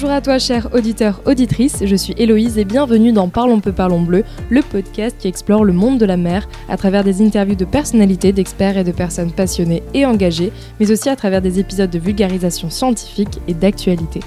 Bonjour 0.00 0.14
à 0.14 0.20
toi, 0.20 0.38
cher 0.38 0.68
auditeur, 0.74 1.20
auditrice. 1.26 1.78
Je 1.84 1.96
suis 1.96 2.14
Héloïse 2.16 2.56
et 2.56 2.64
bienvenue 2.64 3.10
dans 3.10 3.28
Parlons 3.28 3.58
peu, 3.58 3.72
parlons 3.72 4.00
bleu, 4.00 4.22
le 4.48 4.62
podcast 4.62 5.16
qui 5.18 5.26
explore 5.26 5.64
le 5.64 5.72
monde 5.72 5.98
de 5.98 6.06
la 6.06 6.16
mer 6.16 6.48
à 6.68 6.76
travers 6.76 7.02
des 7.02 7.20
interviews 7.20 7.56
de 7.56 7.64
personnalités, 7.64 8.32
d'experts 8.32 8.78
et 8.78 8.84
de 8.84 8.92
personnes 8.92 9.32
passionnées 9.32 9.82
et 9.94 10.06
engagées, 10.06 10.52
mais 10.78 10.92
aussi 10.92 11.08
à 11.08 11.16
travers 11.16 11.42
des 11.42 11.58
épisodes 11.58 11.90
de 11.90 11.98
vulgarisation 11.98 12.70
scientifique 12.70 13.40
et 13.48 13.54
d'actualité. 13.54 14.20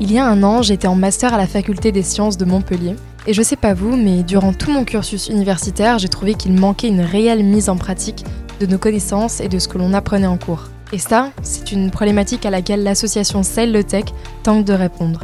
Il 0.00 0.12
y 0.12 0.18
a 0.18 0.26
un 0.26 0.42
an, 0.42 0.62
j'étais 0.62 0.88
en 0.88 0.96
master 0.96 1.32
à 1.32 1.38
la 1.38 1.46
faculté 1.46 1.92
des 1.92 2.02
sciences 2.02 2.36
de 2.36 2.44
Montpellier. 2.44 2.96
Et 3.28 3.34
je 3.34 3.42
sais 3.42 3.54
pas 3.54 3.72
vous, 3.72 3.96
mais 3.96 4.24
durant 4.24 4.52
tout 4.52 4.72
mon 4.72 4.82
cursus 4.82 5.28
universitaire, 5.28 6.00
j'ai 6.00 6.08
trouvé 6.08 6.34
qu'il 6.34 6.54
manquait 6.54 6.88
une 6.88 7.02
réelle 7.02 7.44
mise 7.44 7.68
en 7.68 7.76
pratique 7.76 8.24
de 8.58 8.66
nos 8.66 8.78
connaissances 8.78 9.40
et 9.40 9.46
de 9.46 9.60
ce 9.60 9.68
que 9.68 9.78
l'on 9.78 9.94
apprenait 9.94 10.26
en 10.26 10.38
cours. 10.38 10.70
Et 10.92 10.98
ça, 10.98 11.32
c'est 11.42 11.72
une 11.72 11.90
problématique 11.90 12.46
à 12.46 12.50
laquelle 12.50 12.82
l'association 12.82 13.42
Sail 13.42 13.72
le 13.72 13.82
Tech 13.82 14.04
tente 14.42 14.64
de 14.64 14.72
répondre. 14.72 15.20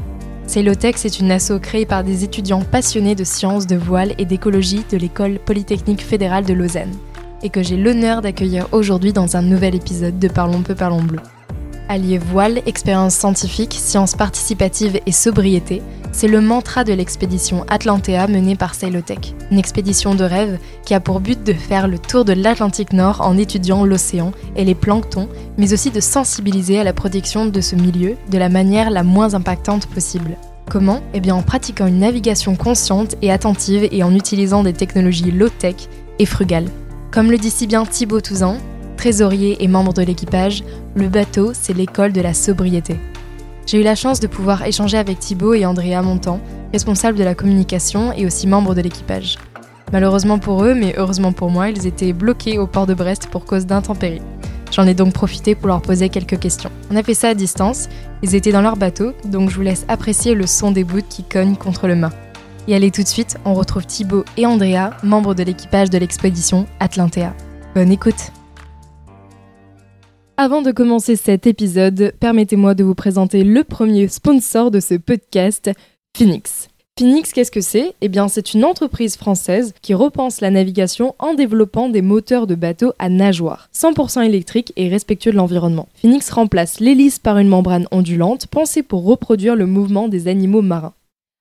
Sail 0.47 0.65
le 0.65 0.75
Tech, 0.75 0.95
c'est 0.97 1.21
une 1.21 1.31
asso 1.31 1.59
créée 1.61 1.87
par 1.87 2.03
des 2.03 2.25
étudiants 2.25 2.63
passionnés 2.63 3.15
de 3.15 3.25
sciences, 3.25 3.67
de 3.67 3.77
voile 3.77 4.15
et 4.19 4.25
d'écologie 4.25 4.85
de 4.91 4.97
l'école 4.97 5.39
polytechnique 5.39 6.05
fédérale 6.05 6.45
de 6.45 6.53
Lausanne, 6.53 6.93
et 7.43 7.49
que 7.49 7.63
j'ai 7.63 7.77
l'honneur 7.77 8.23
d'accueillir 8.23 8.67
aujourd'hui 8.73 9.13
dans 9.13 9.37
un 9.37 9.43
nouvel 9.43 9.75
épisode 9.75 10.19
de 10.19 10.29
Parlons 10.29 10.63
peu, 10.63 10.75
parlons 10.75 11.03
bleu. 11.03 11.21
Allier 11.93 12.17
voile, 12.17 12.63
expérience 12.65 13.15
scientifique, 13.15 13.75
sciences 13.79 14.15
participatives 14.15 14.99
et 15.05 15.13
sobriété, 15.13 15.83
c'est 16.11 16.27
le 16.27 16.41
mantra 16.41 16.85
de 16.85 16.95
l'expédition 16.95 17.67
Atlantea 17.69 18.29
menée 18.29 18.57
par 18.57 18.75
Sailotech. 18.75 19.35
Une 19.51 19.59
expédition 19.59 20.15
de 20.15 20.25
rêve 20.25 20.59
qui 20.87 20.95
a 20.95 21.01
pour 21.01 21.21
but 21.21 21.45
de 21.45 21.53
faire 21.53 21.89
le 21.89 21.99
tour 21.99 22.25
de 22.25 22.33
l'Atlantique 22.33 22.95
Nord 22.95 23.21
en 23.21 23.37
étudiant 23.37 23.85
l'océan 23.85 24.33
et 24.57 24.65
les 24.65 24.75
planctons, 24.75 25.29
mais 25.59 25.75
aussi 25.75 25.91
de 25.91 26.01
sensibiliser 26.01 26.81
à 26.81 26.85
la 26.85 26.95
protection 26.95 27.45
de 27.45 27.61
ce 27.61 27.77
milieu 27.77 28.17
de 28.31 28.39
la 28.39 28.49
manière 28.49 28.89
la 28.89 29.03
moins 29.03 29.35
impactante 29.35 29.85
possible. 29.85 30.39
Comment? 30.71 31.03
Eh 31.13 31.21
bien 31.21 31.35
en 31.35 31.43
pratiquant 31.43 31.89
une 31.89 31.99
navigation 31.99 32.57
consciente 32.57 33.17
et 33.21 33.31
attentive 33.31 33.87
et 33.93 34.03
en 34.03 34.15
utilisant 34.15 34.63
des 34.63 34.73
technologies 34.73 35.31
low-tech 35.31 35.77
et 36.19 36.25
frugales. 36.25 36.71
Comme 37.11 37.31
le 37.31 37.37
dit 37.37 37.51
si 37.51 37.67
bien 37.67 37.85
Thibaut 37.85 38.23
Touzan, 38.23 38.57
trésorier 39.03 39.57
et 39.65 39.67
membre 39.67 39.93
de 39.93 40.03
l'équipage, 40.03 40.63
le 40.95 41.09
bateau, 41.09 41.51
c'est 41.55 41.77
l'école 41.77 42.13
de 42.13 42.21
la 42.21 42.33
sobriété. 42.33 43.01
J'ai 43.67 43.81
eu 43.81 43.83
la 43.83 43.97
chance 43.97 44.21
de 44.21 44.29
pouvoir 44.29 44.65
échanger 44.65 44.97
avec 44.97 45.19
Thibaut 45.19 45.55
et 45.55 45.67
Andrea 45.67 46.01
Montant, 46.03 46.41
responsables 46.73 47.19
de 47.19 47.25
la 47.25 47.35
communication 47.35 48.13
et 48.13 48.27
aussi 48.27 48.47
membres 48.47 48.77
de 48.77 48.81
l'équipage. 48.81 49.39
Malheureusement 49.93 50.39
pour 50.39 50.63
eux, 50.63 50.75
mais 50.75 50.95
heureusement 50.97 51.33
pour 51.33 51.51
moi, 51.51 51.69
ils 51.69 51.85
étaient 51.85 52.13
bloqués 52.13 52.61
au 52.61 52.69
port 52.69 52.87
de 52.87 52.95
Brest 52.95 53.27
pour 53.27 53.45
cause 53.45 53.67
d'intempéries. 53.67 54.23
J'en 54.71 54.87
ai 54.87 54.95
donc 54.95 55.13
profité 55.13 55.57
pour 55.57 55.67
leur 55.67 55.83
poser 55.83 56.09
quelques 56.09 56.39
questions. 56.39 56.71
On 56.93 56.95
a 56.95 57.03
fait 57.03 57.15
ça 57.15 57.31
à 57.31 57.35
distance, 57.35 57.89
ils 58.23 58.37
étaient 58.37 58.53
dans 58.53 58.63
leur 58.63 58.77
bateau, 58.77 59.15
donc 59.25 59.51
je 59.51 59.57
vous 59.57 59.63
laisse 59.63 59.85
apprécier 59.89 60.35
le 60.35 60.47
son 60.47 60.71
des 60.71 60.85
bouts 60.85 61.03
qui 61.09 61.25
cognent 61.25 61.57
contre 61.57 61.89
le 61.89 61.97
mât. 61.97 62.13
Et 62.69 62.77
allez 62.77 62.93
tout 62.93 63.03
de 63.03 63.09
suite, 63.09 63.37
on 63.45 63.55
retrouve 63.55 63.85
Thibaut 63.85 64.25
et 64.37 64.47
Andrea, 64.47 64.91
membres 65.03 65.35
de 65.35 65.43
l'équipage 65.43 65.91
de 65.91 65.99
l'expédition 65.99 66.69
Atlantea. 66.79 67.35
Bonne 67.75 67.91
écoute 67.91 68.31
avant 70.43 70.61
de 70.61 70.73
commencer 70.73 71.15
cet 71.15 71.47
épisode, 71.47 72.13
permettez-moi 72.19 72.75
de 72.75 72.83
vous 72.83 72.97
présenter 72.97 73.45
le 73.45 73.63
premier 73.63 74.09
sponsor 74.09 74.73
de 74.73 74.81
ce 74.81 74.95
podcast, 74.95 75.71
Phoenix. 76.17 76.69
Phoenix, 76.99 77.33
qu'est-ce 77.33 77.53
que 77.53 77.61
c'est? 77.61 77.95
Eh 78.01 78.09
bien, 78.09 78.27
c'est 78.27 78.53
une 78.53 78.65
entreprise 78.65 79.17
française 79.17 79.73
qui 79.83 79.95
repense 79.95 80.41
la 80.41 80.51
navigation 80.51 81.15
en 81.21 81.35
développant 81.35 81.89
des 81.89 82.03
moteurs 82.03 82.49
de 82.49 82.57
bateaux 82.57 82.93
à 82.99 83.09
nageoires, 83.09 83.69
100% 83.73 84.25
électriques 84.25 84.73
et 84.75 84.89
respectueux 84.89 85.31
de 85.31 85.37
l'environnement. 85.37 85.87
Phoenix 85.95 86.29
remplace 86.31 86.81
l'hélice 86.81 87.21
par 87.21 87.39
une 87.39 87.47
membrane 87.47 87.87
ondulante 87.93 88.49
pensée 88.49 88.83
pour 88.83 89.05
reproduire 89.05 89.55
le 89.55 89.67
mouvement 89.67 90.09
des 90.09 90.27
animaux 90.27 90.63
marins. 90.63 90.95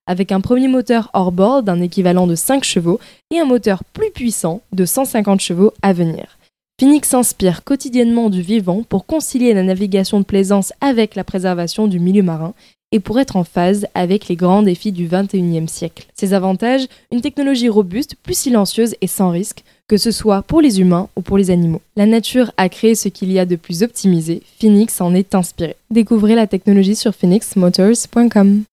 Avec 0.06 0.30
un 0.30 0.40
premier 0.40 0.68
moteur 0.68 1.10
hors-bord 1.12 1.64
d'un 1.64 1.80
équivalent 1.80 2.28
de 2.28 2.36
5 2.36 2.62
chevaux 2.62 3.00
et 3.32 3.40
un 3.40 3.46
moteur 3.46 3.82
plus 3.82 4.12
puissant 4.12 4.60
de 4.72 4.84
150 4.84 5.40
chevaux 5.40 5.72
à 5.82 5.92
venir. 5.92 6.38
Phoenix 6.80 7.08
s'inspire 7.08 7.64
quotidiennement 7.64 8.30
du 8.30 8.42
vivant 8.42 8.82
pour 8.82 9.06
concilier 9.06 9.54
la 9.54 9.62
navigation 9.62 10.18
de 10.18 10.24
plaisance 10.24 10.72
avec 10.80 11.14
la 11.14 11.24
préservation 11.24 11.86
du 11.86 12.00
milieu 12.00 12.22
marin 12.22 12.54
et 12.92 13.00
pour 13.00 13.18
être 13.18 13.36
en 13.36 13.44
phase 13.44 13.86
avec 13.94 14.28
les 14.28 14.36
grands 14.36 14.62
défis 14.62 14.92
du 14.92 15.08
XXIe 15.08 15.68
siècle. 15.68 16.06
Ses 16.14 16.34
avantages, 16.34 16.86
une 17.10 17.22
technologie 17.22 17.68
robuste, 17.68 18.16
plus 18.22 18.36
silencieuse 18.36 18.94
et 19.00 19.06
sans 19.06 19.30
risque, 19.30 19.64
que 19.88 19.96
ce 19.96 20.10
soit 20.10 20.42
pour 20.42 20.60
les 20.60 20.80
humains 20.80 21.08
ou 21.16 21.22
pour 21.22 21.38
les 21.38 21.50
animaux. 21.50 21.80
La 21.96 22.06
nature 22.06 22.52
a 22.56 22.68
créé 22.68 22.94
ce 22.94 23.08
qu'il 23.08 23.32
y 23.32 23.38
a 23.38 23.46
de 23.46 23.56
plus 23.56 23.82
optimisé, 23.82 24.42
Phoenix 24.60 25.00
en 25.00 25.14
est 25.14 25.34
inspiré. 25.34 25.76
Découvrez 25.90 26.34
la 26.34 26.46
technologie 26.46 26.96
sur 26.96 27.14
phoenixmotors.com. 27.14 28.64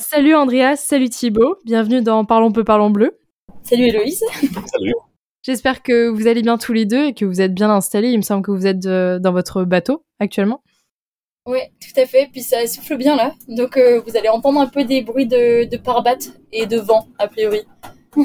Salut 0.00 0.34
Andrea, 0.34 0.76
salut 0.76 1.08
Thibaut, 1.08 1.56
bienvenue 1.64 2.02
dans 2.02 2.24
Parlons 2.24 2.52
peu, 2.52 2.64
parlons 2.64 2.90
bleu. 2.90 3.16
Salut 3.62 3.88
Héloïse. 3.88 4.22
Salut. 4.32 4.94
J'espère 5.48 5.82
que 5.82 6.08
vous 6.08 6.26
allez 6.26 6.42
bien 6.42 6.58
tous 6.58 6.74
les 6.74 6.84
deux 6.84 7.06
et 7.06 7.14
que 7.14 7.24
vous 7.24 7.40
êtes 7.40 7.54
bien 7.54 7.70
installés. 7.70 8.10
Il 8.10 8.18
me 8.18 8.22
semble 8.22 8.42
que 8.42 8.50
vous 8.50 8.66
êtes 8.66 8.84
euh, 8.84 9.18
dans 9.18 9.32
votre 9.32 9.64
bateau 9.64 10.04
actuellement. 10.20 10.62
Oui, 11.46 11.60
tout 11.80 11.98
à 11.98 12.04
fait. 12.04 12.28
Puis 12.30 12.42
ça 12.42 12.66
souffle 12.66 12.98
bien 12.98 13.16
là. 13.16 13.32
Donc 13.48 13.78
euh, 13.78 14.02
vous 14.06 14.14
allez 14.18 14.28
entendre 14.28 14.60
un 14.60 14.66
peu 14.66 14.84
des 14.84 15.00
bruits 15.00 15.26
de, 15.26 15.64
de 15.64 15.80
et 16.52 16.66
de 16.66 16.76
vent, 16.76 17.08
a 17.18 17.28
priori. 17.28 17.62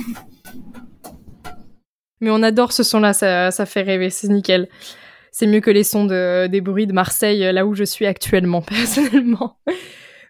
Mais 2.19 2.29
on 2.29 2.43
adore 2.43 2.73
ce 2.73 2.83
son-là, 2.83 3.13
ça, 3.13 3.51
ça 3.51 3.65
fait 3.65 3.83
rêver, 3.83 4.09
c'est 4.09 4.27
nickel. 4.27 4.67
C'est 5.31 5.47
mieux 5.47 5.61
que 5.61 5.71
les 5.71 5.85
sons 5.85 6.03
de, 6.03 6.47
des 6.47 6.59
bruits 6.59 6.87
de 6.87 6.93
Marseille, 6.93 7.53
là 7.53 7.65
où 7.65 7.73
je 7.73 7.85
suis 7.85 8.05
actuellement, 8.05 8.61
personnellement. 8.67 9.55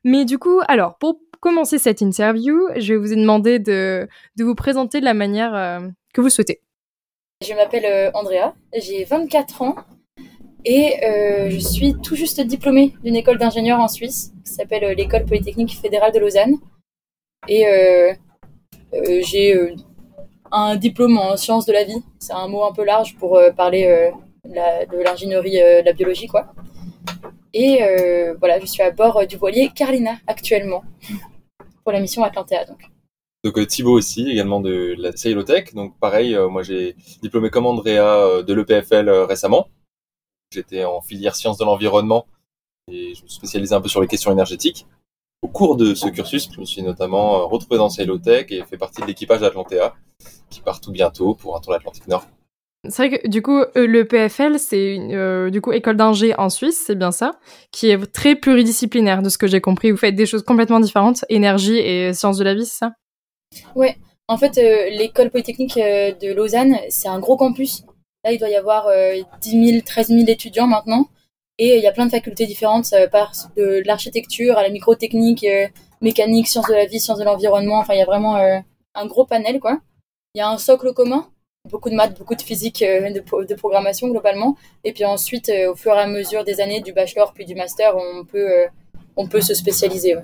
Mais 0.04 0.26
du 0.26 0.38
coup, 0.38 0.62
alors, 0.68 1.00
pour 1.00 1.20
commencer 1.40 1.80
cette 1.80 2.02
interview, 2.02 2.68
je 2.76 2.94
vais 2.94 3.00
vous 3.00 3.16
demander 3.16 3.58
de, 3.58 4.08
de 4.36 4.44
vous 4.44 4.54
présenter 4.54 5.00
de 5.00 5.06
la 5.06 5.16
manière 5.16 5.56
euh, 5.56 5.80
que 6.14 6.22
vous 6.22 6.30
souhaitez. 6.30 6.62
Je 7.44 7.54
m'appelle 7.54 7.86
euh, 7.86 8.10
Andrea, 8.14 8.54
j'ai 8.74 9.04
24 9.04 9.64
ans 9.64 9.76
et 10.64 11.04
euh, 11.04 11.50
je 11.50 11.60
suis 11.60 11.94
tout 12.02 12.16
juste 12.16 12.40
diplômée 12.40 12.94
d'une 13.04 13.18
école 13.18 13.38
d'ingénieur 13.38 13.82
en 13.82 13.90
Suisse 13.90 14.32
qui 14.46 14.54
s'appelle 14.54 14.86
euh, 14.86 14.94
l'école 14.94 15.26
polytechnique 15.26 15.78
fédérale 15.78 16.14
de 16.14 16.20
Lausanne. 16.20 16.56
Et 17.50 17.66
j'ai 19.22 19.76
un 20.54 20.78
diplôme 20.78 21.18
en 21.18 21.36
sciences 21.36 21.66
de 21.66 21.74
la 21.74 21.84
vie. 21.84 22.02
C'est 22.20 22.32
un 22.32 22.48
mot 22.48 22.64
un 22.64 22.72
peu 22.72 22.86
large 22.86 23.18
pour 23.18 23.38
parler 23.58 24.12
de 24.46 25.04
l'ingénierie, 25.04 25.58
de 25.60 25.84
la 25.84 25.92
biologie, 25.92 26.28
quoi. 26.28 26.54
Et 27.54 27.80
voilà, 28.40 28.62
je 28.62 28.66
suis 28.66 28.82
à 28.82 28.92
bord 28.92 29.28
du 29.28 29.36
voilier 29.36 29.72
Carlina 29.76 30.14
actuellement 30.26 30.84
pour 31.84 31.92
la 31.92 32.00
mission 32.00 32.24
Atlantea, 32.24 32.64
donc. 32.64 32.93
Donc 33.44 33.58
euh, 33.58 33.66
Thibaut 33.66 33.92
aussi, 33.92 34.30
également 34.30 34.62
de 34.62 34.96
la 34.98 35.16
Sailotech. 35.16 35.74
Donc 35.74 35.98
pareil, 36.00 36.36
euh, 36.36 36.48
moi 36.48 36.64
j'ai 36.64 36.96
diplômé 37.22 37.50
comme 37.50 37.66
Andrea 37.66 38.00
euh, 38.00 38.44
de 38.44 38.54
l'EPFL 38.54 39.10
récemment. 39.10 39.68
J'étais 40.52 40.86
en 40.86 41.02
filière 41.02 41.36
sciences 41.36 41.58
de 41.58 41.66
l'environnement 41.66 42.26
et 42.90 43.14
je 43.16 43.24
me 43.24 43.28
spécialisais 43.28 43.76
un 43.76 43.82
peu 43.82 43.90
sur 43.90 44.02
les 44.02 44.08
questions 44.08 44.32
énergétiques. 44.32 44.88
Au 45.42 45.50
cours 45.50 45.76
de 45.76 45.94
ce 45.94 46.08
cursus, 46.08 46.50
je 46.54 46.60
me 46.60 46.66
suis 46.66 46.82
notamment 46.82 47.48
retrouvé 47.50 47.78
dans 47.78 47.90
Sailotech 47.90 48.52
et 48.52 48.64
fait 48.64 48.78
partie 48.78 49.02
de 49.02 49.08
l'équipage 49.08 49.42
d'Atlantea 49.42 49.94
qui 50.50 50.62
part 50.62 50.80
tout 50.80 50.92
bientôt 50.92 51.36
pour 51.36 51.58
un 51.58 51.60
tour 51.60 51.74
de 51.74 51.78
l'Atlantique 51.78 52.08
Nord. 52.08 52.26
C'est 52.88 53.08
vrai 53.08 53.20
que 53.20 53.28
du 53.28 53.42
coup, 53.42 53.62
le 53.76 54.04
PFL, 54.04 54.58
c'est 54.60 55.50
du 55.52 55.62
coup 55.62 55.74
école 55.74 55.98
d'ingé 55.98 56.34
en 56.38 56.50
Suisse, 56.50 56.82
c'est 56.86 56.96
bien 56.96 57.12
ça, 57.12 57.32
qui 57.72 57.90
est 57.90 58.06
très 58.14 58.36
pluridisciplinaire 58.36 59.22
de 59.22 59.30
ce 59.30 59.38
que 59.38 59.48
j'ai 59.48 59.60
compris. 59.60 59.92
Vous 59.92 59.98
faites 59.98 60.16
des 60.16 60.26
choses 60.26 60.44
complètement 60.44 60.80
différentes, 60.80 61.26
énergie 61.30 61.78
et 61.78 62.14
sciences 62.14 62.38
de 62.38 62.44
la 62.44 62.54
vie, 62.54 62.66
c'est 62.66 62.78
ça? 62.78 62.94
Ouais, 63.76 63.98
en 64.28 64.38
fait, 64.38 64.58
euh, 64.58 64.90
l'école 64.90 65.30
polytechnique 65.30 65.78
euh, 65.78 66.14
de 66.14 66.34
Lausanne, 66.34 66.78
c'est 66.90 67.08
un 67.08 67.20
gros 67.20 67.38
campus. 67.38 67.84
Là, 68.24 68.32
il 68.32 68.40
doit 68.40 68.50
y 68.50 68.56
avoir 68.56 68.88
10 69.42 69.66
000, 69.72 69.82
13 69.86 70.08
000 70.08 70.22
étudiants 70.28 70.68
maintenant. 70.68 71.08
Et 71.60 71.76
il 71.76 71.84
y 71.84 71.88
a 71.88 71.92
plein 71.92 72.06
de 72.06 72.12
facultés 72.12 72.46
différentes. 72.46 72.86
Ça 72.86 73.06
part 73.10 73.34
de 73.58 73.84
l'architecture 73.86 74.58
à 74.58 74.64
la 74.64 74.70
microtechnique, 74.70 75.44
euh, 75.44 75.68
mécanique, 76.02 76.48
sciences 76.48 76.68
de 76.68 76.74
la 76.74 76.86
vie, 76.86 77.02
sciences 77.02 77.20
de 77.20 77.26
l'environnement. 77.26 77.80
Enfin, 77.80 77.96
il 77.96 78.00
y 78.00 78.02
a 78.02 78.06
vraiment 78.06 78.38
un 78.38 79.06
gros 79.08 79.26
panel, 79.26 79.60
quoi. 79.60 79.80
Il 80.36 80.40
y 80.40 80.42
a 80.42 80.50
un 80.50 80.58
socle 80.58 80.94
commun, 80.94 81.30
beaucoup 81.70 81.90
de 81.90 81.96
maths, 81.96 82.18
beaucoup 82.18 82.36
de 82.36 82.42
physique, 82.42 82.80
de, 82.80 83.56
programmation 83.56 84.08
globalement. 84.08 84.56
Et 84.86 84.94
puis 84.94 85.04
ensuite, 85.04 85.52
au 85.70 85.76
fur 85.76 85.94
et 85.94 86.00
à 86.00 86.08
mesure 86.08 86.46
des 86.46 86.62
années, 86.62 86.80
du 86.80 86.94
bachelor 86.94 87.34
puis 87.34 87.46
du 87.46 87.56
master, 87.56 87.98
on 87.98 88.24
peut, 88.24 88.66
on 89.18 89.28
peut 89.28 89.42
se 89.42 89.54
spécialiser. 89.54 90.16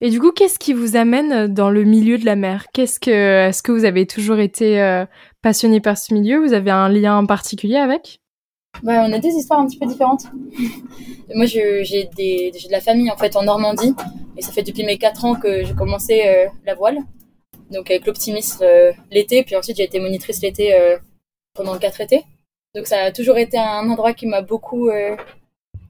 Et 0.00 0.10
du 0.10 0.20
coup, 0.20 0.32
qu'est-ce 0.32 0.58
qui 0.58 0.72
vous 0.72 0.96
amène 0.96 1.52
dans 1.52 1.70
le 1.70 1.84
milieu 1.84 2.18
de 2.18 2.24
la 2.24 2.36
mer? 2.36 2.66
Qu'est-ce 2.72 2.98
que, 2.98 3.48
est-ce 3.48 3.62
que 3.62 3.72
vous 3.72 3.84
avez 3.84 4.06
toujours 4.06 4.38
été 4.38 4.82
euh, 4.82 5.06
passionné 5.40 5.80
par 5.80 5.96
ce 5.96 6.12
milieu? 6.12 6.44
Vous 6.44 6.52
avez 6.52 6.70
un 6.70 6.88
lien 6.88 7.24
particulier 7.24 7.76
avec? 7.76 8.20
On 8.82 9.12
a 9.12 9.18
des 9.18 9.28
histoires 9.28 9.60
un 9.60 9.66
petit 9.66 9.78
peu 9.78 9.86
différentes. 9.86 10.24
Moi, 11.34 11.46
j'ai 11.46 11.82
de 11.82 12.70
la 12.72 12.80
famille 12.80 13.10
en 13.10 13.16
fait 13.16 13.36
en 13.36 13.44
Normandie, 13.44 13.94
et 14.36 14.42
ça 14.42 14.52
fait 14.52 14.64
depuis 14.64 14.84
mes 14.84 14.98
4 14.98 15.24
ans 15.24 15.34
que 15.36 15.64
j'ai 15.64 15.74
commencé 15.74 16.22
euh, 16.26 16.48
la 16.66 16.74
voile, 16.74 16.98
donc 17.70 17.88
avec 17.90 18.04
l'optimisme 18.04 18.64
euh, 18.64 18.92
l'été, 19.12 19.44
puis 19.44 19.54
ensuite 19.54 19.76
j'ai 19.76 19.84
été 19.84 20.00
monitrice 20.00 20.42
l'été 20.42 20.76
pendant 21.54 21.78
4 21.78 22.00
étés. 22.00 22.24
Donc 22.74 22.88
ça 22.88 22.98
a 23.04 23.12
toujours 23.12 23.38
été 23.38 23.56
un 23.56 23.88
endroit 23.88 24.12
qui 24.12 24.26
m'a 24.26 24.42
beaucoup, 24.42 24.90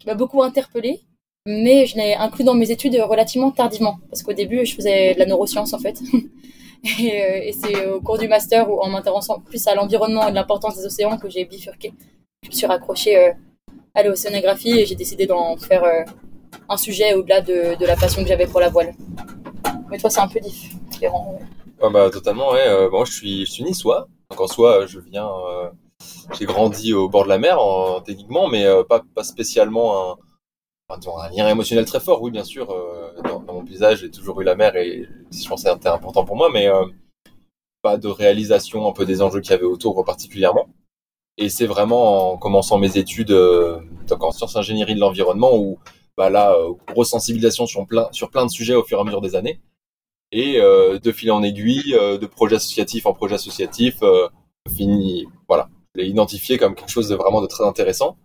m'a 0.06 0.14
beaucoup 0.14 0.42
interpellée. 0.42 1.00
Mais 1.46 1.86
je 1.86 1.96
l'ai 1.96 2.14
inclus 2.14 2.44
dans 2.44 2.54
mes 2.54 2.70
études 2.70 2.96
relativement 2.96 3.50
tardivement, 3.50 3.98
parce 4.10 4.22
qu'au 4.22 4.32
début, 4.32 4.64
je 4.64 4.74
faisais 4.74 5.14
de 5.14 5.18
la 5.18 5.26
neuroscience 5.26 5.72
en 5.72 5.78
fait. 5.78 6.00
et, 7.00 7.48
et 7.48 7.52
c'est 7.52 7.86
au 7.86 8.00
cours 8.00 8.18
du 8.18 8.28
master, 8.28 8.70
ou 8.70 8.80
en 8.80 8.88
m'intéressant 8.88 9.40
plus 9.40 9.66
à 9.66 9.74
l'environnement 9.74 10.26
et 10.28 10.30
de 10.30 10.36
l'importance 10.36 10.76
des 10.76 10.86
océans, 10.86 11.18
que 11.18 11.28
j'ai 11.28 11.44
bifurqué. 11.44 11.92
Je 12.42 12.48
me 12.48 12.54
suis 12.54 12.66
raccrochée 12.66 13.32
à 13.94 14.02
l'océanographie 14.02 14.80
et 14.80 14.86
j'ai 14.86 14.94
décidé 14.94 15.26
d'en 15.26 15.56
faire 15.56 15.84
un 16.68 16.76
sujet 16.76 17.14
au-delà 17.14 17.40
de, 17.40 17.84
la 17.84 17.96
passion 17.96 18.22
que 18.22 18.28
j'avais 18.28 18.46
pour 18.46 18.60
la 18.60 18.68
voile. 18.68 18.94
Mais 19.90 19.98
toi, 19.98 20.10
c'est 20.10 20.20
un 20.20 20.28
peu 20.28 20.40
différent. 20.40 21.38
Ouais. 21.80 21.90
bah, 21.90 22.10
totalement, 22.10 22.52
ouais. 22.52 22.66
Euh, 22.66 22.90
moi, 22.90 23.04
je 23.04 23.12
suis, 23.12 23.46
je 23.46 23.52
suis 23.52 23.64
niçois. 23.64 24.08
Donc, 24.30 24.40
en 24.40 24.46
soi, 24.46 24.86
je 24.86 24.98
viens. 25.00 25.28
Euh, 25.28 25.70
j'ai 26.38 26.44
grandi 26.44 26.92
au 26.92 27.08
bord 27.08 27.24
de 27.24 27.28
la 27.28 27.38
mer, 27.38 27.60
en, 27.60 28.00
techniquement, 28.00 28.48
mais 28.48 28.64
euh, 28.64 28.82
pas, 28.82 29.02
pas 29.14 29.24
spécialement 29.24 30.12
un, 30.12 30.16
un 30.90 31.30
lien 31.30 31.48
émotionnel 31.48 31.84
très 31.84 32.00
fort. 32.00 32.22
Oui, 32.22 32.30
bien 32.30 32.44
sûr, 32.44 32.70
euh, 32.70 33.20
dans, 33.22 33.40
mon 33.40 33.64
paysage, 33.64 34.00
j'ai 34.00 34.10
toujours 34.10 34.40
eu 34.40 34.44
la 34.44 34.54
mer 34.54 34.76
et 34.76 35.08
je 35.32 35.48
pense 35.48 35.64
que 35.64 35.70
c'était 35.70 35.88
important 35.88 36.24
pour 36.24 36.36
moi, 36.36 36.50
mais 36.52 36.68
euh, 36.68 36.84
pas 37.82 37.96
de 37.96 38.08
réalisation 38.08 38.88
un 38.88 38.92
peu 38.92 39.04
des 39.04 39.22
enjeux 39.22 39.40
qu'il 39.40 39.52
y 39.52 39.54
avait 39.54 39.64
autour 39.64 40.04
particulièrement. 40.04 40.68
Et 41.36 41.48
c'est 41.48 41.66
vraiment 41.66 42.32
en 42.32 42.36
commençant 42.36 42.78
mes 42.78 42.96
études 42.96 43.32
donc 44.06 44.22
en 44.22 44.30
sciences 44.30 44.56
ingénierie 44.56 44.94
de 44.94 45.00
l'environnement 45.00 45.56
où 45.56 45.78
bah 46.16 46.30
là, 46.30 46.54
euh, 46.54 46.72
grosse 46.88 47.10
sensibilisation 47.10 47.66
sur 47.66 47.86
plein, 47.86 48.08
sur 48.12 48.30
plein 48.30 48.46
de 48.46 48.50
sujets 48.50 48.74
au 48.74 48.84
fur 48.84 48.98
et 48.98 49.00
à 49.00 49.04
mesure 49.04 49.20
des 49.20 49.34
années. 49.34 49.60
Et 50.32 50.60
euh, 50.60 50.98
de 50.98 51.12
fil 51.12 51.30
en 51.32 51.42
aiguille, 51.42 51.94
euh, 51.94 52.18
de 52.18 52.26
projet 52.26 52.56
associatif 52.56 53.06
en 53.06 53.14
projet 53.14 53.34
associatif, 53.36 53.96
euh, 54.02 54.28
fini, 54.74 55.26
voilà, 55.48 55.68
l'ai 55.94 56.06
identifié 56.06 56.58
comme 56.58 56.74
quelque 56.74 56.90
chose 56.90 57.08
de 57.08 57.14
vraiment 57.14 57.40
de 57.40 57.46
très 57.46 57.64
intéressant. 57.64 58.16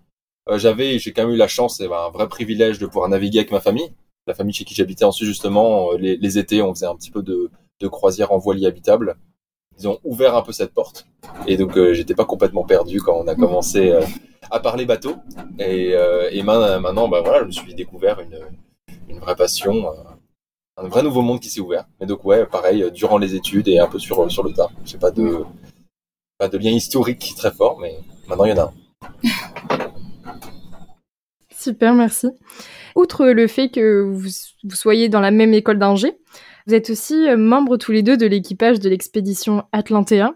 Euh, 0.49 0.57
j'avais, 0.57 0.99
j'ai 0.99 1.11
quand 1.11 1.23
même 1.23 1.33
eu 1.33 1.37
la 1.37 1.47
chance 1.47 1.79
et 1.79 1.87
ben, 1.87 2.07
un 2.07 2.09
vrai 2.09 2.27
privilège 2.27 2.79
de 2.79 2.85
pouvoir 2.85 3.09
naviguer 3.09 3.39
avec 3.39 3.51
ma 3.51 3.59
famille. 3.59 3.91
La 4.27 4.33
famille 4.33 4.53
chez 4.53 4.65
qui 4.65 4.75
j'habitais 4.75 5.05
ensuite 5.05 5.27
justement, 5.27 5.93
les, 5.93 6.17
les, 6.17 6.37
étés, 6.37 6.61
on 6.61 6.73
faisait 6.73 6.85
un 6.85 6.95
petit 6.95 7.11
peu 7.11 7.23
de, 7.23 7.49
croisière 7.87 8.31
en 8.31 8.37
voilier 8.37 8.67
habitable. 8.67 9.15
Ils 9.77 9.87
ont 9.87 9.99
ouvert 10.03 10.35
un 10.35 10.41
peu 10.41 10.51
cette 10.51 10.73
porte 10.73 11.07
et 11.47 11.55
donc 11.55 11.79
j'étais 11.93 12.13
pas 12.13 12.25
complètement 12.25 12.65
perdu 12.65 13.01
quand 13.01 13.15
on 13.17 13.27
a 13.27 13.35
commencé 13.35 13.97
à 14.51 14.59
parler 14.59 14.85
bateau. 14.85 15.15
Et, 15.59 15.93
euh, 15.93 16.29
maintenant, 16.43 17.07
bah, 17.07 17.21
voilà, 17.21 17.41
je 17.41 17.45
me 17.45 17.51
suis 17.51 17.73
découvert 17.73 18.19
une, 18.19 19.19
vraie 19.19 19.35
passion, 19.35 19.91
euh, 19.91 20.03
un 20.77 20.87
vrai 20.87 21.03
nouveau 21.03 21.21
monde 21.21 21.39
qui 21.39 21.49
s'est 21.49 21.61
ouvert. 21.61 21.85
Mais 21.99 22.05
donc, 22.05 22.23
ouais, 22.25 22.45
pareil, 22.45 22.89
durant 22.91 23.17
les 23.17 23.35
études 23.35 23.67
et 23.67 23.79
un 23.79 23.87
peu 23.87 23.99
sur, 23.99 24.31
sur 24.31 24.43
le 24.43 24.53
tas. 24.53 24.69
J'ai 24.85 24.97
pas 24.97 25.11
de, 25.11 25.43
pas 26.37 26.47
de 26.47 26.57
lien 26.57 26.71
historique 26.71 27.33
très 27.35 27.51
fort, 27.51 27.79
mais 27.79 27.99
maintenant, 28.27 28.45
il 28.45 28.49
y 28.49 28.53
en 28.53 28.57
a 28.57 28.63
un. 28.63 28.73
Super, 31.59 31.94
merci. 31.94 32.27
Outre 32.95 33.27
le 33.27 33.47
fait 33.47 33.67
que 33.67 34.01
vous, 34.01 34.29
soyez 34.73 35.09
dans 35.09 35.19
la 35.19 35.31
même 35.31 35.53
école 35.53 35.77
d'ingé, 35.77 36.13
vous 36.65 36.73
êtes 36.73 36.89
aussi 36.89 37.27
membres 37.35 37.75
tous 37.75 37.91
les 37.91 38.01
deux 38.01 38.15
de 38.15 38.25
l'équipage 38.25 38.79
de 38.79 38.88
l'expédition 38.88 39.65
Atlantea. 39.73 40.35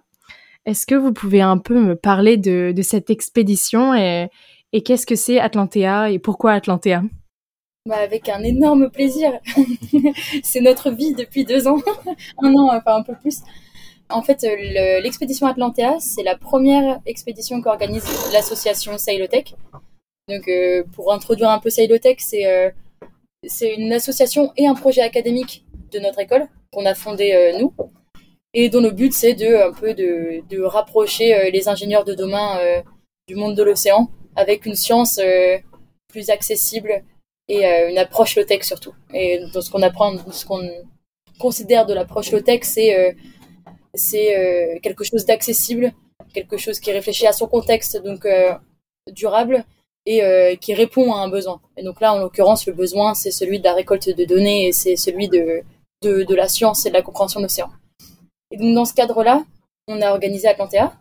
Est-ce 0.65 0.85
que 0.85 0.95
vous 0.95 1.13
pouvez 1.13 1.39
un 1.39 1.57
peu 1.57 1.79
me 1.79 1.95
parler 1.95 2.35
de, 2.35 2.73
cette 2.81 3.09
expédition 3.09 3.93
et, 3.95 4.29
qu'est-ce 4.83 5.05
que 5.05 5.15
c'est 5.15 5.39
Atlantea 5.39 6.11
et 6.11 6.19
pourquoi 6.19 6.51
Atlantea? 6.51 7.03
Bah 7.85 7.97
avec 7.97 8.27
un 8.27 8.43
énorme 8.43 8.89
plaisir. 8.89 9.31
c'est 10.43 10.61
notre 10.61 10.91
vie 10.91 11.13
depuis 11.13 11.45
deux 11.45 11.69
ans, 11.69 11.79
un 12.41 12.53
an, 12.53 12.75
enfin 12.75 12.97
un 12.97 13.03
peu 13.03 13.13
plus. 13.15 13.39
En 14.09 14.23
fait, 14.23 14.45
l'expédition 15.01 15.47
Atlantea, 15.47 15.99
c'est 15.99 16.23
la 16.23 16.37
première 16.37 16.99
expédition 17.05 17.61
qu'organise 17.61 18.05
l'association 18.33 18.97
Sailotech. 18.97 19.55
Donc, 20.29 20.47
euh, 20.47 20.83
pour 20.93 21.11
introduire 21.11 21.49
un 21.49 21.59
peu 21.59 21.69
Sailotech, 21.69 22.21
c'est 22.21 22.45
euh, 22.47 22.71
c'est 23.45 23.73
une 23.75 23.91
association 23.91 24.53
et 24.55 24.67
un 24.67 24.73
projet 24.73 25.01
académique 25.01 25.65
de 25.91 25.99
notre 25.99 26.19
école 26.19 26.47
qu'on 26.71 26.85
a 26.85 26.95
fondé 26.95 27.33
euh, 27.33 27.59
nous 27.59 27.73
et 28.53 28.69
dont 28.69 28.79
le 28.79 28.91
but 28.91 29.11
c'est 29.11 29.33
de 29.33 29.69
un 29.69 29.73
peu 29.73 29.93
de, 29.93 30.61
rapprocher 30.61 31.51
les 31.51 31.67
ingénieurs 31.67 32.05
de 32.05 32.13
demain 32.13 32.59
du 33.27 33.35
monde 33.35 33.55
de 33.55 33.63
l'océan 33.63 34.09
avec 34.35 34.65
une 34.67 34.75
science 34.75 35.19
plus 36.07 36.29
accessible 36.29 37.03
et 37.47 37.65
une 37.65 37.97
approche 37.97 38.35
low-tech 38.35 38.63
surtout. 38.63 38.93
Et 39.11 39.39
dans 39.53 39.61
ce 39.61 39.71
qu'on 39.71 39.81
apprend, 39.81 40.15
ce 40.31 40.45
qu'on 40.45 40.69
considère 41.39 41.87
de 41.87 41.95
l'approche 41.95 42.31
low-tech, 42.31 42.59
c'est 42.63 43.15
c'est 43.95 44.79
quelque 44.83 45.03
chose 45.03 45.25
d'accessible, 45.25 45.91
quelque 46.33 46.57
chose 46.57 46.79
qui 46.79 46.91
réfléchit 46.91 47.25
à 47.25 47.33
son 47.33 47.47
contexte, 47.47 47.97
donc 48.03 48.27
durable 49.11 49.65
et 50.05 50.57
qui 50.59 50.73
répond 50.73 51.13
à 51.13 51.19
un 51.19 51.29
besoin. 51.29 51.61
Et 51.77 51.83
donc 51.83 52.01
là, 52.01 52.13
en 52.13 52.17
l'occurrence, 52.17 52.65
le 52.65 52.73
besoin, 52.73 53.13
c'est 53.13 53.31
celui 53.31 53.59
de 53.59 53.63
la 53.63 53.73
récolte 53.73 54.09
de 54.09 54.25
données 54.25 54.67
et 54.67 54.71
c'est 54.73 54.97
celui 54.97 55.29
de, 55.29 55.63
de, 56.01 56.35
la 56.35 56.49
science 56.49 56.85
et 56.85 56.89
de 56.89 56.93
la 56.93 57.01
compréhension 57.01 57.39
de 57.39 57.45
l'océan. 57.45 57.69
Et 58.51 58.57
donc 58.57 58.75
dans 58.75 58.85
ce 58.85 58.93
cadre-là, 58.93 59.43
on 59.87 60.01
a 60.01 60.11
organisé 60.11 60.47
Atlantea, 60.47 60.93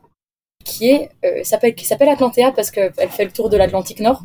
qui 0.64 0.92
euh, 1.24 1.42
s'appelle 1.42 1.74
qui 1.74 1.84
s'appelle 1.84 2.08
Atlantea 2.08 2.52
parce 2.54 2.70
qu'elle 2.70 3.10
fait 3.10 3.24
le 3.24 3.32
tour 3.32 3.50
de 3.50 3.56
l'Atlantique 3.56 4.00
Nord. 4.00 4.22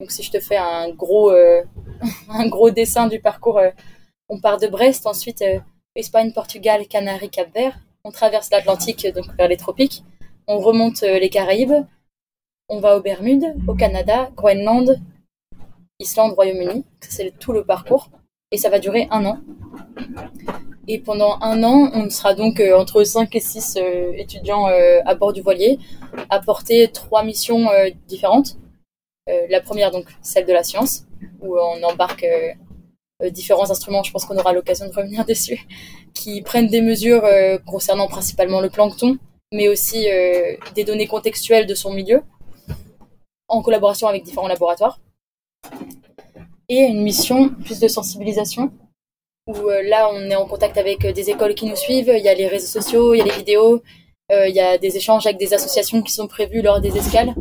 Donc 0.00 0.10
si 0.10 0.22
je 0.22 0.30
te 0.30 0.40
fais 0.40 0.56
un 0.56 0.90
gros 0.90 1.30
euh, 1.30 1.62
un 2.28 2.48
gros 2.48 2.70
dessin 2.70 3.06
du 3.06 3.20
parcours, 3.20 3.58
euh, 3.58 3.70
on 4.28 4.40
part 4.40 4.58
de 4.58 4.66
Brest, 4.66 5.06
ensuite 5.06 5.42
euh, 5.42 5.58
Espagne, 5.94 6.32
Portugal, 6.32 6.86
Canaries, 6.86 7.30
Cap-Vert. 7.30 7.78
On 8.04 8.10
traverse 8.10 8.50
l'Atlantique 8.50 9.06
donc 9.14 9.26
vers 9.36 9.48
les 9.48 9.56
tropiques. 9.56 10.04
On 10.46 10.58
remonte 10.58 11.02
euh, 11.02 11.18
les 11.18 11.30
Caraïbes. 11.30 11.84
On 12.70 12.80
va 12.80 12.98
aux 12.98 13.00
Bermudes, 13.00 13.56
au 13.66 13.72
Canada, 13.72 14.30
Groenland, 14.36 15.00
Islande, 16.00 16.32
Royaume-Uni. 16.32 16.84
C'est 17.00 17.38
tout 17.38 17.52
le 17.52 17.64
parcours 17.64 18.10
et 18.52 18.58
ça 18.58 18.68
va 18.68 18.78
durer 18.78 19.08
un 19.10 19.24
an. 19.24 19.38
Et 20.86 20.98
pendant 20.98 21.38
un 21.40 21.64
an, 21.64 21.90
on 21.94 22.10
sera 22.10 22.34
donc 22.34 22.60
euh, 22.60 22.78
entre 22.78 23.04
5 23.04 23.34
et 23.34 23.40
6 23.40 23.78
euh, 23.78 24.12
étudiants 24.16 24.68
euh, 24.68 25.00
à 25.06 25.14
bord 25.14 25.32
du 25.32 25.40
voilier, 25.40 25.78
à 26.28 26.40
porter 26.40 26.88
trois 26.92 27.24
missions 27.24 27.68
différentes. 28.06 28.58
La 29.50 29.60
première, 29.60 29.90
donc, 29.90 30.06
celle 30.22 30.46
de 30.46 30.52
la 30.52 30.62
science, 30.62 31.04
où 31.40 31.58
on 31.58 31.82
embarque 31.82 32.24
différents 33.30 33.70
instruments, 33.70 34.02
je 34.02 34.10
pense 34.10 34.24
qu'on 34.24 34.38
aura 34.38 34.54
l'occasion 34.54 34.86
de 34.88 34.94
revenir 34.94 35.24
dessus, 35.26 35.66
qui 36.14 36.40
prennent 36.40 36.68
des 36.68 36.80
mesures 36.80 37.24
concernant 37.66 38.08
principalement 38.08 38.60
le 38.62 38.70
plancton, 38.70 39.18
mais 39.52 39.68
aussi 39.68 40.06
des 40.74 40.84
données 40.84 41.06
contextuelles 41.06 41.66
de 41.66 41.74
son 41.74 41.92
milieu, 41.92 42.22
en 43.48 43.62
collaboration 43.62 44.08
avec 44.08 44.22
différents 44.24 44.48
laboratoires. 44.48 45.00
Et 46.68 46.80
une 46.80 47.02
mission 47.02 47.48
plus 47.48 47.80
de 47.80 47.88
sensibilisation, 47.88 48.70
où 49.46 49.70
euh, 49.70 49.82
là 49.82 50.10
on 50.12 50.30
est 50.30 50.36
en 50.36 50.46
contact 50.46 50.76
avec 50.76 51.04
euh, 51.04 51.12
des 51.12 51.30
écoles 51.30 51.54
qui 51.54 51.66
nous 51.66 51.76
suivent, 51.76 52.12
il 52.14 52.22
y 52.22 52.28
a 52.28 52.34
les 52.34 52.46
réseaux 52.46 52.80
sociaux, 52.80 53.14
il 53.14 53.18
y 53.18 53.20
a 53.22 53.24
les 53.24 53.30
vidéos, 53.30 53.82
euh, 54.30 54.46
il 54.48 54.54
y 54.54 54.60
a 54.60 54.76
des 54.76 54.96
échanges 54.96 55.26
avec 55.26 55.38
des 55.38 55.54
associations 55.54 56.02
qui 56.02 56.12
sont 56.12 56.28
prévues 56.28 56.60
lors 56.60 56.80
des 56.80 56.96
escales 56.96 57.34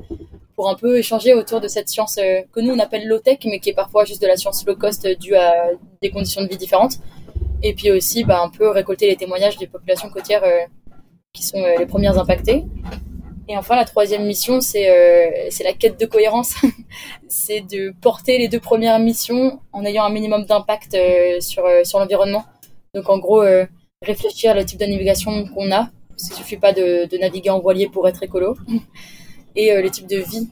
pour 0.56 0.70
un 0.70 0.76
peu 0.76 0.98
échanger 0.98 1.34
autour 1.34 1.60
de 1.60 1.68
cette 1.68 1.90
science 1.90 2.16
que 2.16 2.60
nous 2.62 2.74
on 2.74 2.80
appelle 2.80 3.06
low-tech 3.06 3.40
mais 3.46 3.60
qui 3.60 3.70
est 3.70 3.76
parfois 3.76 4.06
juste 4.06 4.22
de 4.22 4.28
la 4.28 4.38
science 4.38 4.66
low-cost 4.66 5.06
due 5.20 5.36
à 5.36 5.72
des 6.02 6.10
conditions 6.10 6.42
de 6.42 6.48
vie 6.48 6.58
différentes. 6.58 6.94
Et 7.62 7.76
puis 7.76 7.92
aussi 7.92 8.24
bah, 8.24 8.42
un 8.42 8.50
peu 8.50 8.70
récolter 8.70 9.08
les 9.08 9.18
témoignages 9.18 9.58
des 9.58 9.68
populations 9.68 10.10
côtières 10.10 10.44
qui 11.32 11.44
sont 11.44 11.64
les 11.78 11.86
premières 11.86 12.18
impactées. 12.18 12.64
Et 13.50 13.58
enfin, 13.58 13.76
la 13.76 13.86
troisième 13.86 14.26
mission, 14.26 14.60
c'est 14.60 14.90
euh, 14.90 15.50
la 15.64 15.74
quête 15.74 16.00
de 16.00 16.06
cohérence. 16.06 16.56
c'est 17.30 17.62
de 17.62 17.94
porter 18.02 18.38
les 18.38 18.50
deux 18.50 18.60
premières 18.60 19.00
missions 19.00 19.62
en 19.72 19.86
ayant 19.86 20.04
un 20.04 20.10
minimum 20.10 20.44
d'impact 20.46 20.96
euh, 20.96 21.40
sur, 21.40 21.66
euh, 21.66 21.84
sur 21.86 22.00
l'environnement. 22.00 22.46
Donc, 22.94 23.10
en 23.10 23.20
gros, 23.20 23.42
euh, 23.42 23.66
réfléchir 24.02 24.54
le 24.54 24.66
type 24.66 24.80
de 24.80 24.86
navigation 24.86 25.46
qu'on 25.48 25.72
a. 25.72 25.90
Parce 26.10 26.30
qu'il 26.30 26.36
suffit 26.36 26.58
pas 26.58 26.74
de, 26.74 27.06
de, 27.06 27.18
naviguer 27.18 27.52
en 27.52 27.60
voilier 27.60 27.88
pour 27.88 28.08
être 28.08 28.24
écolo. 28.24 28.58
Et 29.56 29.76
les 29.82 29.90
types 29.90 30.08
de 30.08 30.18
vie 30.18 30.48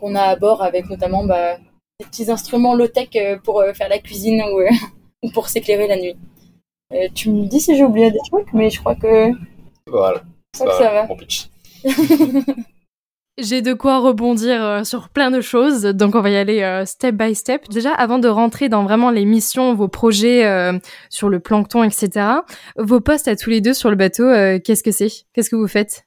qu'on 0.00 0.16
a 0.16 0.22
à 0.22 0.34
bord 0.34 0.64
avec 0.64 0.90
notamment 0.90 1.22
bah, 1.22 1.58
des 2.00 2.06
petits 2.06 2.28
instruments 2.28 2.74
low-tech 2.74 3.10
pour 3.44 3.62
faire 3.72 3.88
la 3.88 4.00
cuisine 4.00 4.42
ou, 4.42 4.62
ou 5.22 5.30
pour 5.30 5.48
s'éclairer 5.48 5.86
la 5.86 5.96
nuit. 5.96 6.16
tu 7.14 7.30
me 7.30 7.46
dis 7.46 7.60
si 7.60 7.76
j'ai 7.76 7.84
oublié 7.84 8.10
des 8.10 8.18
trucs, 8.28 8.52
mais 8.52 8.68
je 8.68 8.80
crois 8.80 8.96
que... 8.96 9.30
Voilà. 9.86 10.22
Je 10.56 10.60
crois 10.60 10.72
que 10.72 10.82
ça 10.82 10.92
va. 10.92 11.14
Pitch. 11.14 11.48
J'ai 13.40 13.62
de 13.62 13.72
quoi 13.72 14.00
rebondir 14.00 14.64
euh, 14.64 14.82
sur 14.82 15.10
plein 15.10 15.30
de 15.30 15.40
choses, 15.40 15.82
donc 15.82 16.16
on 16.16 16.20
va 16.20 16.30
y 16.30 16.36
aller 16.36 16.62
euh, 16.62 16.84
step 16.84 17.14
by 17.14 17.36
step. 17.36 17.68
Déjà, 17.68 17.92
avant 17.92 18.18
de 18.18 18.26
rentrer 18.26 18.68
dans 18.68 18.82
vraiment 18.82 19.10
les 19.10 19.24
missions, 19.24 19.74
vos 19.74 19.86
projets 19.86 20.44
euh, 20.44 20.76
sur 21.08 21.28
le 21.28 21.38
plancton, 21.38 21.84
etc., 21.84 22.26
vos 22.76 23.00
postes 23.00 23.28
à 23.28 23.36
tous 23.36 23.50
les 23.50 23.60
deux 23.60 23.74
sur 23.74 23.90
le 23.90 23.96
bateau, 23.96 24.24
euh, 24.24 24.58
qu'est-ce 24.58 24.82
que 24.82 24.90
c'est? 24.90 25.12
Qu'est-ce 25.32 25.50
que 25.50 25.56
vous 25.56 25.68
faites? 25.68 26.04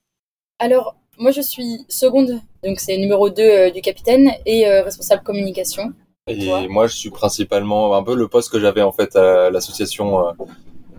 Alors, 0.60 0.98
moi 1.18 1.32
je 1.32 1.40
suis 1.40 1.86
seconde, 1.88 2.42
donc 2.66 2.82
c'est 2.82 2.98
numéro 2.98 3.30
2 3.30 3.42
euh, 3.42 3.70
du 3.72 3.80
capitaine 3.80 4.32
et 4.46 4.68
euh, 4.68 4.84
responsable 4.84 5.24
communication. 5.24 5.94
Et 6.28 6.48
Toi? 6.48 6.68
moi, 6.68 6.88
je 6.88 6.96
suis 6.98 7.12
principalement 7.12 7.96
un 7.96 8.04
peu 8.04 8.14
le 8.14 8.28
poste 8.28 8.52
que 8.52 8.60
j'avais 8.60 8.82
en 8.82 8.92
fait 8.92 9.16
à 9.16 9.50
l'association 9.50 10.36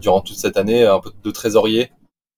durant 0.01 0.23
toute 0.23 0.37
cette 0.37 0.57
année, 0.57 0.87
un 0.87 0.99
peu 0.99 1.11
de 1.23 1.31
trésorier 1.31 1.91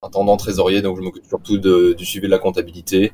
intendant 0.05 0.37
trésorier, 0.37 0.83
donc 0.83 0.97
je 0.97 1.03
m'occupe 1.03 1.27
surtout 1.27 1.59
de, 1.59 1.95
du 1.95 2.05
suivi 2.05 2.27
de 2.27 2.31
la 2.31 2.39
comptabilité 2.39 3.13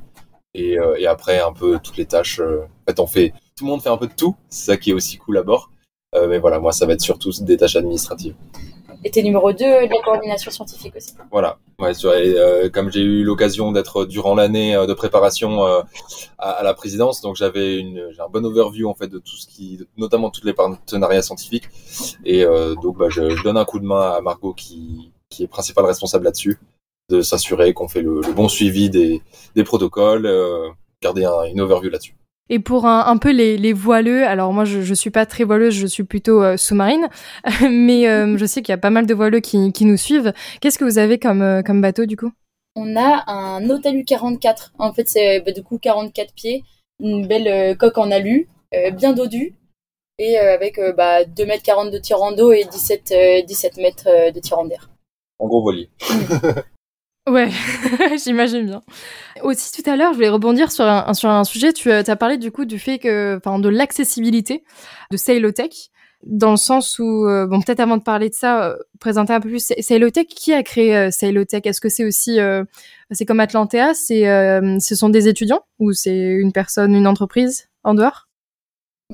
et, 0.53 0.77
euh, 0.77 0.95
et, 0.99 1.07
après 1.07 1.39
un 1.39 1.53
peu 1.53 1.79
toutes 1.81 1.97
les 1.97 2.05
tâches. 2.05 2.39
Euh, 2.39 2.63
en 2.63 2.91
fait, 2.91 2.99
on 2.99 3.07
fait, 3.07 3.33
tout 3.57 3.65
le 3.65 3.71
monde 3.71 3.81
fait 3.81 3.89
un 3.89 3.97
peu 3.97 4.07
de 4.07 4.13
tout. 4.13 4.35
C'est 4.49 4.71
ça 4.71 4.77
qui 4.77 4.91
est 4.91 4.93
aussi 4.93 5.17
cool 5.17 5.37
à 5.37 5.43
bord. 5.43 5.71
mais 6.27 6.39
voilà, 6.39 6.59
moi, 6.59 6.73
ça 6.73 6.85
va 6.85 6.93
être 6.93 7.01
surtout 7.01 7.31
des 7.41 7.57
tâches 7.57 7.77
administratives. 7.77 8.35
Et 9.03 9.09
t'es 9.09 9.23
numéro 9.23 9.51
2 9.51 9.57
de 9.57 9.63
la 9.63 10.01
coordination 10.03 10.51
scientifique 10.51 10.95
aussi. 10.95 11.13
Voilà. 11.31 11.57
Ouais, 11.79 11.93
et, 12.21 12.69
comme 12.69 12.91
j'ai 12.91 13.01
eu 13.01 13.23
l'occasion 13.23 13.71
d'être 13.71 14.05
durant 14.05 14.35
l'année 14.35 14.73
de 14.75 14.93
préparation 14.93 15.63
à, 15.63 15.87
à, 16.37 16.61
la 16.61 16.73
présidence, 16.75 17.21
donc 17.21 17.35
j'avais 17.35 17.77
une 17.77 18.11
un 18.19 18.29
bon 18.29 18.45
overview 18.45 18.87
en 18.87 18.93
fait 18.93 19.07
de 19.07 19.17
tout 19.17 19.37
ce 19.37 19.47
qui, 19.47 19.79
notamment 19.97 20.29
tous 20.29 20.45
les 20.45 20.53
partenariats 20.53 21.23
scientifiques. 21.23 21.69
Et 22.25 22.45
donc 22.83 22.97
bah, 22.97 23.07
je, 23.09 23.35
je, 23.35 23.43
donne 23.43 23.57
un 23.57 23.65
coup 23.65 23.79
de 23.79 23.85
main 23.85 24.11
à 24.11 24.21
Margot 24.21 24.53
qui 24.53 25.11
qui 25.31 25.43
est 25.43 25.47
principal 25.47 25.85
responsable 25.85 26.25
là-dessus, 26.25 26.59
de 27.09 27.21
s'assurer 27.21 27.73
qu'on 27.73 27.87
fait 27.87 28.01
le, 28.01 28.21
bon 28.33 28.47
suivi 28.47 28.89
des, 28.89 29.21
des 29.55 29.63
protocoles, 29.63 30.25
euh, 30.25 30.69
garder 31.01 31.25
un, 31.25 31.43
une 31.43 31.61
overview 31.61 31.89
là-dessus. 31.89 32.15
Et 32.49 32.59
pour 32.59 32.85
un, 32.85 33.05
un 33.05 33.17
peu 33.17 33.31
les, 33.31 33.57
les, 33.57 33.73
voileux, 33.73 34.25
alors 34.25 34.51
moi 34.51 34.65
je, 34.65 34.81
je 34.81 34.93
suis 34.93 35.09
pas 35.09 35.25
très 35.25 35.43
voileuse, 35.43 35.73
je 35.73 35.87
suis 35.87 36.03
plutôt 36.03 36.43
euh, 36.43 36.57
sous-marine, 36.57 37.07
mais 37.61 38.07
euh, 38.07 38.37
je 38.37 38.45
sais 38.45 38.61
qu'il 38.61 38.73
y 38.73 38.73
a 38.73 38.77
pas 38.77 38.89
mal 38.89 39.05
de 39.05 39.13
voileux 39.13 39.39
qui, 39.39 39.71
qui 39.71 39.85
nous 39.85 39.97
suivent. 39.97 40.33
Qu'est-ce 40.59 40.77
que 40.77 40.83
vous 40.83 40.97
avez 40.97 41.17
comme, 41.17 41.63
comme 41.65 41.81
bateau 41.81 42.05
du 42.05 42.17
coup? 42.17 42.31
On 42.75 42.95
a 42.95 43.23
un 43.27 43.61
Nautalu 43.61 44.05
44, 44.05 44.73
en 44.79 44.93
fait 44.93 45.07
c'est 45.07 45.41
bah, 45.41 45.51
du 45.51 45.63
coup 45.63 45.77
44 45.77 46.33
pieds, 46.33 46.63
une 46.99 47.27
belle 47.27 47.77
coque 47.77 47.97
en 47.97 48.11
alu, 48.11 48.47
bien 48.93 49.11
dodu, 49.11 49.55
et 50.17 50.37
avec 50.37 50.79
bah, 50.95 51.25
2 51.25 51.45
mètres 51.45 51.63
40 51.63 51.91
de 51.91 51.97
tirant 51.97 52.31
d'eau 52.31 52.53
et 52.53 52.63
17, 52.63 53.45
17 53.45 53.77
mètres 53.77 54.31
de 54.33 54.39
tirant 54.39 54.65
d'air 54.65 54.89
en 55.41 55.47
gros 55.47 55.61
voilier. 55.61 55.89
Ouais, 57.27 57.49
j'imagine 58.23 58.65
bien. 58.65 58.81
Aussi 59.43 59.71
tout 59.81 59.87
à 59.89 59.95
l'heure, 59.95 60.11
je 60.11 60.15
voulais 60.15 60.29
rebondir 60.29 60.71
sur 60.71 60.85
un, 60.85 61.13
sur 61.13 61.29
un 61.29 61.43
sujet. 61.43 61.71
Tu 61.71 61.91
euh, 61.91 62.03
as 62.05 62.15
parlé 62.15 62.37
du 62.37 62.51
coup 62.51 62.65
du 62.65 62.79
fait 62.79 62.99
que, 62.99 63.37
enfin, 63.37 63.59
de 63.59 63.69
l'accessibilité 63.69 64.63
de 65.11 65.17
Sailotech, 65.17 65.91
dans 66.23 66.51
le 66.51 66.57
sens 66.57 66.99
où, 66.99 67.27
euh, 67.27 67.47
bon, 67.47 67.61
peut-être 67.61 67.79
avant 67.79 67.97
de 67.97 68.03
parler 68.03 68.29
de 68.29 68.33
ça, 68.33 68.69
euh, 68.69 68.77
présenter 68.99 69.33
un 69.33 69.39
peu 69.39 69.49
plus 69.49 69.73
Sailotech. 69.79 70.27
Qui 70.27 70.53
a 70.53 70.63
créé 70.63 70.95
euh, 70.95 71.11
Sailotech? 71.11 71.65
Est-ce 71.65 71.81
que 71.81 71.89
c'est 71.89 72.05
aussi, 72.05 72.39
c'est 73.11 73.25
comme 73.25 73.39
Atlantea, 73.39 73.93
c'est, 73.93 74.23
ce 74.79 74.95
sont 74.95 75.09
des 75.09 75.27
étudiants 75.27 75.61
ou 75.79 75.93
c'est 75.93 76.17
une 76.17 76.51
personne, 76.51 76.95
une 76.95 77.07
entreprise 77.07 77.69
en 77.83 77.93
dehors? 77.93 78.29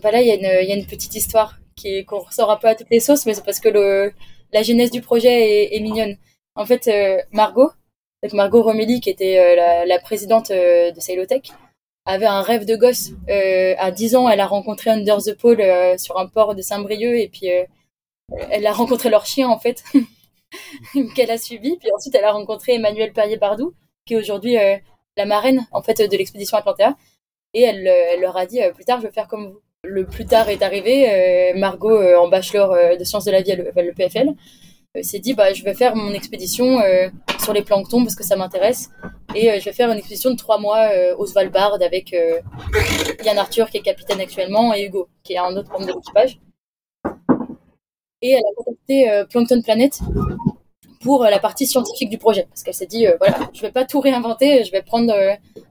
Voilà, 0.02 0.22
il 0.22 0.28
y, 0.28 0.30
y, 0.30 0.72
a 0.72 0.76
une 0.76 0.86
petite 0.86 1.16
histoire 1.16 1.58
qui 1.76 2.06
qu'on 2.06 2.20
ressort 2.20 2.52
un 2.52 2.58
peu 2.58 2.68
à 2.68 2.76
toutes 2.76 2.90
les 2.92 3.00
sauces, 3.00 3.26
mais 3.26 3.34
c'est 3.34 3.44
parce 3.44 3.60
que 3.60 3.70
le 3.70 4.12
la 4.54 4.64
genèse 4.64 4.92
du 4.92 5.02
projet 5.02 5.76
est, 5.76 5.80
mignonne. 5.80 6.18
En 6.56 6.66
fait, 6.66 6.88
euh, 6.88 7.22
Margot, 7.32 7.72
Margot 8.34 8.64
Romélie, 8.64 9.00
qui 9.00 9.10
était 9.10 9.40
euh, 9.40 9.86
la, 9.86 10.00
présidente 10.00 10.52
euh, 10.52 10.92
de 10.92 11.00
Sailotech, 11.00 11.52
avait 12.06 12.26
un 12.26 12.42
rêve 12.42 12.66
de 12.66 12.76
gosse. 12.76 13.12
à 13.28 13.92
10 13.92 14.16
ans, 14.16 14.30
elle 14.30 14.40
a 14.40 14.48
rencontré 14.48 14.90
Under 14.90 15.18
the 15.18 15.34
Pole 15.38 15.62
sur 16.00 16.18
un 16.18 16.28
port 16.28 16.56
de 16.56 16.62
Saint-Brieuc 16.62 17.18
et 17.18 17.28
puis 17.28 17.48
elle 18.50 18.66
a 18.66 18.72
rencontré 18.72 19.10
leur 19.10 19.26
chien 19.26 19.50
en 19.50 19.60
fait, 19.60 19.84
qu'elle 21.16 21.32
a 21.32 21.38
suivi. 21.38 21.76
Puis 21.78 21.90
ensuite, 21.94 22.16
elle 22.16 22.24
a 22.24 22.32
rencontré 22.32 22.76
Emmanuel 22.76 23.12
Perrier-Bardou, 23.12 23.74
qui 24.06 24.14
est 24.14 24.18
aujourd'hui 24.18 24.56
la 25.18 25.26
marraine 25.26 25.68
en 25.74 25.82
fait 25.82 26.02
de 26.02 26.18
l'expédition 26.18 26.58
Atlantea. 26.58 26.96
Et 27.54 27.62
elle, 27.64 28.22
leur 28.22 28.38
a 28.38 28.46
dit 28.46 28.62
plus 28.74 28.86
tard, 28.86 29.02
je 29.02 29.08
veux 29.08 29.12
faire 29.12 29.28
comme 29.28 29.48
vous 29.48 29.62
le 29.88 30.06
plus 30.06 30.26
tard 30.26 30.50
est 30.50 30.62
arrivé, 30.62 31.10
euh, 31.10 31.58
Margot, 31.58 31.92
euh, 31.92 32.18
en 32.18 32.28
bachelor 32.28 32.72
euh, 32.72 32.96
de 32.96 33.04
sciences 33.04 33.26
de 33.26 33.32
la 33.32 33.42
vie 33.42 33.52
à 33.52 33.56
le, 33.56 33.94
PFL, 33.94 34.34
s'est 35.04 35.20
dit 35.20 35.34
bah, 35.34 35.54
je 35.54 35.64
vais 35.64 35.74
faire 35.74 35.96
mon 35.96 36.14
expédition 36.14 36.80
sur 37.42 37.54
les 37.54 37.62
planctons 37.62 38.04
parce 38.04 38.16
que 38.16 38.24
ça 38.24 38.36
m'intéresse. 38.36 38.90
Et 39.36 39.60
je 39.60 39.66
vais 39.66 39.74
faire 39.74 39.92
une 39.92 39.98
expédition 39.98 40.32
de 40.32 40.36
trois 40.36 40.58
mois 40.58 40.90
au 41.18 41.26
Svalbard 41.26 41.76
avec 41.82 42.16
Yann 43.24 43.38
Arthur, 43.38 43.70
qui 43.70 43.78
est 43.78 43.82
capitaine 43.82 44.20
actuellement, 44.20 44.74
et 44.74 44.86
Hugo, 44.86 45.10
qui 45.24 45.34
est 45.34 45.38
un 45.38 45.56
autre 45.56 45.72
membre 45.72 45.86
de 45.86 45.94
l'équipage. 45.94 46.40
Et 48.22 48.32
elle 48.32 48.40
a 48.40 48.56
contacté 48.56 49.24
Plankton 49.30 49.62
Planet 49.62 50.00
pour 51.02 51.24
la 51.24 51.40
partie 51.40 51.68
scientifique 51.68 52.10
du 52.10 52.18
projet. 52.18 52.48
Parce 52.50 52.64
qu'elle 52.64 52.74
s'est 52.74 52.88
dit, 52.88 53.06
voilà, 53.20 53.38
je 53.54 53.62
vais 53.62 53.72
pas 53.72 53.86
tout 53.86 54.00
réinventer, 54.00 54.64
je 54.64 54.72
vais 54.72 54.82
prendre 54.82 55.14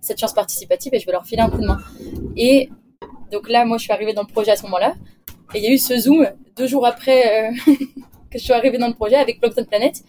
cette 0.00 0.20
chance 0.20 0.34
participative 0.34 0.94
et 0.94 1.00
je 1.00 1.06
vais 1.06 1.12
leur 1.12 1.26
filer 1.26 1.42
un 1.42 1.50
coup 1.50 1.60
de 1.60 1.66
main. 1.66 1.78
Et 2.36 2.70
donc 3.32 3.48
là, 3.48 3.64
moi, 3.64 3.78
je 3.78 3.84
suis 3.84 3.92
arrivée 3.92 4.12
dans 4.12 4.22
le 4.22 4.32
projet 4.32 4.52
à 4.52 4.56
ce 4.56 4.62
moment-là. 4.64 4.94
Et 5.54 5.58
il 5.58 5.64
y 5.64 5.68
a 5.68 5.70
eu 5.70 5.78
ce 5.78 5.96
Zoom 5.98 6.28
deux 6.56 6.66
jours 6.66 6.86
après 6.86 7.50
euh, 7.50 7.72
que 8.30 8.38
je 8.38 8.44
suis 8.44 8.52
arrivée 8.52 8.78
dans 8.78 8.88
le 8.88 8.94
projet 8.94 9.16
avec 9.16 9.40
Plankton 9.40 9.64
Planet, 9.64 10.02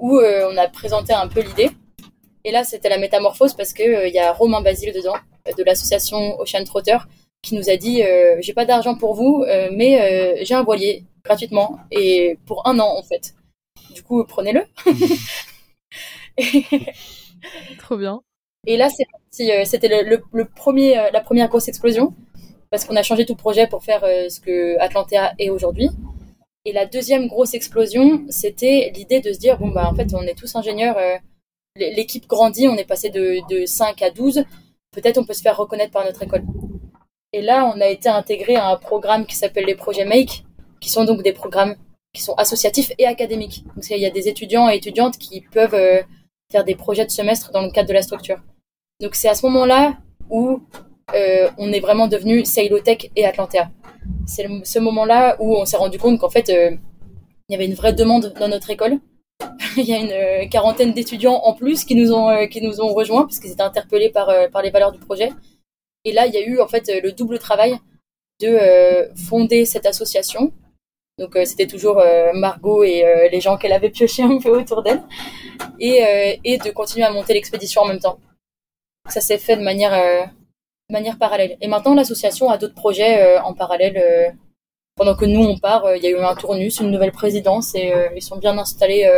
où 0.00 0.18
euh, 0.18 0.48
on 0.50 0.56
a 0.56 0.68
présenté 0.68 1.12
un 1.12 1.28
peu 1.28 1.40
l'idée. 1.40 1.70
Et 2.44 2.52
là, 2.52 2.64
c'était 2.64 2.88
la 2.88 2.98
métamorphose 2.98 3.54
parce 3.54 3.72
qu'il 3.72 3.90
euh, 3.90 4.08
y 4.08 4.18
a 4.18 4.32
Romain 4.32 4.60
Basile 4.60 4.92
dedans, 4.92 5.16
de 5.56 5.64
l'association 5.64 6.38
Ocean 6.40 6.64
Trotter, 6.64 6.98
qui 7.42 7.54
nous 7.54 7.68
a 7.68 7.76
dit 7.76 8.02
J'ai 8.40 8.54
pas 8.54 8.64
d'argent 8.64 8.96
pour 8.96 9.14
vous, 9.14 9.44
mais 9.72 10.42
j'ai 10.44 10.54
un 10.54 10.62
voilier 10.62 11.04
gratuitement 11.22 11.78
et 11.90 12.38
pour 12.46 12.66
un 12.66 12.78
an 12.78 12.96
en 12.96 13.02
fait. 13.02 13.34
Du 13.94 14.02
coup, 14.02 14.24
prenez-le. 14.24 14.64
Trop 17.78 17.96
bien. 17.96 18.22
Et 18.66 18.76
là, 18.76 18.88
euh, 18.88 19.64
c'était 19.64 20.02
le, 20.02 20.44
premier, 20.44 20.98
euh, 20.98 21.10
la 21.12 21.20
première 21.20 21.48
grosse 21.48 21.68
explosion, 21.68 22.14
parce 22.70 22.84
qu'on 22.84 22.96
a 22.96 23.02
changé 23.02 23.26
tout 23.26 23.34
le 23.34 23.38
projet 23.38 23.66
pour 23.66 23.84
faire 23.84 24.04
euh, 24.04 24.28
ce 24.28 24.40
que 24.40 24.78
Atlantea 24.80 25.34
est 25.38 25.50
aujourd'hui. 25.50 25.90
Et 26.64 26.72
la 26.72 26.86
deuxième 26.86 27.26
grosse 27.26 27.54
explosion, 27.54 28.24
c'était 28.28 28.90
l'idée 28.94 29.20
de 29.20 29.32
se 29.32 29.38
dire, 29.38 29.58
bon, 29.58 29.68
bah, 29.68 29.88
en 29.88 29.94
fait, 29.94 30.14
on 30.14 30.22
est 30.22 30.38
tous 30.38 30.54
ingénieurs, 30.56 30.96
l'équipe 31.76 32.26
grandit, 32.26 32.68
on 32.68 32.76
est 32.76 32.86
passé 32.86 33.10
de, 33.10 33.38
de 33.50 33.66
5 33.66 34.00
à 34.02 34.10
12, 34.10 34.44
peut-être 34.92 35.18
on 35.18 35.24
peut 35.24 35.34
se 35.34 35.42
faire 35.42 35.56
reconnaître 35.56 35.92
par 35.92 36.04
notre 36.04 36.22
école. 36.22 36.44
Et 37.32 37.42
là, 37.42 37.70
on 37.74 37.80
a 37.80 37.88
été 37.88 38.08
intégré 38.08 38.56
à 38.56 38.68
un 38.68 38.76
programme 38.76 39.26
qui 39.26 39.36
s'appelle 39.36 39.66
les 39.66 39.74
projets 39.74 40.04
Make, 40.04 40.44
qui 40.80 40.88
sont 40.88 41.04
donc 41.04 41.22
des 41.22 41.32
programmes 41.32 41.76
qui 42.14 42.22
sont 42.22 42.34
associatifs 42.34 42.92
et 42.98 43.06
académiques. 43.06 43.64
Donc, 43.74 43.84
il 43.90 43.98
y 43.98 44.06
a 44.06 44.10
des 44.10 44.28
étudiants 44.28 44.70
et 44.70 44.76
étudiantes 44.76 45.18
qui 45.18 45.40
peuvent 45.40 46.04
faire 46.50 46.64
des 46.64 46.76
projets 46.76 47.04
de 47.04 47.10
semestre 47.10 47.50
dans 47.50 47.62
le 47.62 47.70
cadre 47.70 47.88
de 47.88 47.94
la 47.94 48.02
structure. 48.02 48.40
Donc 49.00 49.14
c'est 49.14 49.28
à 49.28 49.34
ce 49.34 49.44
moment-là 49.46 49.98
où 50.30 50.62
euh, 51.14 51.50
on 51.58 51.72
est 51.72 51.80
vraiment 51.80 52.08
devenu 52.08 52.44
Sailotech 52.44 53.10
et 53.16 53.24
Atlantea. 53.24 53.70
C'est 54.26 54.46
ce 54.64 54.78
moment-là 54.78 55.36
où 55.38 55.56
on 55.56 55.64
s'est 55.64 55.76
rendu 55.76 55.98
compte 55.98 56.18
qu'en 56.20 56.30
fait, 56.30 56.50
euh, 56.50 56.76
il 57.48 57.52
y 57.52 57.54
avait 57.54 57.66
une 57.66 57.74
vraie 57.74 57.92
demande 57.92 58.34
dans 58.38 58.48
notre 58.48 58.70
école. 58.70 58.98
il 59.76 59.84
y 59.84 59.92
a 59.92 59.98
une 59.98 60.12
euh, 60.12 60.48
quarantaine 60.48 60.92
d'étudiants 60.92 61.40
en 61.44 61.54
plus 61.54 61.84
qui 61.84 61.94
nous 61.94 62.12
ont, 62.12 62.46
qui 62.48 62.62
nous 62.62 62.80
ont 62.80 62.92
rejoints 62.92 63.26
puisqu'ils 63.26 63.52
étaient 63.52 63.62
interpellés 63.62 64.10
par, 64.10 64.30
par 64.50 64.62
les 64.62 64.70
valeurs 64.70 64.92
du 64.92 64.98
projet. 64.98 65.30
Et 66.04 66.12
là, 66.12 66.26
il 66.26 66.34
y 66.34 66.38
a 66.38 66.46
eu 66.46 66.60
en 66.60 66.68
fait 66.68 66.90
le 67.02 67.12
double 67.12 67.38
travail 67.38 67.78
de 68.40 69.08
fonder 69.16 69.64
cette 69.64 69.86
association. 69.86 70.52
Donc 71.18 71.38
c'était 71.44 71.66
toujours 71.66 72.02
Margot 72.34 72.84
et 72.84 73.28
les 73.32 73.40
gens 73.40 73.56
qu'elle 73.56 73.72
avait 73.72 73.88
pioché 73.88 74.22
un 74.22 74.38
peu 74.38 74.60
autour 74.60 74.82
d'elle. 74.82 75.02
Et 75.80 76.58
de 76.58 76.70
continuer 76.70 77.06
à 77.06 77.10
monter 77.10 77.32
l'expédition 77.32 77.82
en 77.82 77.86
même 77.86 78.00
temps. 78.00 78.18
Ça 79.08 79.20
s'est 79.20 79.38
fait 79.38 79.56
de 79.56 79.62
manière, 79.62 79.94
euh, 80.90 80.92
manière 80.92 81.18
parallèle. 81.18 81.56
Et 81.60 81.68
maintenant, 81.68 81.94
l'association 81.94 82.50
a 82.50 82.58
d'autres 82.58 82.74
projets 82.74 83.22
euh, 83.22 83.42
en 83.42 83.54
parallèle. 83.54 83.96
Euh, 83.96 84.30
pendant 84.96 85.16
que 85.16 85.24
nous, 85.24 85.40
on 85.40 85.58
part, 85.58 85.96
il 85.96 86.04
y 86.04 86.06
a 86.06 86.10
eu 86.10 86.18
un 86.18 86.36
tournus, 86.36 86.78
une 86.78 86.92
nouvelle 86.92 87.10
présidence 87.10 87.74
et 87.74 87.92
ils 88.14 88.22
sont 88.22 88.36
bien 88.36 88.56
installés 88.56 89.10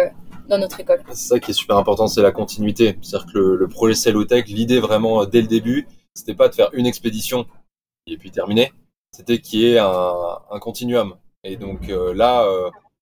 dans 0.48 0.56
notre 0.56 0.80
école. 0.80 1.02
C'est 1.08 1.28
ça 1.28 1.38
qui 1.38 1.50
est 1.50 1.54
super 1.54 1.76
important, 1.76 2.06
c'est 2.06 2.22
la 2.22 2.32
continuité. 2.32 2.96
C'est-à-dire 3.02 3.30
que 3.30 3.38
le, 3.38 3.68
projet 3.68 3.94
Cellotech, 3.94 4.48
l'idée 4.48 4.80
vraiment 4.80 5.26
dès 5.26 5.42
le 5.42 5.48
début, 5.48 5.86
c'était 6.14 6.32
pas 6.32 6.48
de 6.48 6.54
faire 6.54 6.70
une 6.72 6.86
expédition 6.86 7.44
et 8.06 8.16
puis 8.16 8.30
terminer. 8.30 8.72
C'était 9.12 9.38
qu'il 9.38 9.60
y 9.60 9.72
ait 9.74 9.78
un, 9.78 10.38
un 10.50 10.58
continuum. 10.60 11.16
Et 11.44 11.58
donc 11.58 11.88
là, 11.88 12.48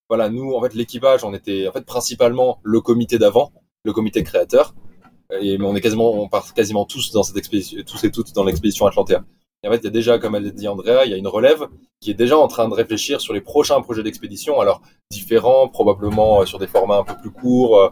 voilà, 0.09 0.27
nous, 0.27 0.53
en 0.53 0.61
fait, 0.61 0.73
l'équipage, 0.73 1.23
on 1.23 1.33
était 1.33 1.69
en 1.69 1.71
fait 1.71 1.85
principalement 1.85 2.59
le 2.61 2.81
comité 2.81 3.17
d'avant, 3.17 3.53
le 3.85 3.93
comité 3.93 4.21
créateur 4.21 4.75
et 5.41 5.57
on 5.61 5.75
est 5.75 5.81
quasiment, 5.81 6.11
on 6.11 6.27
part 6.27 6.53
quasiment 6.53 6.85
tous 6.85 7.11
dans 7.11 7.23
cette 7.23 7.37
expédition, 7.37 7.81
tous 7.85 8.03
et 8.03 8.11
toutes 8.11 8.33
dans 8.33 8.43
l'expédition 8.43 8.85
Atlantea. 8.85 9.23
Et 9.65 9.67
en 9.67 9.71
fait, 9.71 9.77
il 9.77 9.85
y 9.85 9.87
a 9.87 9.91
déjà, 9.91 10.19
comme 10.19 10.35
elle 10.35 10.51
dit 10.51 10.67
Andrea, 10.67 11.05
il 11.05 11.11
y 11.11 11.13
a 11.15 11.17
une 11.17 11.27
relève 11.27 11.67
qui 11.99 12.11
est 12.11 12.15
déjà 12.15 12.37
en 12.37 12.47
train 12.47 12.69
de 12.69 12.73
réfléchir 12.75 13.19
sur 13.19 13.33
les 13.33 13.41
prochains 13.41 13.81
projets 13.81 14.03
d'expédition, 14.03 14.59
alors 14.59 14.79
différents, 15.09 15.67
probablement 15.67 16.41
euh, 16.41 16.45
sur 16.45 16.59
des 16.59 16.67
formats 16.67 16.97
un 16.97 17.03
peu 17.03 17.15
plus 17.17 17.31
courts 17.31 17.79
euh, 17.79 17.89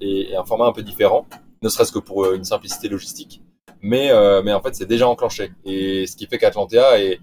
et, 0.00 0.34
un 0.34 0.44
format 0.44 0.64
un 0.64 0.72
peu 0.72 0.82
différent, 0.82 1.26
ne 1.62 1.68
serait-ce 1.68 1.92
que 1.92 1.98
pour 1.98 2.24
euh, 2.24 2.36
une 2.36 2.44
simplicité 2.44 2.88
logistique. 2.88 3.42
Mais, 3.82 4.10
mais 4.44 4.52
en 4.52 4.60
fait, 4.60 4.74
c'est 4.74 4.84
déjà 4.84 5.08
enclenché. 5.08 5.52
Et 5.64 6.06
ce 6.06 6.14
qui 6.14 6.26
fait 6.26 6.36
qu'Atlantea 6.36 7.00
est, 7.00 7.18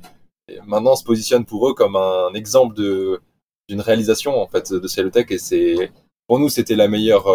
maintenant 0.66 0.96
se 0.96 1.04
positionne 1.04 1.46
pour 1.46 1.70
eux 1.70 1.76
comme 1.76 1.96
un 1.96 2.34
exemple 2.34 2.74
d'une 2.76 3.82
réalisation 3.82 4.42
en 4.42 4.48
fait 4.48 4.74
de 4.74 4.88
Cellotech 4.88 5.30
et 5.30 5.92
pour 6.26 6.40
nous 6.40 6.50
c'était 6.50 6.76
la 6.76 6.88
meilleure 6.88 7.28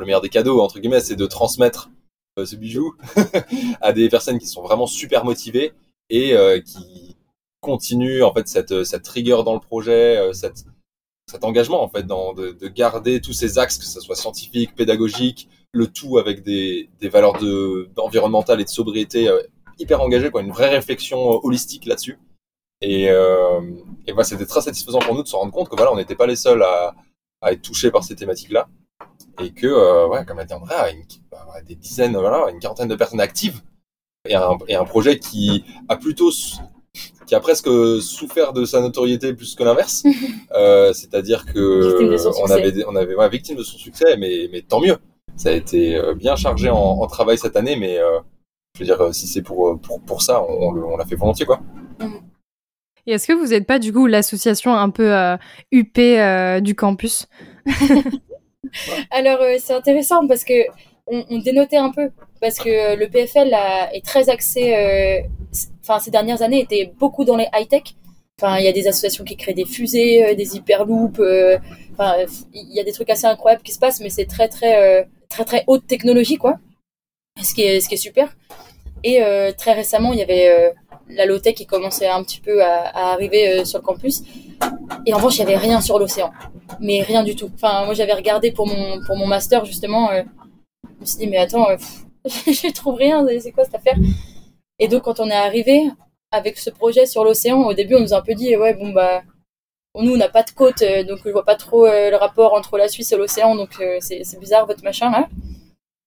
le 0.00 0.06
meilleur 0.06 0.20
des 0.20 0.28
cadeaux 0.28 0.60
entre 0.60 0.78
guillemets, 0.78 1.00
c'est 1.00 1.16
de 1.16 1.26
transmettre 1.26 1.90
euh, 2.38 2.46
ce 2.46 2.56
bijou 2.56 2.94
à 3.80 3.92
des 3.92 4.08
personnes 4.08 4.38
qui 4.38 4.46
sont 4.46 4.62
vraiment 4.62 4.86
super 4.86 5.24
motivées 5.24 5.72
et 6.10 6.34
euh, 6.34 6.60
qui 6.60 7.16
continuent 7.60 8.22
en 8.22 8.32
fait 8.32 8.48
cette 8.48 8.84
cette 8.84 9.06
rigueur 9.08 9.44
dans 9.44 9.54
le 9.54 9.60
projet, 9.60 10.16
euh, 10.18 10.32
cette 10.32 10.64
cet 11.30 11.44
engagement 11.44 11.82
en 11.82 11.88
fait 11.88 12.06
de, 12.06 12.52
de, 12.52 12.68
garder 12.68 13.20
tous 13.20 13.32
ces 13.32 13.58
axes, 13.58 13.78
que 13.78 13.84
ce 13.86 13.98
soit 13.98 14.14
scientifique, 14.14 14.74
pédagogique, 14.74 15.48
le 15.72 15.86
tout 15.86 16.18
avec 16.18 16.42
des, 16.42 16.90
des 17.00 17.08
valeurs 17.08 17.38
de 17.40 17.88
environnementales 17.96 18.60
et 18.60 18.64
de 18.64 18.68
sobriété 18.68 19.30
hyper 19.78 20.00
engagées, 20.00 20.30
quoi, 20.30 20.42
une 20.42 20.50
vraie 20.50 20.68
réflexion 20.68 21.44
holistique 21.44 21.86
là-dessus. 21.86 22.18
Et, 22.80 23.08
euh, 23.08 23.60
et 24.06 24.12
voilà, 24.12 24.24
c'était 24.24 24.46
très 24.46 24.60
satisfaisant 24.60 24.98
pour 24.98 25.14
nous 25.14 25.22
de 25.22 25.28
se 25.28 25.36
rendre 25.36 25.52
compte 25.52 25.68
que 25.68 25.76
voilà, 25.76 25.92
on 25.92 25.96
n'était 25.96 26.14
pas 26.16 26.26
les 26.26 26.36
seuls 26.36 26.62
à, 26.62 26.94
à 27.40 27.52
être 27.52 27.62
touchés 27.62 27.90
par 27.90 28.04
ces 28.04 28.14
thématiques-là. 28.14 28.68
Et 29.42 29.50
que, 29.52 29.66
euh, 29.66 30.06
ouais, 30.08 30.24
comme 30.24 30.38
l'a 30.38 30.44
dit 30.44 30.54
Andrea, 30.54 30.90
une, 30.92 31.02
bah, 31.30 31.46
des 31.66 31.74
dizaines, 31.74 32.16
voilà, 32.16 32.50
une 32.50 32.58
quarantaine 32.60 32.88
de 32.88 32.96
personnes 32.96 33.20
actives. 33.20 33.62
Et 34.26 34.34
un, 34.34 34.56
et 34.68 34.74
un 34.74 34.84
projet 34.84 35.18
qui 35.18 35.64
a 35.88 35.96
plutôt 35.96 36.30
qui 37.26 37.34
a 37.34 37.40
presque 37.40 37.68
souffert 38.00 38.52
de 38.52 38.64
sa 38.64 38.80
notoriété 38.80 39.34
plus 39.34 39.54
que 39.54 39.64
l'inverse. 39.64 40.04
euh, 40.52 40.92
C'est-à-dire 40.92 41.46
que 41.46 42.16
on 42.42 42.50
avait, 42.50 42.84
on 42.86 42.96
avait, 42.96 43.14
ouais, 43.14 43.28
victime 43.28 43.56
de 43.56 43.62
son 43.62 43.78
succès, 43.78 44.16
mais, 44.16 44.48
mais 44.52 44.62
tant 44.62 44.80
mieux. 44.80 44.96
Ça 45.36 45.48
a 45.48 45.52
été 45.52 45.96
euh, 45.96 46.14
bien 46.14 46.36
chargé 46.36 46.70
en, 46.70 46.76
en 46.76 47.06
travail 47.06 47.38
cette 47.38 47.56
année, 47.56 47.76
mais 47.76 47.98
euh, 47.98 48.20
je 48.76 48.80
veux 48.80 48.86
dire, 48.86 49.14
si 49.14 49.26
c'est 49.26 49.42
pour, 49.42 49.80
pour, 49.80 50.00
pour 50.00 50.22
ça, 50.22 50.42
on, 50.42 50.74
on 50.74 50.96
l'a 50.96 51.04
fait 51.04 51.16
volontiers, 51.16 51.46
quoi. 51.46 51.60
Et 53.06 53.12
est-ce 53.12 53.26
que 53.26 53.32
vous 53.32 53.48
n'êtes 53.48 53.66
pas 53.66 53.78
du 53.78 53.92
coup 53.92 54.06
l'association 54.06 54.74
un 54.74 54.90
peu 54.90 55.12
euh, 55.12 55.36
UP 55.72 55.98
du 56.62 56.74
campus? 56.74 57.26
Alors 59.10 59.40
euh, 59.40 59.56
c'est 59.58 59.72
intéressant 59.74 60.26
parce 60.26 60.44
que 60.44 60.54
on, 61.06 61.38
dénotait 61.38 61.76
un 61.76 61.90
peu 61.90 62.10
parce 62.40 62.56
que 62.58 62.96
le 62.96 63.08
PFL 63.08 63.54
est 63.92 64.04
très 64.04 64.28
axé. 64.30 64.74
euh, 64.74 65.20
Enfin 65.82 66.00
ces 66.00 66.10
dernières 66.10 66.40
années 66.42 66.60
était 66.60 66.92
beaucoup 66.98 67.24
dans 67.24 67.36
les 67.36 67.46
high 67.54 67.68
tech. 67.68 67.82
Enfin 68.40 68.58
il 68.58 68.64
y 68.64 68.68
a 68.68 68.72
des 68.72 68.88
associations 68.88 69.24
qui 69.24 69.36
créent 69.36 69.54
des 69.54 69.66
fusées, 69.66 70.24
euh, 70.24 70.34
des 70.34 70.56
hyperloops. 70.56 71.20
euh, 71.20 71.58
Enfin 71.92 72.14
il 72.54 72.74
y 72.74 72.80
a 72.80 72.84
des 72.84 72.92
trucs 72.92 73.10
assez 73.10 73.26
incroyables 73.26 73.62
qui 73.62 73.72
se 73.72 73.78
passent, 73.78 74.00
mais 74.00 74.10
c'est 74.10 74.24
très 74.26 74.48
très 74.48 75.00
euh, 75.00 75.04
très 75.28 75.44
très 75.44 75.64
haute 75.66 75.86
technologie 75.86 76.36
quoi. 76.36 76.58
Ce 77.42 77.54
qui 77.54 77.62
est 77.62 77.80
ce 77.80 77.88
qui 77.88 77.94
est 77.94 77.98
super. 77.98 78.34
Et 79.04 79.22
euh, 79.22 79.52
très 79.52 79.74
récemment 79.74 80.12
il 80.12 80.18
y 80.18 80.22
avait 80.22 80.48
euh, 80.48 80.70
la 81.08 81.26
low 81.26 81.38
tech 81.38 81.54
qui 81.54 81.66
commençait 81.66 82.08
un 82.08 82.22
petit 82.22 82.40
peu 82.40 82.62
à, 82.62 83.12
arriver 83.12 83.60
euh, 83.60 83.64
sur 83.64 83.78
le 83.78 83.84
campus. 83.84 84.22
Et 85.06 85.12
en 85.12 85.16
revanche, 85.16 85.38
il 85.38 85.46
n'y 85.46 85.52
avait 85.52 85.64
rien 85.64 85.80
sur 85.80 85.98
l'océan. 85.98 86.32
Mais 86.80 87.02
rien 87.02 87.22
du 87.22 87.36
tout. 87.36 87.50
Enfin, 87.54 87.84
moi, 87.84 87.94
j'avais 87.94 88.14
regardé 88.14 88.52
pour 88.52 88.66
mon, 88.66 89.00
pour 89.06 89.16
mon 89.16 89.26
master, 89.26 89.64
justement. 89.64 90.10
Euh, 90.10 90.22
je 90.84 91.00
me 91.00 91.06
suis 91.06 91.18
dit, 91.18 91.26
mais 91.26 91.38
attends, 91.38 91.68
euh, 91.68 91.76
je 92.26 92.72
trouve 92.72 92.94
rien. 92.94 93.26
C'est 93.40 93.52
quoi 93.52 93.64
cette 93.64 93.74
affaire? 93.74 93.96
Et 94.78 94.88
donc, 94.88 95.02
quand 95.02 95.20
on 95.20 95.28
est 95.28 95.34
arrivé 95.34 95.82
avec 96.30 96.58
ce 96.58 96.70
projet 96.70 97.06
sur 97.06 97.24
l'océan, 97.24 97.62
au 97.62 97.74
début, 97.74 97.94
on 97.94 98.00
nous 98.00 98.14
a 98.14 98.18
un 98.18 98.22
peu 98.22 98.34
dit, 98.34 98.56
ouais, 98.56 98.74
bon, 98.74 98.90
bah, 98.90 99.22
nous, 99.96 100.14
on 100.14 100.16
n'a 100.16 100.28
pas 100.28 100.42
de 100.42 100.50
côte, 100.50 100.82
donc 101.06 101.20
je 101.24 101.30
vois 101.30 101.44
pas 101.44 101.54
trop 101.54 101.86
le 101.86 102.16
rapport 102.16 102.54
entre 102.54 102.76
la 102.76 102.88
Suisse 102.88 103.12
et 103.12 103.16
l'océan, 103.16 103.54
donc 103.54 103.80
c'est 104.00 104.40
bizarre, 104.40 104.66
votre 104.66 104.82
machin, 104.82 105.08
là. 105.12 105.28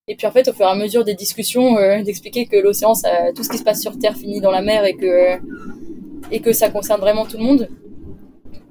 Et 0.09 0.15
puis 0.15 0.25
en 0.25 0.31
fait, 0.31 0.47
au 0.47 0.53
fur 0.53 0.65
et 0.65 0.69
à 0.69 0.75
mesure 0.75 1.03
des 1.03 1.15
discussions, 1.15 1.77
euh, 1.77 2.01
d'expliquer 2.01 2.45
que 2.45 2.55
l'océan, 2.55 2.93
tout 3.35 3.43
ce 3.43 3.49
qui 3.49 3.57
se 3.57 3.63
passe 3.63 3.81
sur 3.81 3.99
Terre 3.99 4.15
finit 4.15 4.39
dans 4.39 4.51
la 4.51 4.61
mer 4.61 4.85
et 4.85 4.95
que, 4.95 5.37
et 6.31 6.39
que 6.39 6.53
ça 6.53 6.69
concerne 6.69 7.01
vraiment 7.01 7.25
tout 7.25 7.37
le 7.37 7.43
monde. 7.43 7.69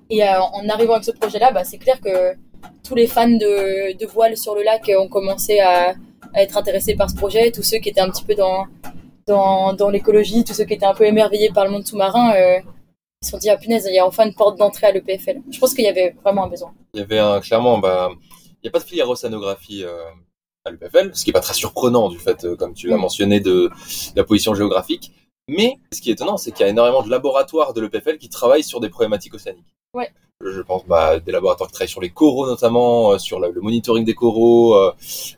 Et 0.08 0.22
euh, 0.22 0.40
en 0.40 0.68
arrivant 0.68 0.94
avec 0.94 1.04
ce 1.04 1.10
projet-là, 1.10 1.52
bah, 1.52 1.64
c'est 1.64 1.78
clair 1.78 2.00
que 2.00 2.34
tous 2.82 2.94
les 2.94 3.06
fans 3.06 3.28
de, 3.28 3.96
de 3.98 4.06
voile 4.06 4.36
sur 4.36 4.54
le 4.54 4.62
lac 4.62 4.90
ont 4.98 5.08
commencé 5.08 5.58
à, 5.60 5.94
être 6.34 6.56
intéressés 6.56 6.94
par 6.94 7.10
ce 7.10 7.16
projet. 7.16 7.50
Tous 7.50 7.62
ceux 7.62 7.78
qui 7.78 7.88
étaient 7.88 8.00
un 8.00 8.10
petit 8.10 8.24
peu 8.24 8.34
dans, 8.34 8.66
dans, 9.26 9.90
l'écologie, 9.90 10.44
tous 10.44 10.54
ceux 10.54 10.64
qui 10.64 10.74
étaient 10.74 10.86
un 10.86 10.94
peu 10.94 11.04
émerveillés 11.04 11.50
par 11.50 11.64
le 11.64 11.70
monde 11.70 11.86
sous-marin, 11.86 12.34
euh, 12.34 12.58
ils 13.22 13.26
se 13.26 13.30
sont 13.30 13.38
dit, 13.38 13.48
ah 13.48 13.56
punaise, 13.56 13.86
il 13.88 13.94
y 13.94 13.98
a 13.98 14.06
enfin 14.06 14.26
une 14.26 14.34
porte 14.34 14.58
d'entrée 14.58 14.86
à 14.86 14.92
l'EPFL. 14.92 15.40
Je 15.50 15.58
pense 15.58 15.74
qu'il 15.74 15.84
y 15.84 15.88
avait 15.88 16.14
vraiment 16.22 16.44
un 16.44 16.48
besoin. 16.48 16.72
Il 16.94 17.00
y 17.00 17.02
avait 17.02 17.18
un, 17.18 17.40
clairement, 17.40 17.78
bah, 17.78 18.10
il 18.12 18.58
n'y 18.64 18.68
a 18.68 18.70
pas 18.70 18.78
de 18.78 18.84
filière 18.84 19.08
océanographie 19.08 19.84
à 20.66 20.70
l'UPFL, 20.70 21.10
ce 21.14 21.24
qui 21.24 21.30
est 21.30 21.32
pas 21.32 21.40
très 21.40 21.54
surprenant 21.54 22.08
du 22.08 22.18
fait, 22.18 22.44
euh, 22.44 22.56
comme 22.56 22.74
tu 22.74 22.88
l'as 22.88 22.96
mentionné, 22.96 23.40
de, 23.40 23.52
de 23.52 23.70
la 24.16 24.24
position 24.24 24.54
géographique. 24.54 25.12
Mais 25.48 25.78
ce 25.92 26.00
qui 26.00 26.10
est 26.10 26.14
étonnant, 26.14 26.36
c'est 26.36 26.50
qu'il 26.50 26.64
y 26.66 26.68
a 26.68 26.70
énormément 26.70 27.02
de 27.02 27.10
laboratoires 27.10 27.72
de 27.72 27.80
l'EPFL 27.80 28.18
qui 28.18 28.28
travaillent 28.28 28.64
sur 28.64 28.80
des 28.80 28.88
problématiques 28.88 29.34
océaniques. 29.34 29.74
Ouais. 29.94 30.10
Je 30.44 30.60
pense 30.60 30.84
bah, 30.86 31.18
des 31.18 31.32
laboratoires 31.32 31.68
qui 31.68 31.74
travaillent 31.74 31.88
sur 31.88 32.00
les 32.02 32.10
coraux 32.10 32.46
notamment, 32.46 33.12
euh, 33.12 33.18
sur 33.18 33.40
le, 33.40 33.50
le 33.52 33.60
monitoring 33.62 34.04
des 34.04 34.14
coraux. 34.14 34.74
euh, 34.74 34.92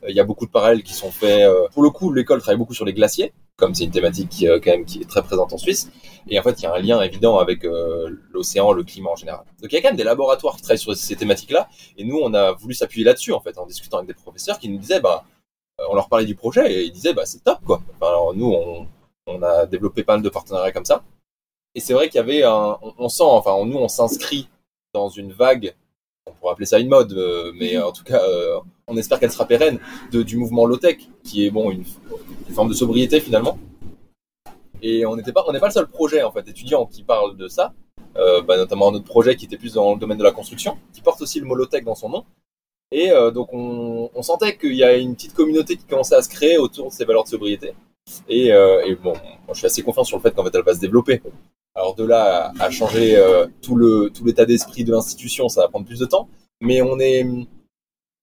Il 0.09 0.17
y 0.17 0.21
a 0.21 0.25
beaucoup 0.25 0.47
de 0.47 0.51
parallèles 0.51 0.83
qui 0.83 0.93
sont 0.95 1.11
faits. 1.13 1.43
euh, 1.43 1.69
pour 1.73 1.83
le 1.85 1.91
coup, 1.91 2.13
l'école 2.13 2.41
travaille 2.41 2.59
beaucoup 2.59 2.75
sur 2.75 2.85
les 2.85 2.95
glaciers, 2.95 3.33
comme 3.57 3.75
c'est 3.75 3.85
une 3.85 3.91
thématique 3.93 4.29
qui, 4.31 4.47
quand 4.47 4.67
même 4.67 4.85
qui 4.87 5.01
est 5.03 5.09
très 5.09 5.23
présente 5.23 5.53
en 5.53 5.59
Suisse. 5.59 5.91
Et 6.31 6.39
en 6.39 6.43
fait, 6.43 6.61
il 6.61 6.65
y 6.65 6.67
a 6.67 6.75
un 6.75 6.79
lien 6.79 7.01
évident 7.01 7.39
avec 7.39 7.65
euh, 7.65 8.11
l'océan, 8.31 8.73
le 8.73 8.85
climat 8.85 9.11
en 9.11 9.17
général. 9.17 9.45
Donc 9.63 9.73
il 9.73 9.75
y 9.75 9.79
a 9.79 9.83
quand 9.83 9.89
même 9.89 9.97
des 9.97 10.05
laboratoires 10.05 10.57
qui 10.57 10.63
travaillent 10.63 10.79
sur 10.79 10.95
ces 10.95 11.17
thématiques-là. 11.17 11.69
Et 11.97 12.05
nous, 12.05 12.19
on 12.23 12.35
a 12.35 12.53
voulu 12.53 12.75
s'appuyer 12.75 13.05
là-dessus 13.05 13.33
en 13.33 13.41
fait, 13.41 13.57
en 13.59 13.67
discutant 13.67 13.99
avec 13.99 14.09
des 14.09 14.15
professeurs 14.15 14.59
qui 14.59 14.69
nous 14.69 14.79
disaient, 14.79 15.01
bah, 15.01 15.25
euh, 15.81 15.85
on 15.91 15.95
leur 15.95 16.09
parlait 16.09 16.27
du 16.27 16.35
projet 16.35 16.73
et 16.73 16.85
ils 16.85 16.93
disaient, 16.93 17.15
bah, 17.15 17.25
c'est 17.25 17.43
top 17.43 17.61
quoi. 17.65 17.81
Alors, 18.01 18.35
nous, 18.35 18.55
on, 19.27 19.43
a 19.43 19.67
développé 19.67 20.05
pas 20.05 20.15
mal 20.15 20.23
de 20.23 20.29
partenariats 20.31 20.73
comme 20.73 20.85
ça. 20.87 21.03
Et 21.75 21.81
c'est 21.81 21.93
vrai 21.93 22.09
qu'il 22.09 22.17
y 22.17 22.21
avait 22.21 22.43
un, 22.43 22.79
on, 22.99 23.09
sent, 23.09 23.25
enfin, 23.25 23.65
nous, 23.65 23.77
on 23.77 23.89
s'inscrit 23.89 24.49
dans 24.95 25.11
une 25.11 25.33
vague, 25.33 25.75
on 26.27 26.33
pourrait 26.33 26.53
appeler 26.53 26.67
ça 26.67 26.79
une 26.79 26.89
mode, 26.89 27.13
euh, 27.13 27.53
mais 27.55 27.79
en 27.79 27.93
tout 27.93 28.05
cas, 28.05 28.23
on 28.87 28.97
espère 28.97 29.21
qu'elle 29.21 29.31
sera 29.31 29.47
pérenne, 29.47 29.79
du 30.11 30.37
mouvement 30.39 30.65
low-tech, 30.65 30.97
qui 31.23 31.47
est 31.47 31.51
bon 31.51 31.71
une, 31.71 31.85
forme 32.55 32.71
de 32.71 32.75
sobriété 32.75 33.21
finalement. 33.21 33.59
Et 34.83 35.05
on 35.07 35.17
n'était 35.17 35.33
pas, 35.33 35.45
on 35.47 35.53
n'est 35.53 35.61
pas 35.61 35.67
le 35.67 35.73
seul 35.73 35.89
projet 35.89 36.23
en 36.23 36.31
fait 36.31 36.47
étudiant 36.49 36.87
qui 36.87 37.03
parle 37.03 37.37
de 37.37 37.49
ça, 37.49 37.73
euh, 38.17 38.43
bah, 38.43 38.57
notamment 38.57 38.93
notre 38.93 39.05
projet 39.05 39.37
qui 39.37 39.47
était 39.47 39.57
plus 39.57 39.75
dans 39.75 39.95
le 39.95 39.99
domaine 40.01 40.19
de 40.19 40.25
la 40.25 40.33
construction, 40.33 40.79
qui 40.93 41.01
porte 41.01 41.21
aussi 41.21 41.41
le 41.41 41.47
mot 41.47 41.55
low-tech 41.55 41.85
dans 41.85 41.95
son 41.95 42.09
nom. 42.09 42.25
Et 42.91 43.11
euh, 43.11 43.31
donc 43.31 43.53
on, 43.53 44.11
on 44.15 44.23
sentait 44.23 44.57
qu'il 44.57 44.75
y 44.75 44.85
a 44.85 44.97
une 44.97 45.15
petite 45.15 45.35
communauté 45.35 45.77
qui 45.77 45.85
commençait 45.85 46.15
à 46.15 46.23
se 46.23 46.29
créer 46.29 46.59
autour 46.59 46.89
de 46.89 46.93
ces 46.93 47.05
valeurs 47.05 47.25
de 47.25 47.29
sobriété. 47.29 47.75
Et, 48.29 48.53
euh, 48.53 48.87
et 48.87 48.95
bon, 48.95 49.13
je 49.49 49.55
suis 49.55 49.67
assez 49.67 49.83
confiant 49.83 50.05
sur 50.05 50.17
le 50.17 50.23
fait 50.23 50.35
qu'en 50.35 50.45
fait 50.45 50.55
elle 50.55 50.63
va 50.63 50.75
se 50.75 50.81
développer. 50.81 51.21
Alors 51.75 51.95
de 51.95 52.05
là 52.05 52.53
à, 52.59 52.65
à 52.65 52.71
changer 52.71 53.17
euh, 53.17 53.47
tout 53.61 53.77
le 53.77 54.11
tout 54.11 54.25
l'état 54.25 54.47
d'esprit 54.47 54.85
de 54.85 54.93
l'institution, 54.93 55.49
ça 55.49 55.61
va 55.63 55.69
prendre 55.69 55.87
plus 55.87 55.99
de 55.99 56.07
temps. 56.07 56.29
Mais 56.61 56.83
on 56.83 56.99
est 56.99 57.27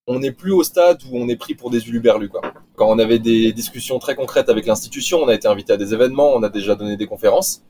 on 0.08 0.20
n'est 0.20 0.32
plus 0.32 0.52
au 0.52 0.64
stade 0.64 1.02
où 1.10 1.18
on 1.18 1.28
est 1.28 1.36
pris 1.36 1.56
pour 1.56 1.70
des 1.70 1.88
uluberlus. 1.88 2.30
Quand 2.76 2.90
on 2.90 3.00
avait 3.00 3.20
des 3.20 3.52
discussions 3.54 4.00
très 4.00 4.16
concrètes 4.16 4.50
avec 4.50 4.66
l'institution, 4.66 5.20
on 5.20 5.28
a 5.28 5.34
été 5.34 5.48
invité 5.48 5.74
à 5.74 5.78
des 5.78 5.94
événements, 5.94 6.34
on 6.34 6.44
a 6.44 6.50
déjà 6.50 6.76
donné 6.76 6.98
des 6.98 7.08
conférences. 7.08 7.64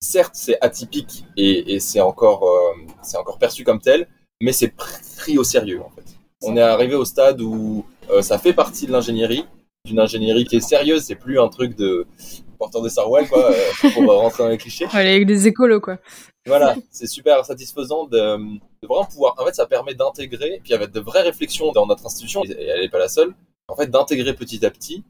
Certes, 0.00 0.34
c'est 0.34 0.58
atypique 0.62 1.24
et, 1.36 1.78
c'est 1.80 2.00
encore 2.00 2.44
euh, 2.44 3.18
encore 3.18 3.38
perçu 3.38 3.64
comme 3.64 3.80
tel, 3.80 4.08
mais 4.40 4.52
c'est 4.52 4.68
pris 4.68 5.36
au 5.36 5.44
sérieux 5.44 5.82
en 5.82 5.90
fait. 5.90 6.16
On 6.42 6.56
est 6.56 6.62
arrivé 6.62 6.94
au 6.94 7.04
stade 7.04 7.40
où 7.42 7.84
euh, 8.10 8.22
ça 8.22 8.38
fait 8.38 8.54
partie 8.54 8.86
de 8.86 8.92
l'ingénierie, 8.92 9.44
d'une 9.84 10.00
ingénierie 10.00 10.46
qui 10.46 10.56
est 10.56 10.60
sérieuse, 10.60 11.02
c'est 11.02 11.16
plus 11.16 11.38
un 11.38 11.48
truc 11.48 11.76
de 11.76 12.06
porteur 12.60 12.82
de 12.82 12.88
Sarwell 12.88 13.28
quoi, 13.28 13.50
euh, 13.50 13.90
pour 13.94 14.06
rentrer 14.06 14.44
dans 14.44 14.48
les 14.50 14.58
clichés. 14.58 14.86
Ouais, 14.86 15.00
avec 15.00 15.26
des 15.26 15.48
écolos 15.48 15.80
quoi. 15.80 15.98
Voilà, 16.46 16.76
c'est 16.90 17.06
super 17.06 17.44
satisfaisant 17.44 18.04
de, 18.04 18.16
de, 18.16 18.86
vraiment 18.86 19.04
pouvoir. 19.04 19.34
En 19.38 19.44
fait, 19.44 19.54
ça 19.54 19.66
permet 19.66 19.94
d'intégrer, 19.94 20.60
puis 20.62 20.72
avec 20.72 20.90
de 20.90 21.00
vraies 21.00 21.22
réflexions 21.22 21.72
dans 21.72 21.86
notre 21.86 22.06
institution, 22.06 22.44
et 22.44 22.52
elle 22.52 22.80
n'est 22.80 22.88
pas 22.88 22.98
la 22.98 23.08
seule, 23.08 23.34
en 23.68 23.74
fait, 23.74 23.88
d'intégrer 23.88 24.34
petit 24.34 24.64
à 24.64 24.70
petit 24.70 25.04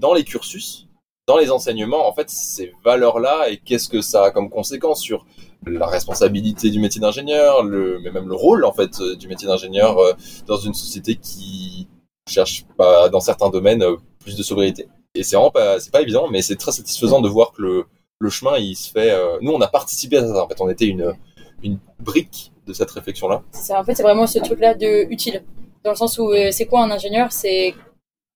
dans 0.00 0.14
les 0.14 0.24
cursus, 0.24 0.88
dans 1.26 1.36
les 1.36 1.50
enseignements, 1.50 2.08
en 2.08 2.12
fait, 2.14 2.30
ces 2.30 2.72
valeurs-là 2.84 3.48
et 3.50 3.58
qu'est-ce 3.58 3.88
que 3.88 4.00
ça 4.00 4.24
a 4.24 4.30
comme 4.30 4.50
conséquence 4.50 5.00
sur 5.00 5.26
la 5.66 5.86
responsabilité 5.86 6.70
du 6.70 6.80
métier 6.80 7.00
d'ingénieur, 7.00 7.62
le, 7.62 8.00
mais 8.00 8.10
même 8.10 8.28
le 8.28 8.34
rôle, 8.34 8.64
en 8.64 8.72
fait, 8.72 9.00
du 9.18 9.28
métier 9.28 9.48
d'ingénieur 9.48 9.98
euh, 9.98 10.12
dans 10.46 10.56
une 10.56 10.74
société 10.74 11.16
qui 11.16 11.88
cherche 12.28 12.64
pas, 12.76 13.08
dans 13.08 13.20
certains 13.20 13.50
domaines, 13.50 13.82
euh, 13.82 13.96
plus 14.20 14.36
de 14.36 14.42
sobriété. 14.42 14.88
Et 15.14 15.22
c'est 15.22 15.36
vraiment 15.36 15.50
pas, 15.50 15.78
c'est 15.80 15.92
pas 15.92 16.02
évident, 16.02 16.28
mais 16.28 16.42
c'est 16.42 16.56
très 16.56 16.72
satisfaisant 16.72 17.20
de 17.20 17.28
voir 17.28 17.52
que 17.52 17.62
le, 17.62 17.84
le 18.18 18.30
chemin, 18.30 18.56
il 18.58 18.74
se 18.74 18.90
fait. 18.90 19.10
Euh... 19.10 19.38
Nous, 19.40 19.52
on 19.52 19.60
a 19.60 19.68
participé 19.68 20.16
à 20.16 20.26
ça. 20.26 20.44
En 20.44 20.48
fait, 20.48 20.60
on 20.60 20.68
était 20.68 20.86
une, 20.86 21.14
une 21.62 21.78
brique 22.00 22.52
de 22.66 22.72
cette 22.72 22.90
réflexion-là. 22.90 23.42
En 23.70 23.84
fait, 23.84 23.94
c'est 23.94 24.02
vraiment 24.02 24.26
ce 24.26 24.38
truc-là 24.38 24.74
de 24.74 25.06
utile, 25.10 25.44
dans 25.84 25.90
le 25.90 25.96
sens 25.96 26.18
où 26.18 26.32
euh, 26.32 26.50
c'est 26.50 26.66
quoi 26.66 26.82
un 26.82 26.90
ingénieur? 26.90 27.30
C'est 27.30 27.74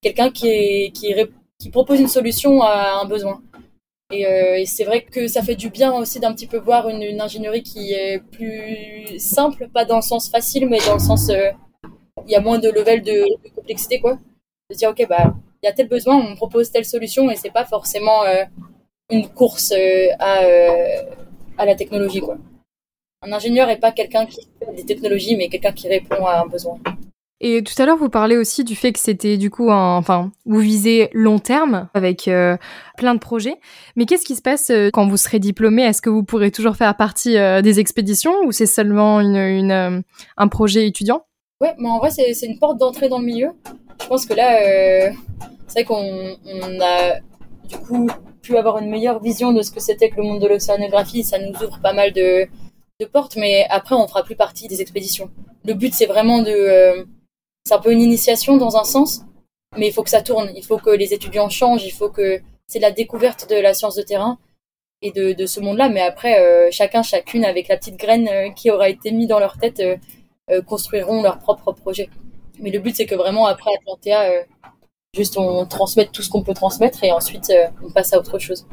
quelqu'un 0.02 0.30
qui, 0.30 0.92
qui, 0.92 1.70
propose 1.70 1.98
une 1.98 2.08
solution 2.08 2.62
à 2.62 3.00
un 3.02 3.06
besoin. 3.06 3.42
Et, 4.10 4.26
euh, 4.26 4.58
et 4.58 4.66
c'est 4.66 4.84
vrai 4.84 5.02
que 5.02 5.26
ça 5.26 5.42
fait 5.42 5.56
du 5.56 5.70
bien 5.70 5.92
aussi 5.92 6.20
d'un 6.20 6.32
petit 6.32 6.46
peu 6.46 6.58
voir 6.58 6.88
une, 6.88 7.20
ingénierie 7.20 7.62
qui 7.62 7.92
est 7.92 8.20
plus 8.30 9.18
simple, 9.18 9.68
pas 9.68 9.84
dans 9.84 9.96
le 9.96 10.02
sens 10.02 10.30
facile, 10.30 10.68
mais 10.68 10.78
dans 10.86 10.94
le 10.94 11.00
sens 11.00 11.30
il 11.30 12.30
y 12.30 12.36
a 12.36 12.40
moins 12.40 12.58
de 12.58 12.70
level 12.70 13.02
de, 13.02 13.12
de, 13.12 13.54
complexité, 13.54 14.00
quoi. 14.00 14.18
De 14.70 14.76
dire 14.76 14.90
ok 14.90 15.06
bah 15.08 15.34
il 15.62 15.66
y 15.66 15.68
a 15.68 15.72
tel 15.72 15.88
besoin, 15.88 16.16
on 16.16 16.36
propose 16.36 16.70
telle 16.70 16.84
solution, 16.84 17.30
et 17.30 17.36
c'est 17.36 17.52
pas 17.52 17.64
forcément 17.64 18.24
euh, 18.24 18.44
une 19.10 19.28
course 19.28 19.72
euh, 19.72 20.06
à, 20.18 20.42
euh, 20.42 21.02
à 21.56 21.66
la 21.66 21.74
technologie, 21.74 22.20
quoi. 22.20 22.36
Un 23.22 23.32
ingénieur 23.32 23.66
n'est 23.66 23.78
pas 23.78 23.90
quelqu'un 23.90 24.26
qui 24.26 24.48
fait 24.60 24.74
des 24.76 24.84
technologies, 24.84 25.36
mais 25.36 25.48
quelqu'un 25.48 25.72
qui 25.72 25.88
répond 25.88 26.24
à 26.24 26.40
un 26.40 26.46
besoin. 26.46 26.78
Et 27.40 27.62
tout 27.62 27.80
à 27.80 27.86
l'heure, 27.86 27.96
vous 27.96 28.08
parlez 28.08 28.36
aussi 28.36 28.64
du 28.64 28.74
fait 28.74 28.92
que 28.92 28.98
c'était 28.98 29.36
du 29.36 29.48
coup, 29.48 29.70
un, 29.70 29.96
enfin, 29.96 30.32
vous 30.44 30.58
visez 30.58 31.08
long 31.12 31.38
terme 31.38 31.88
avec 31.94 32.26
euh, 32.26 32.56
plein 32.96 33.14
de 33.14 33.20
projets. 33.20 33.56
Mais 33.94 34.06
qu'est-ce 34.06 34.24
qui 34.24 34.34
se 34.34 34.42
passe 34.42 34.70
euh, 34.70 34.90
quand 34.92 35.06
vous 35.06 35.16
serez 35.16 35.38
diplômé? 35.38 35.82
Est-ce 35.82 36.02
que 36.02 36.10
vous 36.10 36.24
pourrez 36.24 36.50
toujours 36.50 36.74
faire 36.74 36.96
partie 36.96 37.36
euh, 37.36 37.62
des 37.62 37.78
expéditions 37.78 38.34
ou 38.44 38.50
c'est 38.50 38.66
seulement 38.66 39.20
une, 39.20 39.36
une 39.36 40.02
un 40.36 40.48
projet 40.48 40.86
étudiant? 40.86 41.22
Ouais, 41.60 41.74
mais 41.78 41.88
en 41.88 41.98
vrai, 41.98 42.10
c'est 42.10 42.46
une 42.46 42.58
porte 42.58 42.78
d'entrée 42.78 43.08
dans 43.08 43.18
le 43.18 43.26
milieu. 43.26 43.50
Je 44.00 44.06
pense 44.06 44.26
que 44.26 44.34
là, 44.34 44.62
euh, 44.62 45.10
c'est 45.66 45.80
vrai 45.80 45.84
qu'on 45.84 46.36
on 46.46 46.80
a 46.80 47.20
du 47.64 47.76
coup 47.78 48.08
pu 48.42 48.56
avoir 48.56 48.78
une 48.78 48.88
meilleure 48.88 49.20
vision 49.20 49.52
de 49.52 49.62
ce 49.62 49.70
que 49.70 49.80
c'était 49.80 50.08
que 50.08 50.16
le 50.16 50.22
monde 50.22 50.40
de 50.40 50.48
l'océanographie, 50.48 51.24
ça 51.24 51.38
nous 51.38 51.54
ouvre 51.62 51.78
pas 51.82 51.92
mal 51.92 52.12
de, 52.12 52.48
portes, 53.12 53.36
mais 53.36 53.66
après, 53.70 53.94
on 53.94 54.08
fera 54.08 54.24
plus 54.24 54.34
partie 54.34 54.66
des 54.66 54.80
expéditions. 54.80 55.30
Le 55.64 55.74
but, 55.74 55.94
c'est 55.94 56.06
vraiment 56.06 56.42
de. 56.42 56.50
Euh, 56.50 57.04
c'est 57.64 57.74
un 57.74 57.78
peu 57.78 57.92
une 57.92 58.00
initiation 58.00 58.56
dans 58.56 58.76
un 58.76 58.84
sens, 58.84 59.20
mais 59.76 59.88
il 59.88 59.92
faut 59.92 60.02
que 60.02 60.10
ça 60.10 60.22
tourne. 60.22 60.50
Il 60.56 60.64
faut 60.64 60.78
que 60.78 60.90
les 60.90 61.12
étudiants 61.14 61.48
changent. 61.48 61.84
Il 61.84 61.92
faut 61.92 62.08
que. 62.08 62.40
C'est 62.66 62.80
la 62.80 62.90
découverte 62.90 63.48
de 63.48 63.56
la 63.56 63.72
science 63.72 63.94
de 63.94 64.02
terrain 64.02 64.38
et 65.00 65.12
de, 65.12 65.46
ce 65.46 65.60
monde-là. 65.60 65.88
Mais 65.88 66.00
après, 66.00 66.40
euh, 66.40 66.68
chacun, 66.70 67.02
chacune, 67.02 67.44
avec 67.44 67.68
la 67.68 67.76
petite 67.76 67.96
graine 67.96 68.52
qui 68.54 68.70
aura 68.70 68.88
été 68.88 69.10
mise 69.12 69.28
dans 69.28 69.38
leur 69.38 69.58
tête, 69.58 69.82
construiront 70.66 71.22
leur 71.22 71.38
propre 71.38 71.72
projet. 71.72 72.08
Mais 72.60 72.70
le 72.70 72.78
but, 72.78 72.96
c'est 72.96 73.06
que 73.06 73.14
vraiment, 73.14 73.46
après 73.46 73.70
Atlantea, 73.80 74.44
juste 75.14 75.38
on 75.38 75.66
transmette 75.66 76.12
tout 76.12 76.22
ce 76.22 76.30
qu'on 76.30 76.42
peut 76.42 76.54
transmettre 76.54 77.02
et 77.04 77.12
ensuite 77.12 77.52
on 77.82 77.90
passe 77.90 78.12
à 78.12 78.18
autre 78.18 78.38
chose. 78.38 78.66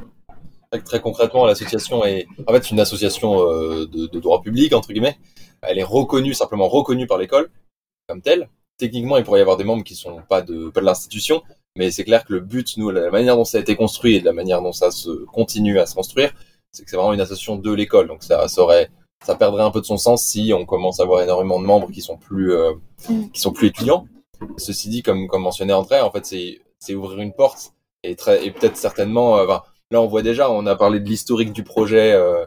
Très 0.83 0.99
concrètement, 0.99 1.45
l'association 1.45 2.03
est 2.05 2.27
en 2.47 2.53
fait 2.53 2.71
une 2.71 2.79
association 2.79 3.49
euh, 3.49 3.85
de, 3.87 4.19
droit 4.19 4.41
public 4.41 4.73
entre 4.73 4.91
guillemets. 4.91 5.17
Elle 5.61 5.79
est 5.79 5.83
reconnue 5.83 6.33
simplement 6.33 6.67
reconnue 6.67 7.07
par 7.07 7.17
l'école 7.17 7.49
comme 8.07 8.21
telle. 8.21 8.49
Techniquement, 8.77 9.17
il 9.17 9.23
pourrait 9.23 9.39
y 9.39 9.41
avoir 9.41 9.57
des 9.57 9.63
membres 9.63 9.83
qui 9.83 9.95
sont 9.95 10.21
pas 10.27 10.41
de 10.41 10.69
pas 10.69 10.81
de 10.81 10.85
l'institution, 10.85 11.43
mais 11.77 11.91
c'est 11.91 12.03
clair 12.03 12.25
que 12.25 12.33
le 12.33 12.41
but, 12.41 12.75
nous, 12.77 12.89
la 12.89 13.09
manière 13.09 13.37
dont 13.37 13.45
ça 13.45 13.57
a 13.57 13.61
été 13.61 13.75
construit 13.75 14.15
et 14.15 14.19
de 14.19 14.25
la 14.25 14.33
manière 14.33 14.61
dont 14.61 14.73
ça 14.73 14.91
se 14.91 15.09
continue 15.25 15.79
à 15.79 15.85
se 15.85 15.95
construire, 15.95 16.33
c'est 16.71 16.83
que 16.83 16.89
c'est 16.89 16.97
vraiment 16.97 17.13
une 17.13 17.21
association 17.21 17.55
de 17.55 17.71
l'école. 17.71 18.07
Donc 18.07 18.23
ça, 18.23 18.47
ça 18.49 18.65
ça 19.23 19.35
perdrait 19.35 19.63
un 19.63 19.71
peu 19.71 19.81
de 19.81 19.85
son 19.85 19.97
sens 19.97 20.23
si 20.23 20.53
on 20.53 20.65
commence 20.65 20.99
à 20.99 21.03
avoir 21.03 21.21
énormément 21.21 21.59
de 21.59 21.65
membres 21.65 21.91
qui 21.91 22.01
sont 22.01 22.17
plus 22.17 22.53
euh, 22.53 22.73
mm. 23.09 23.29
qui 23.31 23.41
sont 23.41 23.51
plus 23.53 23.67
étudiants. 23.67 24.05
Ceci 24.57 24.89
dit, 24.89 25.01
comme 25.01 25.27
comme 25.27 25.43
mentionné 25.43 25.73
André, 25.73 26.01
en 26.01 26.11
fait, 26.11 26.25
c'est 26.25 26.61
c'est 26.79 26.95
ouvrir 26.95 27.19
une 27.19 27.33
porte 27.33 27.73
et 28.03 28.15
très 28.15 28.45
et 28.45 28.51
peut-être 28.51 28.77
certainement. 28.77 29.37
Euh, 29.37 29.45
Là, 29.91 30.01
on 30.01 30.07
voit 30.07 30.23
déjà, 30.23 30.49
on 30.49 30.65
a 30.65 30.75
parlé 30.75 30.99
de 30.99 31.07
l'historique 31.07 31.53
du 31.53 31.63
projet, 31.63 32.11
euh, 32.13 32.45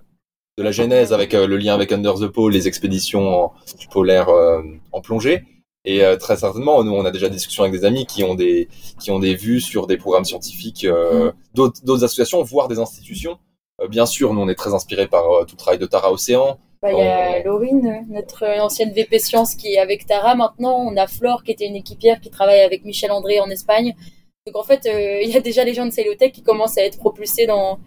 de 0.56 0.62
la 0.62 0.72
genèse 0.72 1.12
avec 1.12 1.34
euh, 1.34 1.46
le 1.46 1.56
lien 1.56 1.72
avec 1.72 1.92
Under 1.92 2.14
the 2.14 2.26
Pole, 2.26 2.52
les 2.52 2.66
expéditions 2.66 3.50
polaires 3.92 4.28
euh, 4.28 4.60
en 4.92 5.00
plongée. 5.00 5.44
Et 5.84 6.02
très 6.20 6.36
certainement, 6.36 6.84
nous, 6.84 6.92
on 6.92 7.06
a 7.06 7.10
déjà 7.10 7.30
des 7.30 7.36
discussions 7.36 7.62
avec 7.62 7.72
des 7.72 7.86
amis 7.86 8.04
qui 8.04 8.22
ont 8.22 8.34
des 8.34 8.68
qui 9.00 9.10
ont 9.10 9.18
des 9.18 9.34
vues 9.34 9.60
sur 9.60 9.86
des 9.86 9.96
programmes 9.96 10.26
scientifiques, 10.26 10.84
mm. 10.84 11.32
d'autres 11.54 12.04
associations, 12.04 12.42
voire 12.42 12.68
des 12.68 12.78
institutions. 12.78 13.38
Bien 13.88 14.06
sûr, 14.06 14.34
nous, 14.34 14.40
on 14.40 14.48
est 14.48 14.54
très 14.54 14.74
inspirés 14.74 15.06
par 15.06 15.24
tout 15.46 15.54
le 15.54 15.58
travail 15.58 15.78
de 15.78 15.86
Tara 15.86 16.12
Océan. 16.12 16.58
Bah, 16.80 16.92
il 16.92 16.98
y 16.98 17.02
a 17.02 17.42
Laurine, 17.42 18.06
notre 18.08 18.46
ancienne 18.60 18.92
VP 18.92 19.18
Science 19.18 19.56
qui 19.56 19.74
est 19.74 19.78
avec 19.78 20.06
Tara 20.06 20.36
maintenant. 20.36 20.76
On 20.76 20.96
a 20.96 21.08
Flore 21.08 21.42
qui 21.42 21.50
était 21.50 21.66
une 21.66 21.74
équipière 21.74 22.20
qui 22.20 22.30
travaille 22.30 22.60
avec 22.60 22.84
Michel 22.84 23.10
André 23.10 23.40
en 23.40 23.50
Espagne. 23.50 23.94
Donc 24.46 24.56
en 24.56 24.62
fait, 24.62 24.86
euh, 24.86 25.20
il 25.22 25.30
y 25.30 25.36
a 25.36 25.40
déjà 25.40 25.64
les 25.64 25.74
gens 25.74 25.86
de 25.86 25.90
Cellotech 25.90 26.32
qui 26.32 26.42
commencent 26.42 26.78
à 26.78 26.84
être 26.84 26.98
propulsés 26.98 27.46
dans 27.46 27.78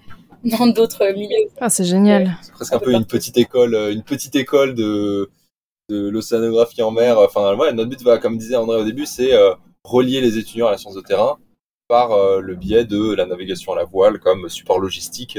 dans 0.44 0.68
d'autres 0.68 1.14
milieux. 1.14 1.50
Ah, 1.60 1.70
c'est 1.70 1.84
génial. 1.84 2.36
C'est 2.42 2.52
presque 2.52 2.74
un 2.74 2.80
peu 2.80 2.94
une 2.94 3.06
petite 3.06 3.38
école, 3.38 3.76
euh, 3.76 3.94
une 3.94 4.04
petite 4.04 4.36
école 4.36 4.76
de 4.76 5.30
de 5.90 6.10
l'océanographie 6.10 6.82
en 6.82 6.92
mer. 6.92 7.20
Enfin, 7.20 7.56
ouais, 7.56 7.74
notre 7.74 7.90
but 7.90 8.02
va, 8.02 8.18
comme 8.18 8.38
disait 8.38 8.56
André 8.56 8.78
au 8.78 8.86
début, 8.86 9.06
c'est 9.06 9.34
euh, 9.34 9.54
relier 9.84 10.22
les 10.22 10.38
étudiants 10.38 10.68
à 10.68 10.72
la 10.72 10.78
science 10.78 10.96
de 10.96 11.02
terrain 11.02 11.38
par 11.88 12.18
le 12.40 12.56
biais 12.56 12.86
de 12.86 13.14
la 13.14 13.26
navigation 13.26 13.74
à 13.74 13.76
la 13.76 13.84
voile 13.84 14.18
comme 14.20 14.48
support 14.48 14.80
logistique, 14.80 15.38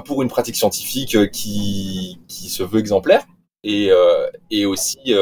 pour 0.00 0.22
une 0.22 0.28
pratique 0.28 0.56
scientifique 0.56 1.30
qui 1.30 2.18
qui 2.28 2.48
se 2.48 2.62
veut 2.62 2.80
exemplaire 2.80 3.26
et 3.64 3.90
et 4.50 4.66
aussi 4.66 5.14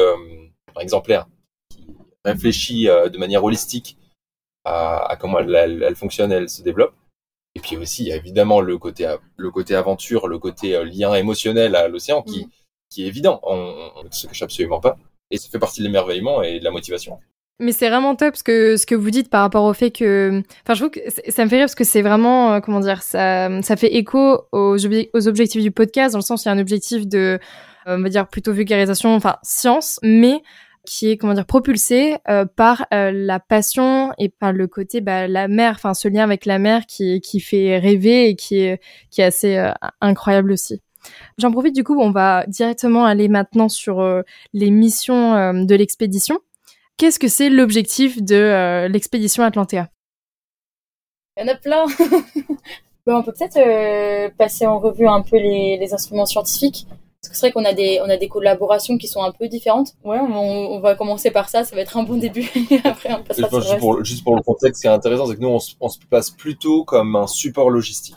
exemplaire 0.79 1.27
qui 1.69 1.85
réfléchit 2.25 2.85
de 2.85 3.17
manière 3.17 3.43
holistique 3.43 3.97
à, 4.63 5.17
comment 5.19 5.39
elle, 5.39 5.83
elle, 5.83 5.95
fonctionne, 5.95 6.31
elle 6.31 6.49
se 6.49 6.61
développe. 6.61 6.93
Et 7.55 7.59
puis 7.59 7.77
aussi, 7.77 8.03
il 8.03 8.07
y 8.09 8.13
a 8.13 8.15
évidemment 8.15 8.61
le 8.61 8.77
côté, 8.77 9.13
le 9.35 9.51
côté 9.51 9.75
aventure, 9.75 10.27
le 10.27 10.39
côté 10.39 10.75
euh, 10.75 10.85
lien 10.85 11.13
émotionnel 11.13 11.75
à 11.75 11.87
l'océan 11.87 12.21
qui, 12.21 12.45
mm. 12.45 12.49
qui 12.89 13.03
est 13.03 13.07
évident. 13.07 13.39
On 13.43 14.03
ne 14.03 14.11
se 14.11 14.27
cache 14.27 14.41
absolument 14.41 14.79
pas. 14.79 14.97
Et 15.31 15.37
ça 15.37 15.49
fait 15.49 15.59
partie 15.59 15.81
de 15.81 15.85
l'émerveillement 15.85 16.41
et 16.43 16.59
de 16.59 16.63
la 16.63 16.71
motivation. 16.71 17.19
Mais 17.61 17.73
c'est 17.73 17.89
vraiment 17.89 18.15
top 18.15 18.35
ce 18.35 18.43
que, 18.43 18.75
ce 18.75 18.87
que 18.87 18.95
vous 18.95 19.11
dites 19.11 19.29
par 19.29 19.41
rapport 19.41 19.65
au 19.65 19.73
fait 19.73 19.91
que. 19.91 20.41
Enfin, 20.63 20.73
je 20.73 20.79
trouve 20.79 20.89
que 20.89 20.99
ça 21.31 21.45
me 21.45 21.49
fait 21.49 21.57
rire 21.57 21.65
parce 21.65 21.75
que 21.75 21.83
c'est 21.83 22.01
vraiment. 22.01 22.53
Euh, 22.53 22.59
comment 22.59 22.79
dire 22.79 23.03
ça, 23.03 23.61
ça 23.61 23.75
fait 23.75 23.95
écho 23.95 24.47
aux, 24.51 24.77
aux 24.77 25.27
objectifs 25.27 25.61
du 25.61 25.69
podcast, 25.69 26.13
dans 26.13 26.17
le 26.17 26.23
sens 26.23 26.41
où 26.41 26.43
il 26.45 26.47
y 26.47 26.49
a 26.49 26.55
un 26.55 26.59
objectif 26.59 27.07
de. 27.07 27.39
Euh, 27.87 27.97
on 27.97 28.01
va 28.01 28.09
dire 28.09 28.27
plutôt 28.27 28.51
vulgarisation, 28.51 29.13
enfin, 29.13 29.37
science, 29.43 29.99
mais 30.01 30.41
qui 30.87 31.11
est 31.11 31.17
comment 31.17 31.35
dire 31.35 31.45
propulsé 31.45 32.17
euh, 32.27 32.45
par 32.45 32.87
la 32.91 33.39
passion 33.39 34.11
et 34.17 34.29
par 34.29 34.53
le 34.53 34.65
côté 34.65 34.99
bah, 34.99 35.27
la 35.27 35.47
mer, 35.47 35.73
enfin 35.75 35.93
ce 35.93 36.07
lien 36.07 36.23
avec 36.23 36.47
la 36.47 36.57
mer 36.57 36.87
qui 36.87 37.21
qui 37.21 37.39
fait 37.39 37.77
rêver 37.77 38.29
et 38.29 38.35
qui 38.35 38.57
est 38.61 38.81
qui 39.11 39.21
est 39.21 39.25
assez 39.25 39.71
incroyable 40.01 40.51
aussi. 40.51 40.81
J'en 41.37 41.51
profite 41.51 41.75
du 41.75 41.83
coup, 41.83 41.99
on 41.99 42.09
va 42.09 42.43
directement 42.47 43.05
aller 43.05 43.27
maintenant 43.27 43.69
sur 43.69 44.03
les 44.53 44.71
missions 44.71 45.53
de 45.53 45.75
l'expédition. 45.75 46.39
Qu'est-ce 46.97 47.19
que 47.19 47.27
c'est 47.27 47.49
l'objectif 47.49 48.21
de 48.21 48.87
l'expédition 48.87 49.43
Atlantea? 49.43 49.89
Il 51.37 51.41
y 51.41 51.49
en 51.49 51.53
a 51.53 51.55
plein. 51.55 51.85
bon, 53.05 53.15
on 53.15 53.23
peut 53.23 53.33
peut-être 53.33 54.35
passer 54.37 54.67
en 54.67 54.79
revue 54.79 55.07
un 55.07 55.21
peu 55.21 55.37
les, 55.37 55.77
les 55.77 55.93
instruments 55.93 56.25
scientifiques. 56.25 56.85
Parce 57.21 57.29
que 57.29 57.37
c'est 57.37 57.47
vrai 57.47 57.51
qu'on 57.51 57.65
a 57.65 57.73
des, 57.73 58.01
on 58.03 58.09
a 58.09 58.17
des 58.17 58.27
collaborations 58.27 58.97
qui 58.97 59.07
sont 59.07 59.21
un 59.21 59.31
peu 59.31 59.47
différentes. 59.47 59.93
Ouais, 60.03 60.17
on, 60.19 60.79
va 60.79 60.95
commencer 60.95 61.29
par 61.29 61.49
ça, 61.49 61.63
ça 61.63 61.75
va 61.75 61.83
être 61.83 61.95
un 61.95 62.01
bon 62.01 62.17
début. 62.17 62.49
après, 62.83 63.13
on 63.13 63.23
passera 63.23 63.47
sur 63.47 63.61
juste, 63.61 63.77
pour, 63.77 64.03
juste 64.03 64.23
pour 64.23 64.35
le 64.35 64.41
contexte, 64.41 64.77
ce 64.77 64.81
qui 64.81 64.87
est 64.87 64.95
intéressant, 64.95 65.27
c'est 65.27 65.35
que 65.35 65.41
nous, 65.41 65.55
on, 65.79 65.89
se 65.89 65.99
place 66.09 66.31
plutôt 66.31 66.83
comme 66.83 67.15
un 67.15 67.27
support 67.27 67.69
logistique, 67.69 68.15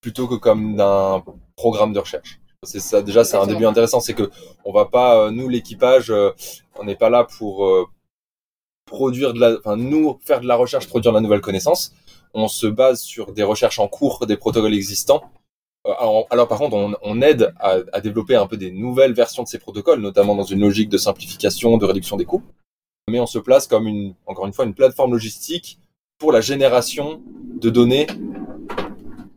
plutôt 0.00 0.26
que 0.26 0.34
comme 0.34 0.80
un 0.80 1.22
programme 1.54 1.92
de 1.92 2.00
recherche. 2.00 2.40
C'est 2.64 2.80
ça, 2.80 3.02
déjà, 3.02 3.22
c'est 3.22 3.36
un 3.36 3.46
début 3.46 3.66
intéressant, 3.66 4.00
c'est 4.00 4.14
que 4.14 4.30
on 4.64 4.72
va 4.72 4.84
pas, 4.84 5.16
euh, 5.16 5.30
nous, 5.30 5.48
l'équipage, 5.48 6.10
euh, 6.10 6.32
on 6.76 6.82
n'est 6.82 6.96
pas 6.96 7.08
là 7.08 7.28
pour 7.38 7.64
euh, 7.64 7.86
produire 8.90 9.32
de 9.32 9.40
la, 9.40 9.56
enfin, 9.58 9.76
nous, 9.76 10.18
faire 10.22 10.40
de 10.40 10.46
la 10.46 10.56
recherche, 10.56 10.86
produire 10.86 11.12
de 11.12 11.16
la 11.16 11.22
nouvelle 11.22 11.40
connaissance. 11.40 11.94
On 12.34 12.48
se 12.48 12.66
base 12.66 13.00
sur 13.00 13.32
des 13.32 13.42
recherches 13.42 13.78
en 13.78 13.88
cours, 13.88 14.26
des 14.26 14.36
protocoles 14.36 14.74
existants, 14.74 15.22
euh, 15.86 16.22
alors, 16.30 16.48
par 16.48 16.58
contre, 16.58 16.76
on, 17.02 17.22
aide 17.22 17.54
à, 17.58 18.00
développer 18.00 18.36
un 18.36 18.46
peu 18.46 18.56
des 18.56 18.70
nouvelles 18.70 19.12
versions 19.12 19.42
de 19.42 19.48
ces 19.48 19.58
protocoles, 19.58 20.00
notamment 20.00 20.34
dans 20.34 20.44
une 20.44 20.60
logique 20.60 20.88
de 20.88 20.98
simplification, 20.98 21.76
de 21.78 21.86
réduction 21.86 22.16
des 22.16 22.24
coûts. 22.24 22.42
Mais 23.08 23.20
on 23.20 23.26
se 23.26 23.38
place 23.38 23.66
comme 23.66 23.86
une, 23.86 24.14
encore 24.26 24.46
une 24.46 24.52
fois, 24.52 24.64
une 24.64 24.74
plateforme 24.74 25.12
logistique 25.12 25.78
pour 26.18 26.32
la 26.32 26.40
génération 26.40 27.22
de 27.60 27.70
données 27.70 28.06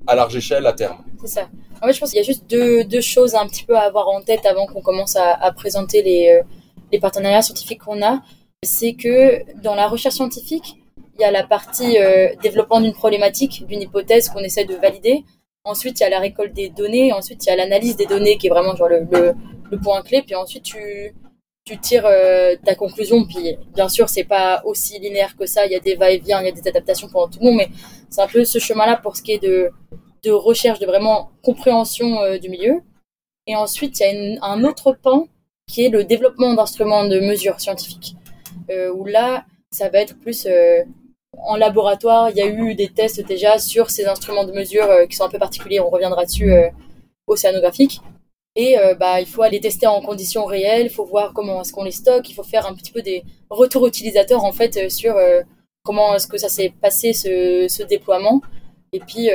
à 0.05 0.15
large 0.15 0.35
échelle 0.35 0.65
à 0.65 0.73
terme. 0.73 0.97
C'est 1.21 1.27
ça. 1.27 1.49
En 1.81 1.87
fait, 1.87 1.93
je 1.93 1.99
pense 1.99 2.09
qu'il 2.09 2.17
y 2.19 2.21
a 2.21 2.25
juste 2.25 2.49
deux, 2.49 2.83
deux, 2.83 3.01
choses 3.01 3.35
un 3.35 3.47
petit 3.47 3.63
peu 3.63 3.75
à 3.75 3.81
avoir 3.81 4.09
en 4.09 4.21
tête 4.21 4.45
avant 4.45 4.67
qu'on 4.67 4.81
commence 4.81 5.15
à, 5.15 5.51
présenter 5.53 6.01
les, 6.01 6.29
euh, 6.29 6.43
les 6.91 6.99
partenariats 6.99 7.41
scientifiques 7.41 7.81
qu'on 7.83 8.01
a. 8.03 8.21
C'est 8.63 8.93
que 8.93 9.43
dans 9.61 9.75
la 9.75 9.87
recherche 9.87 10.15
scientifique, 10.15 10.77
il 11.15 11.21
y 11.21 11.25
a 11.25 11.31
la 11.31 11.43
partie 11.43 11.97
euh, 11.97 12.29
développement 12.41 12.81
d'une 12.81 12.93
problématique, 12.93 13.65
d'une 13.67 13.81
hypothèse 13.81 14.29
qu'on 14.29 14.39
essaie 14.39 14.65
de 14.65 14.75
valider. 14.75 15.23
Ensuite, 15.63 15.99
il 15.99 16.03
y 16.03 16.05
a 16.05 16.09
la 16.09 16.19
récolte 16.19 16.53
des 16.53 16.69
données. 16.69 17.13
Ensuite, 17.13 17.45
il 17.45 17.49
y 17.49 17.51
a 17.51 17.55
l'analyse 17.55 17.95
des 17.95 18.05
données 18.05 18.37
qui 18.37 18.47
est 18.47 18.49
vraiment 18.49 18.73
le, 18.73 19.77
point 19.81 20.01
clé. 20.01 20.21
Puis 20.21 20.35
ensuite, 20.35 20.63
tu, 20.63 21.13
tu 21.65 21.77
tires 21.77 22.05
euh, 22.05 22.55
ta 22.65 22.75
conclusion. 22.75 23.25
Puis 23.25 23.57
bien 23.73 23.89
sûr, 23.89 24.09
c'est 24.09 24.23
pas 24.23 24.61
aussi 24.65 24.99
linéaire 24.99 25.35
que 25.37 25.45
ça. 25.45 25.65
Il 25.65 25.71
y 25.71 25.75
a 25.75 25.79
des 25.79 25.95
va-et-vient, 25.95 26.41
il 26.41 26.45
y 26.45 26.49
a 26.49 26.51
des 26.51 26.67
adaptations 26.67 27.07
pendant 27.09 27.27
tout 27.27 27.39
le 27.41 27.45
monde. 27.45 27.57
Mais 27.57 27.69
c'est 28.09 28.21
un 28.21 28.27
peu 28.27 28.43
ce 28.43 28.59
chemin-là 28.59 28.97
pour 28.97 29.15
ce 29.15 29.21
qui 29.21 29.33
est 29.33 29.43
de, 29.43 29.69
de 30.23 30.31
recherche, 30.31 30.79
de 30.79 30.85
vraiment 30.85 31.31
compréhension 31.43 32.21
euh, 32.21 32.37
du 32.37 32.49
milieu. 32.49 32.81
Et 33.45 33.55
ensuite, 33.55 33.99
il 33.99 34.03
y 34.03 34.37
a 34.37 34.45
un 34.45 34.63
autre 34.63 34.93
pan 34.93 35.27
qui 35.67 35.85
est 35.85 35.89
le 35.89 36.03
développement 36.03 36.53
d'instruments 36.53 37.05
de 37.07 37.19
mesure 37.19 37.59
scientifiques. 37.59 38.15
Euh, 38.69 38.91
où 38.93 39.05
là, 39.05 39.45
ça 39.71 39.89
va 39.89 39.99
être 39.99 40.19
plus 40.19 40.47
en 41.39 41.55
laboratoire, 41.55 42.29
il 42.29 42.37
y 42.37 42.41
a 42.41 42.47
eu 42.47 42.75
des 42.75 42.89
tests 42.89 43.21
déjà 43.25 43.57
sur 43.57 43.89
ces 43.89 44.05
instruments 44.05 44.45
de 44.45 44.51
mesure 44.51 44.85
euh, 44.85 45.05
qui 45.05 45.15
sont 45.15 45.25
un 45.25 45.29
peu 45.29 45.39
particuliers. 45.39 45.79
On 45.79 45.89
reviendra 45.89 46.25
dessus 46.25 46.51
euh, 46.51 46.69
océanographique. 47.27 48.01
Et 48.55 48.77
euh, 48.77 48.93
bah, 48.93 49.19
il 49.19 49.25
faut 49.25 49.41
aller 49.41 49.59
tester 49.59 49.87
en 49.87 49.99
conditions 50.01 50.45
réelles, 50.45 50.85
il 50.85 50.91
faut 50.91 51.05
voir 51.05 51.33
comment 51.33 51.61
est-ce 51.61 51.73
qu'on 51.73 51.83
les 51.83 51.91
stocke, 51.91 52.29
il 52.29 52.33
faut 52.33 52.43
faire 52.43 52.67
un 52.67 52.75
petit 52.75 52.91
peu 52.91 53.01
des 53.01 53.23
retours 53.49 53.87
utilisateurs 53.87 54.43
en 54.43 54.51
fait 54.51 54.91
sur 54.91 55.15
comment 55.83 56.13
est-ce 56.13 56.27
que 56.27 56.37
ça 56.37 56.49
s'est 56.49 56.71
passé 56.79 57.13
ce, 57.13 57.65
ce, 57.67 57.81
déploiement. 57.81 58.41
Et 58.91 58.99
puis 58.99 59.29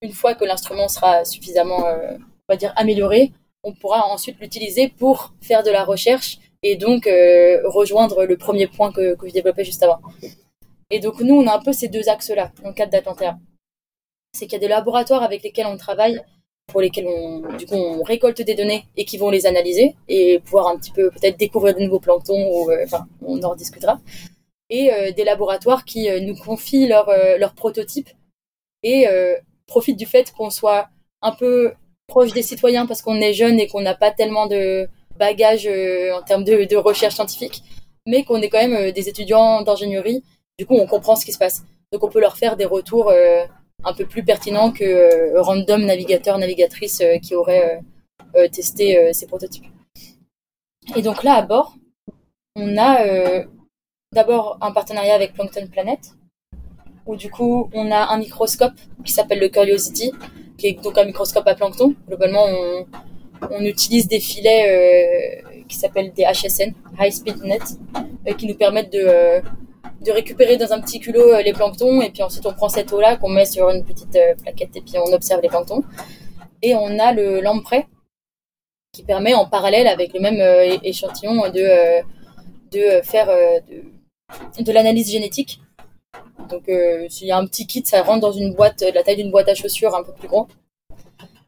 une 0.00 0.12
fois 0.12 0.36
que 0.36 0.44
l'instrument 0.44 0.86
sera 0.86 1.24
suffisamment, 1.24 1.86
on 1.86 2.52
va 2.52 2.56
dire, 2.56 2.72
amélioré, 2.76 3.32
on 3.64 3.72
pourra 3.74 4.06
ensuite 4.06 4.38
l'utiliser 4.38 4.90
pour 4.96 5.34
faire 5.40 5.64
de 5.64 5.70
la 5.72 5.82
recherche 5.82 6.38
et 6.70 6.76
donc 6.76 7.08
rejoindre 7.64 8.24
le 8.24 8.36
premier 8.36 8.66
point 8.66 8.92
que, 8.92 9.14
que 9.14 9.28
je 9.28 9.32
développais 9.32 9.64
juste 9.64 9.82
avant. 9.82 10.00
Et 10.90 11.00
donc 11.00 11.20
nous, 11.20 11.34
on 11.34 11.46
a 11.46 11.56
un 11.56 11.60
peu 11.60 11.72
ces 11.72 11.88
deux 11.88 12.08
axes-là 12.08 12.52
dans 12.62 12.68
le 12.68 12.74
cadre. 12.74 12.96
C'est 14.32 14.46
qu'il 14.46 14.52
y 14.52 14.56
a 14.56 14.60
des 14.60 14.68
laboratoires 14.68 15.22
avec 15.22 15.42
lesquels 15.42 15.66
on 15.66 15.76
travaille, 15.76 16.20
pour 16.66 16.80
lesquels 16.80 17.06
on, 17.06 18.02
récolte 18.02 18.42
des 18.42 18.54
données 18.54 18.84
et 18.96 19.04
qui 19.04 19.18
vont 19.18 19.30
les 19.30 19.46
analyser 19.46 19.96
et 20.08 20.40
pouvoir 20.40 20.68
un 20.68 20.76
petit 20.76 20.90
peu 20.90 21.10
peut-être 21.10 21.38
découvrir 21.38 21.74
de 21.74 21.80
nouveaux 21.80 22.00
planctons, 22.00 22.50
ou, 22.50 22.70
euh, 22.70 22.84
enfin, 22.84 23.06
on 23.22 23.42
en 23.42 23.50
rediscutera. 23.50 24.00
Et 24.68 24.92
euh, 24.92 25.12
des 25.12 25.24
laboratoires 25.24 25.84
qui 25.84 26.10
euh, 26.10 26.20
nous 26.20 26.36
confient 26.36 26.88
leurs 26.88 27.10
leur 27.38 27.54
prototypes 27.54 28.10
et 28.82 29.06
profite 29.66 29.96
du 29.96 30.06
fait 30.06 30.32
qu'on 30.32 30.50
soit 30.50 30.88
un 31.22 31.32
peu 31.32 31.72
proche 32.06 32.32
des 32.32 32.42
citoyens 32.42 32.86
parce 32.86 33.02
qu'on 33.02 33.20
est 33.20 33.32
jeune 33.32 33.58
et 33.58 33.66
qu'on 33.66 33.80
n'a 33.80 33.94
pas 33.94 34.12
tellement 34.12 34.46
de 34.46 34.88
bagages 35.18 35.66
en 35.66 36.22
termes 36.22 36.44
de, 36.44 36.76
recherche 36.76 37.14
scientifique, 37.14 37.62
mais 38.06 38.24
qu'on 38.24 38.40
est 38.40 38.48
quand 38.48 38.66
même 38.66 38.92
des 38.92 39.08
étudiants 39.08 39.62
d'ingénierie. 39.62 40.22
Du 40.58 40.66
coup, 40.66 40.74
on 40.74 40.86
comprend 40.86 41.16
ce 41.16 41.24
qui 41.24 41.32
se 41.32 41.38
passe. 41.38 41.64
Donc, 41.92 42.02
on 42.02 42.08
peut 42.08 42.20
leur 42.20 42.36
faire 42.36 42.56
des 42.56 42.64
retours 42.64 43.12
un 43.84 43.92
peu 43.92 44.06
plus 44.06 44.24
pertinents 44.24 44.72
que 44.72 45.38
random 45.38 45.84
navigateur, 45.84 46.38
navigatrice 46.38 47.02
qui 47.22 47.34
aurait 47.34 47.80
testé 48.52 49.12
ces 49.12 49.26
prototypes. 49.26 49.66
Et 50.94 51.02
donc 51.02 51.24
là, 51.24 51.34
à 51.34 51.42
bord, 51.42 51.74
on 52.54 52.76
a 52.76 53.06
euh, 53.06 53.44
d'abord 54.12 54.58
un 54.60 54.70
partenariat 54.70 55.14
avec 55.14 55.34
Plankton 55.34 55.66
Planet, 55.66 56.14
où 57.06 57.16
du 57.16 57.30
coup, 57.30 57.70
on 57.74 57.90
a 57.90 58.12
un 58.12 58.18
microscope 58.18 58.74
qui 59.04 59.12
s'appelle 59.12 59.40
le 59.40 59.48
Curiosity, 59.48 60.12
qui 60.56 60.68
est 60.68 60.82
donc 60.82 60.96
un 60.96 61.04
microscope 61.04 61.46
à 61.46 61.54
plancton. 61.54 61.94
Globalement, 62.06 62.44
on, 62.44 62.86
on 63.50 63.64
utilise 63.64 64.08
des 64.08 64.20
filets 64.20 65.42
euh, 65.44 65.62
qui 65.68 65.76
s'appellent 65.76 66.12
des 66.12 66.24
HSN, 66.24 66.72
High 66.98 67.12
Speed 67.12 67.42
Net, 67.44 67.62
euh, 68.26 68.32
qui 68.34 68.46
nous 68.46 68.54
permettent 68.54 68.92
de, 68.92 69.40
de 70.04 70.10
récupérer 70.12 70.56
dans 70.56 70.72
un 70.72 70.80
petit 70.80 71.00
culot 71.00 71.40
les 71.44 71.52
planctons, 71.52 72.00
et 72.00 72.10
puis 72.10 72.22
ensuite 72.22 72.46
on 72.46 72.52
prend 72.52 72.68
cette 72.68 72.92
eau-là 72.92 73.16
qu'on 73.16 73.28
met 73.28 73.46
sur 73.46 73.68
une 73.70 73.84
petite 73.84 74.18
plaquette, 74.42 74.76
et 74.76 74.80
puis 74.80 74.94
on 74.98 75.12
observe 75.12 75.40
les 75.42 75.48
planctons. 75.48 75.82
Et 76.62 76.74
on 76.74 76.98
a 76.98 77.12
le 77.12 77.40
lamprey, 77.40 77.86
qui 78.96 79.02
permet 79.02 79.34
en 79.34 79.44
parallèle 79.44 79.86
avec 79.86 80.14
le 80.14 80.20
même 80.20 80.40
euh, 80.40 80.78
échantillon 80.82 81.34
de, 81.50 81.60
euh, 81.60 82.02
de 82.72 83.02
faire 83.02 83.28
euh, 83.28 83.60
de, 84.58 84.64
de 84.64 84.72
l'analyse 84.72 85.12
génétique. 85.12 85.60
Donc 86.48 86.70
s'il 87.08 87.26
y 87.26 87.32
a 87.32 87.38
un 87.38 87.46
petit 87.46 87.66
kit, 87.66 87.82
ça 87.84 88.02
rentre 88.02 88.20
dans 88.20 88.32
une 88.32 88.54
boîte 88.54 88.80
de 88.80 88.92
la 88.94 89.02
taille 89.02 89.16
d'une 89.16 89.30
boîte 89.30 89.48
à 89.48 89.54
chaussures 89.54 89.94
un 89.94 90.04
peu 90.04 90.12
plus 90.12 90.28
gros. 90.28 90.46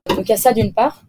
Donc 0.08 0.20
il 0.20 0.28
y 0.28 0.32
a 0.32 0.36
ça 0.36 0.52
d'une 0.52 0.72
part. 0.74 1.04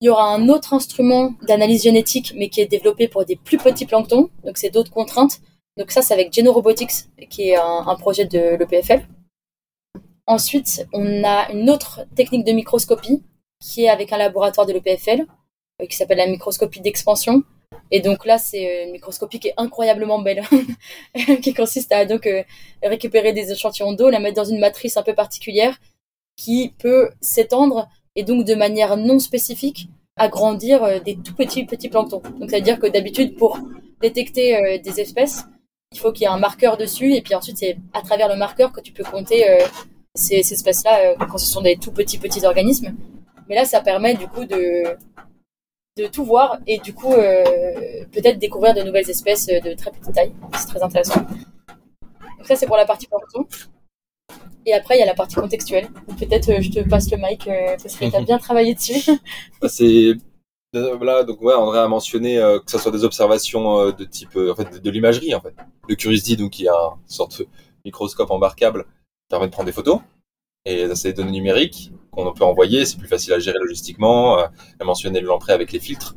Il 0.00 0.06
y 0.06 0.08
aura 0.08 0.32
un 0.32 0.48
autre 0.48 0.74
instrument 0.74 1.34
d'analyse 1.42 1.82
génétique, 1.82 2.32
mais 2.36 2.48
qui 2.48 2.60
est 2.60 2.66
développé 2.66 3.08
pour 3.08 3.24
des 3.24 3.36
plus 3.36 3.58
petits 3.58 3.86
planctons. 3.86 4.30
Donc 4.44 4.56
c'est 4.58 4.70
d'autres 4.70 4.92
contraintes. 4.92 5.40
Donc 5.76 5.90
ça, 5.90 6.02
c'est 6.02 6.14
avec 6.14 6.32
Genorobotics, 6.32 7.06
qui 7.30 7.50
est 7.50 7.56
un, 7.56 7.96
projet 7.96 8.24
de 8.24 8.56
l'EPFL. 8.56 9.06
Ensuite, 10.26 10.86
on 10.92 11.24
a 11.24 11.50
une 11.52 11.70
autre 11.70 12.06
technique 12.14 12.44
de 12.44 12.52
microscopie 12.52 13.22
qui 13.60 13.84
est 13.84 13.88
avec 13.88 14.12
un 14.12 14.18
laboratoire 14.18 14.66
de 14.66 14.72
l'EPFL, 14.72 15.26
euh, 15.80 15.86
qui 15.86 15.96
s'appelle 15.96 16.18
la 16.18 16.26
microscopie 16.26 16.80
d'expansion. 16.80 17.42
Et 17.90 18.00
donc 18.00 18.26
là, 18.26 18.38
c'est 18.38 18.84
une 18.84 18.92
microscopie 18.92 19.40
qui 19.40 19.48
est 19.48 19.54
incroyablement 19.56 20.20
belle, 20.20 20.42
qui 21.42 21.54
consiste 21.54 21.90
à 21.92 22.04
donc 22.04 22.26
euh, 22.26 22.42
récupérer 22.82 23.32
des 23.32 23.50
échantillons 23.50 23.94
d'eau, 23.94 24.10
la 24.10 24.20
mettre 24.20 24.36
dans 24.36 24.44
une 24.44 24.60
matrice 24.60 24.96
un 24.96 25.02
peu 25.02 25.14
particulière, 25.14 25.78
qui 26.36 26.74
peut 26.78 27.10
s'étendre 27.20 27.88
et 28.18 28.24
donc 28.24 28.44
de 28.44 28.54
manière 28.54 28.96
non 28.96 29.18
spécifique 29.18 29.88
agrandir 30.16 30.82
euh, 30.84 30.98
des 30.98 31.16
tout 31.16 31.34
petits 31.34 31.64
petits 31.64 31.88
planctons. 31.88 32.22
Donc 32.38 32.50
ça 32.50 32.56
veut 32.56 32.62
dire 32.62 32.78
que 32.78 32.86
d'habitude 32.86 33.36
pour 33.36 33.58
détecter 34.00 34.78
des 34.78 35.00
espèces, 35.00 35.44
il 35.92 35.98
faut 35.98 36.12
qu'il 36.12 36.22
y 36.22 36.24
ait 36.26 36.28
un 36.28 36.38
marqueur 36.38 36.76
dessus 36.76 37.14
et 37.14 37.22
puis 37.22 37.34
ensuite 37.34 37.58
c'est 37.58 37.78
à 37.92 38.02
travers 38.02 38.28
le 38.28 38.36
marqueur 38.36 38.70
que 38.70 38.80
tu 38.80 38.92
peux 38.92 39.02
compter 39.02 39.44
ces, 40.14 40.44
ces 40.44 40.54
espèces-là 40.54 41.16
quand 41.16 41.38
ce 41.38 41.46
sont 41.46 41.62
des 41.62 41.76
tout 41.76 41.90
petits 41.90 42.18
petits 42.18 42.44
organismes. 42.46 42.94
Mais 43.48 43.56
là, 43.56 43.64
ça 43.64 43.80
permet 43.80 44.14
du 44.14 44.28
coup 44.28 44.44
de 44.44 44.96
tout 46.06 46.24
voir 46.24 46.58
et 46.66 46.78
du 46.78 46.94
coup 46.94 47.12
euh, 47.12 48.04
peut-être 48.12 48.38
découvrir 48.38 48.74
de 48.74 48.82
nouvelles 48.82 49.10
espèces 49.10 49.46
de 49.46 49.74
très 49.74 49.90
petite 49.90 50.14
taille. 50.14 50.32
C'est 50.56 50.68
très 50.68 50.82
intéressant. 50.82 51.20
Donc 51.20 52.46
ça 52.46 52.54
c'est 52.54 52.66
pour 52.66 52.76
la 52.76 52.86
partie 52.86 53.08
plancton. 53.08 53.46
Et 54.68 54.74
après 54.74 54.96
il 54.96 55.00
y 55.00 55.02
a 55.02 55.06
la 55.06 55.14
partie 55.14 55.36
contextuelle. 55.36 55.88
Peut-être 56.18 56.50
euh, 56.50 56.60
je 56.60 56.70
te 56.70 56.88
passe 56.88 57.10
le 57.10 57.16
mic 57.16 57.46
euh, 57.48 57.76
parce 57.82 57.96
que 57.96 58.04
tu 58.04 58.14
as 58.16 58.20
bien 58.30 58.38
travaillé 58.38 58.74
dessus. 58.74 59.10
Bah, 59.60 59.68
c'est 59.68 60.12
voilà 60.74 61.24
donc 61.24 61.40
ouais 61.40 61.54
André 61.54 61.78
a 61.78 61.88
mentionné 61.88 62.36
que 62.36 62.70
ce 62.70 62.76
soit 62.76 62.92
des 62.92 63.02
observations 63.02 63.90
de 63.90 64.04
type 64.04 64.36
en 64.36 64.54
fait 64.54 64.82
de, 64.82 64.90
l'imagerie 64.90 65.34
en 65.34 65.40
fait. 65.40 65.54
Le 65.88 65.94
Curiosity 65.94 66.36
donc 66.36 66.50
qui 66.50 66.68
a 66.68 66.74
une 66.74 67.10
sorte 67.10 67.38
de 67.38 67.46
microscope 67.86 68.30
embarquable 68.30 68.84
qui 68.84 69.28
permet 69.30 69.46
de 69.46 69.52
prendre 69.52 69.66
des 69.66 69.72
photos 69.72 70.00
et 70.66 70.94
c'est 70.94 71.08
des 71.08 71.14
données 71.14 71.32
numériques 71.32 71.92
qu'on 72.10 72.32
peut 72.32 72.44
envoyer, 72.44 72.84
c'est 72.84 72.98
plus 72.98 73.08
facile 73.08 73.32
à 73.32 73.38
gérer 73.38 73.58
logistiquement. 73.58 74.38
Euh, 74.38 74.46
a 74.80 74.84
mentionné 74.84 75.20
le 75.20 75.26
lamprey 75.26 75.52
avec 75.52 75.72
les 75.72 75.80
filtres. 75.80 76.14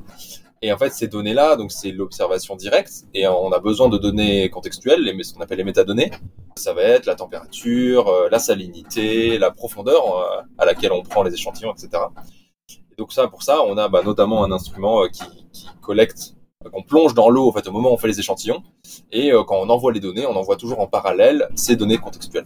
Et 0.62 0.72
en 0.72 0.78
fait, 0.78 0.92
ces 0.92 1.08
données-là, 1.08 1.56
donc 1.56 1.72
c'est 1.72 1.92
l'observation 1.92 2.56
directe, 2.56 3.06
et 3.14 3.28
on 3.28 3.52
a 3.52 3.60
besoin 3.60 3.90
de 3.90 3.98
données 3.98 4.50
contextuelles, 4.50 5.02
les, 5.02 5.24
ce 5.24 5.34
qu'on 5.34 5.42
appelle 5.42 5.58
les 5.58 5.64
métadonnées. 5.64 6.12
Ça 6.56 6.74
va 6.74 6.84
être 6.84 7.08
la 7.08 7.16
température, 7.16 8.08
euh, 8.10 8.30
la 8.30 8.38
salinité, 8.38 9.40
la 9.40 9.50
profondeur 9.50 10.18
euh, 10.18 10.42
à 10.60 10.66
laquelle 10.66 10.92
on 10.92 11.02
prend 11.02 11.24
les 11.24 11.34
échantillons, 11.34 11.74
etc. 11.74 12.04
Et 12.70 12.96
donc 12.96 13.12
ça, 13.12 13.28
pour 13.28 13.42
ça, 13.42 13.64
on 13.64 13.78
a 13.78 13.90
bah, 13.90 14.04
notamment 14.04 14.44
un 14.44 14.52
instrument 14.52 15.08
qui, 15.08 15.24
qui 15.52 15.68
collecte, 15.82 16.36
qu'on 16.72 16.84
plonge 16.84 17.16
dans 17.16 17.30
l'eau 17.30 17.50
en 17.50 17.52
fait 17.52 17.68
au 17.68 17.72
moment 17.72 17.90
où 17.90 17.94
on 17.94 17.98
fait 17.98 18.08
les 18.08 18.20
échantillons, 18.20 18.62
et 19.12 19.32
quand 19.48 19.58
on 19.58 19.70
envoie 19.70 19.92
les 19.92 20.00
données, 20.00 20.28
on 20.28 20.36
envoie 20.36 20.58
toujours 20.58 20.80
en 20.80 20.86
parallèle 20.86 21.50
ces 21.56 21.76
données 21.76 21.98
contextuelles. 21.98 22.46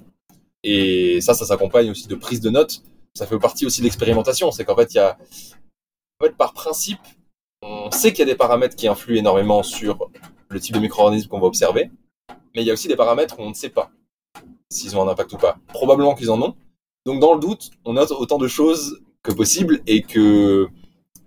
Et 0.65 1.21
ça, 1.21 1.36
ça 1.36 1.45
s'accompagne 1.45 1.91
aussi 1.91 2.08
de 2.08 2.15
prise 2.15 2.41
de 2.41 2.49
notes. 2.49 2.82
Ça 3.13 3.28
fait 3.28 3.38
partie 3.38 3.67
aussi 3.67 3.82
de 3.82 3.86
l'expérimentation. 3.86 4.51
C'est 4.51 4.65
qu'en 4.65 4.75
fait, 4.75 4.93
il 4.93 4.97
y 4.97 4.99
a, 4.99 5.15
en 6.19 6.25
fait, 6.25 6.36
par 6.36 6.54
principe, 6.54 6.99
on 7.65 7.91
sait 7.91 8.12
qu'il 8.12 8.19
y 8.19 8.30
a 8.30 8.32
des 8.32 8.38
paramètres 8.38 8.75
qui 8.75 8.88
influent 8.88 9.17
énormément 9.17 9.63
sur 9.63 10.10
le 10.49 10.60
type 10.60 10.75
de 10.75 10.80
micro-organisme 10.80 11.28
qu'on 11.28 11.39
va 11.39 11.47
observer. 11.47 11.89
Mais 12.56 12.62
il 12.62 12.67
y 12.67 12.69
a 12.69 12.73
aussi 12.73 12.88
des 12.88 12.95
paramètres 12.95 13.39
où 13.39 13.43
on 13.43 13.49
ne 13.49 13.54
sait 13.54 13.69
pas 13.69 13.91
s'ils 14.69 14.97
ont 14.97 15.08
un 15.08 15.12
impact 15.12 15.34
ou 15.34 15.38
pas. 15.38 15.58
Probablement 15.67 16.15
qu'ils 16.15 16.32
en 16.32 16.41
ont. 16.41 16.56
Donc, 17.06 17.19
dans 17.19 17.34
le 17.34 17.39
doute, 17.39 17.71
on 17.86 17.93
note 17.93 18.12
autant 18.12 18.38
de 18.38 18.47
choses 18.47 19.01
que 19.23 19.32
possible 19.32 19.82
et 19.88 20.01
que, 20.01 20.67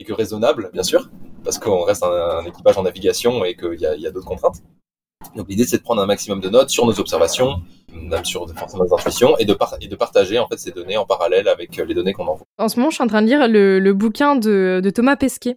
et 0.01 0.12
raisonnable, 0.12 0.70
bien 0.72 0.83
sûr, 0.83 1.11
parce 1.44 1.59
qu'on 1.59 1.83
reste 1.83 2.03
un, 2.03 2.44
équipage 2.44 2.79
en 2.79 2.83
navigation 2.83 3.44
et 3.44 3.57
qu'il 3.57 3.81
y 3.81 4.07
a 4.07 4.11
d'autres 4.11 4.27
contraintes. 4.27 4.62
Donc 5.37 5.47
l'idée 5.49 5.65
c'est 5.65 5.79
de 5.79 5.83
prendre 5.83 6.01
un 6.01 6.07
maximum 6.07 6.41
de 6.41 6.49
notes 6.49 6.71
sur 6.71 6.87
nos 6.87 6.99
observations, 7.01 7.63
même 7.93 8.25
sur 8.25 8.47
nos 8.47 8.95
intuitions, 8.95 9.37
et 9.39 9.45
de, 9.45 9.57
et 9.81 9.89
de 9.89 9.97
partager 9.97 10.39
en 10.39 10.47
fait 10.47 10.59
ces 10.59 10.71
données 10.71 10.97
en 10.97 11.07
parallèle 11.07 11.49
avec 11.49 11.79
euh, 11.79 11.85
les 11.85 11.95
données 11.95 12.13
qu'on 12.13 12.27
envoie. 12.27 12.47
En 12.59 12.69
ce 12.69 12.77
moment, 12.77 12.91
je 12.91 12.95
suis 12.95 13.05
en 13.05 13.09
train 13.09 13.23
de 13.23 13.27
lire 13.27 13.49
le, 13.49 13.93
bouquin 13.93 14.37
de, 14.37 14.81
de, 14.83 14.91
Thomas 14.91 15.17
Pesquet, 15.17 15.57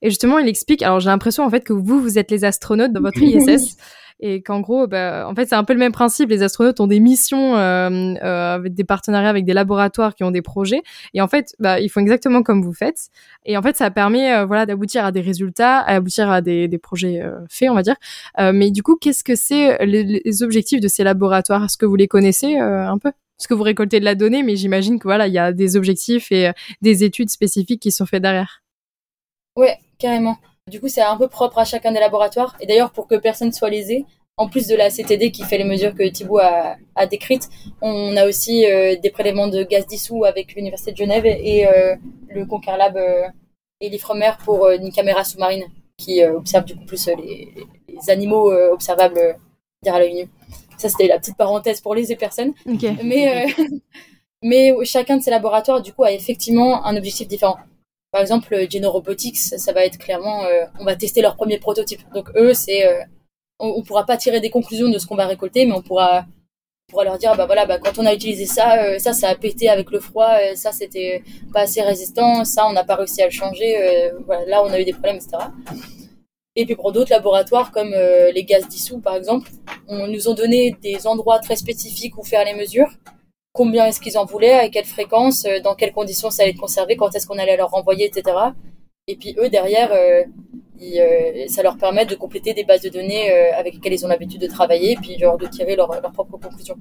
et 0.00 0.10
justement 0.10 0.38
il 0.38 0.48
explique. 0.48 0.82
Alors 0.82 1.00
j'ai 1.00 1.10
l'impression 1.10 1.44
en 1.44 1.50
fait 1.50 1.62
que 1.62 1.72
vous 1.72 2.00
vous 2.00 2.18
êtes 2.18 2.30
les 2.30 2.44
astronautes 2.44 2.92
dans 2.92 3.02
votre 3.02 3.18
ISS 3.22 3.76
et 4.22 4.40
qu'en 4.40 4.60
gros, 4.60 4.86
bah, 4.86 5.26
en 5.28 5.34
fait, 5.34 5.46
c'est 5.46 5.56
un 5.56 5.64
peu 5.64 5.72
le 5.72 5.80
même 5.80 5.92
principe. 5.92 6.30
Les 6.30 6.44
astronautes 6.44 6.78
ont 6.78 6.86
des 6.86 7.00
missions 7.00 7.56
euh, 7.56 8.14
euh, 8.22 8.54
avec 8.54 8.72
des 8.72 8.84
partenariats 8.84 9.28
avec 9.28 9.44
des 9.44 9.52
laboratoires 9.52 10.14
qui 10.14 10.22
ont 10.22 10.30
des 10.30 10.42
projets, 10.42 10.82
et 11.12 11.20
en 11.20 11.26
fait, 11.26 11.54
bah, 11.58 11.80
ils 11.80 11.88
font 11.88 12.00
exactement 12.00 12.42
comme 12.44 12.62
vous 12.62 12.72
faites. 12.72 13.08
Et 13.44 13.56
en 13.56 13.62
fait, 13.62 13.76
ça 13.76 13.90
permet, 13.90 14.32
euh, 14.32 14.46
voilà, 14.46 14.64
d'aboutir 14.64 15.04
à 15.04 15.10
des 15.10 15.20
résultats, 15.20 15.78
à 15.78 15.96
aboutir 15.96 16.30
à 16.30 16.40
des, 16.40 16.68
des 16.68 16.78
projets 16.78 17.20
euh, 17.20 17.40
faits, 17.50 17.68
on 17.68 17.74
va 17.74 17.82
dire. 17.82 17.96
Euh, 18.38 18.52
mais 18.54 18.70
du 18.70 18.84
coup, 18.84 18.96
qu'est-ce 18.96 19.24
que 19.24 19.34
c'est 19.34 19.84
les, 19.84 20.42
objectifs 20.42 20.80
de 20.80 20.88
ces 20.88 21.02
laboratoires? 21.02 21.64
Est-ce 21.64 21.76
que 21.76 21.86
vous 21.86 21.96
les 21.96 22.08
connaissez 22.08 22.56
un 22.56 22.98
peu? 22.98 23.10
Parce 23.36 23.48
que 23.48 23.54
vous 23.54 23.64
récoltez 23.64 23.98
de 23.98 24.04
la 24.04 24.14
donnée, 24.14 24.44
mais 24.44 24.54
j'imagine 24.54 25.00
que 25.00 25.04
voilà, 25.08 25.26
il 25.26 25.34
y 25.34 25.38
a 25.38 25.52
des 25.52 25.76
objectifs 25.76 26.30
et 26.30 26.52
des 26.80 27.02
études 27.02 27.28
spécifiques 27.28 27.82
qui 27.82 27.90
sont 27.90 28.06
faites 28.06 28.22
derrière. 28.22 28.62
Ouais, 29.56 29.78
carrément. 29.98 30.38
Du 30.72 30.80
coup, 30.80 30.88
c'est 30.88 31.02
un 31.02 31.18
peu 31.18 31.28
propre 31.28 31.58
à 31.58 31.66
chacun 31.66 31.92
des 31.92 32.00
laboratoires. 32.00 32.56
Et 32.58 32.66
d'ailleurs, 32.66 32.92
pour 32.92 33.06
que 33.06 33.14
personne 33.14 33.52
soit 33.52 33.68
lésé, 33.68 34.06
en 34.38 34.48
plus 34.48 34.66
de 34.68 34.74
la 34.74 34.88
CTD 34.88 35.30
qui 35.30 35.42
fait 35.42 35.58
les 35.58 35.64
mesures 35.64 35.94
que 35.94 36.08
Thibaut 36.08 36.38
a, 36.38 36.76
a 36.94 37.06
décrites, 37.06 37.50
on 37.82 38.16
a 38.16 38.26
aussi 38.26 38.64
euh, 38.64 38.96
des 38.96 39.10
prélèvements 39.10 39.48
de 39.48 39.64
gaz 39.64 39.86
dissous 39.86 40.24
avec 40.24 40.54
l'Université 40.54 40.92
de 40.92 40.96
Genève 40.96 41.26
et 41.26 41.66
euh, 41.66 41.94
le 42.30 42.46
Concarlab 42.46 42.96
euh, 42.96 43.28
et 43.82 43.90
l'Ifremer 43.90 44.32
pour 44.46 44.70
une 44.70 44.90
caméra 44.90 45.24
sous-marine 45.24 45.64
qui 45.98 46.24
observe 46.24 46.64
du 46.64 46.74
coup 46.74 46.86
plus 46.86 47.06
les, 47.06 47.52
les 47.88 48.10
animaux 48.10 48.50
observables 48.50 49.36
à 49.86 49.98
l'œil 49.98 50.14
nu. 50.14 50.30
Ça, 50.78 50.88
c'était 50.88 51.06
la 51.06 51.18
petite 51.18 51.36
parenthèse 51.36 51.82
pour 51.82 51.94
les 51.94 52.16
personnes. 52.16 52.54
Mais, 53.04 53.46
mais 54.42 54.72
chacun 54.84 55.18
de 55.18 55.22
ces 55.22 55.30
laboratoires, 55.30 55.82
du 55.82 55.92
coup, 55.92 56.04
a 56.04 56.12
effectivement 56.12 56.86
un 56.86 56.96
objectif 56.96 57.28
différent. 57.28 57.58
Par 58.12 58.20
exemple, 58.20 58.54
Genorobotics, 58.70 59.38
ça 59.38 59.72
va 59.72 59.86
être 59.86 59.96
clairement, 59.96 60.44
euh, 60.44 60.66
on 60.78 60.84
va 60.84 60.96
tester 60.96 61.22
leur 61.22 61.34
premier 61.34 61.58
prototype. 61.58 62.02
Donc 62.14 62.28
eux, 62.36 62.52
c'est, 62.52 62.86
euh, 62.86 63.00
on, 63.58 63.78
ne 63.78 63.82
pourra 63.82 64.04
pas 64.04 64.18
tirer 64.18 64.38
des 64.38 64.50
conclusions 64.50 64.90
de 64.90 64.98
ce 64.98 65.06
qu'on 65.06 65.16
va 65.16 65.26
récolter, 65.26 65.64
mais 65.64 65.72
on 65.72 65.80
pourra, 65.80 66.26
pourra 66.90 67.04
leur 67.04 67.16
dire, 67.16 67.34
bah 67.36 67.46
voilà, 67.46 67.64
bah 67.64 67.78
quand 67.78 67.98
on 67.98 68.04
a 68.04 68.12
utilisé 68.12 68.44
ça, 68.44 68.84
euh, 68.84 68.98
ça, 68.98 69.14
ça 69.14 69.30
a 69.30 69.34
pété 69.34 69.70
avec 69.70 69.90
le 69.90 69.98
froid, 69.98 70.30
ça, 70.54 70.72
c'était 70.72 71.22
pas 71.54 71.60
assez 71.60 71.80
résistant, 71.80 72.44
ça, 72.44 72.66
on 72.66 72.74
n'a 72.74 72.84
pas 72.84 72.96
réussi 72.96 73.22
à 73.22 73.24
le 73.24 73.30
changer, 73.30 74.10
voilà, 74.26 74.44
là, 74.44 74.62
on 74.62 74.68
a 74.68 74.78
eu 74.78 74.84
des 74.84 74.92
problèmes, 74.92 75.16
etc. 75.16 75.30
Et 76.54 76.66
puis 76.66 76.76
pour 76.76 76.92
d'autres 76.92 77.10
laboratoires 77.10 77.72
comme 77.72 77.94
les 77.94 78.44
gaz 78.44 78.68
dissous, 78.68 78.98
par 78.98 79.16
exemple, 79.16 79.50
on 79.88 80.06
nous 80.06 80.28
ont 80.28 80.34
donné 80.34 80.76
des 80.82 81.06
endroits 81.06 81.38
très 81.38 81.56
spécifiques 81.56 82.18
où 82.18 82.22
faire 82.24 82.44
les 82.44 82.52
mesures 82.52 82.90
combien 83.52 83.86
est-ce 83.86 84.00
qu'ils 84.00 84.18
en 84.18 84.24
voulaient, 84.24 84.52
à 84.52 84.68
quelle 84.68 84.84
fréquence, 84.84 85.44
euh, 85.44 85.60
dans 85.60 85.74
quelles 85.74 85.92
conditions 85.92 86.30
ça 86.30 86.42
allait 86.42 86.52
être 86.52 86.60
conservé, 86.60 86.96
quand 86.96 87.14
est-ce 87.14 87.26
qu'on 87.26 87.38
allait 87.38 87.56
leur 87.56 87.70
renvoyer, 87.70 88.06
etc. 88.06 88.36
Et 89.06 89.16
puis 89.16 89.34
eux, 89.38 89.48
derrière, 89.48 89.92
euh, 89.92 90.24
euh, 90.82 91.46
ça 91.48 91.62
leur 91.62 91.76
permet 91.76 92.06
de 92.06 92.14
compléter 92.14 92.54
des 92.54 92.64
bases 92.64 92.82
de 92.82 92.88
données 92.88 93.30
avec 93.52 93.74
lesquelles 93.74 93.92
ils 93.92 94.04
ont 94.04 94.08
l'habitude 94.08 94.40
de 94.40 94.46
travailler, 94.46 94.96
puis 94.96 95.16
de 95.16 95.46
tirer 95.46 95.76
leurs 95.76 96.00
leur 96.00 96.12
propres 96.12 96.38
conclusions. 96.38 96.76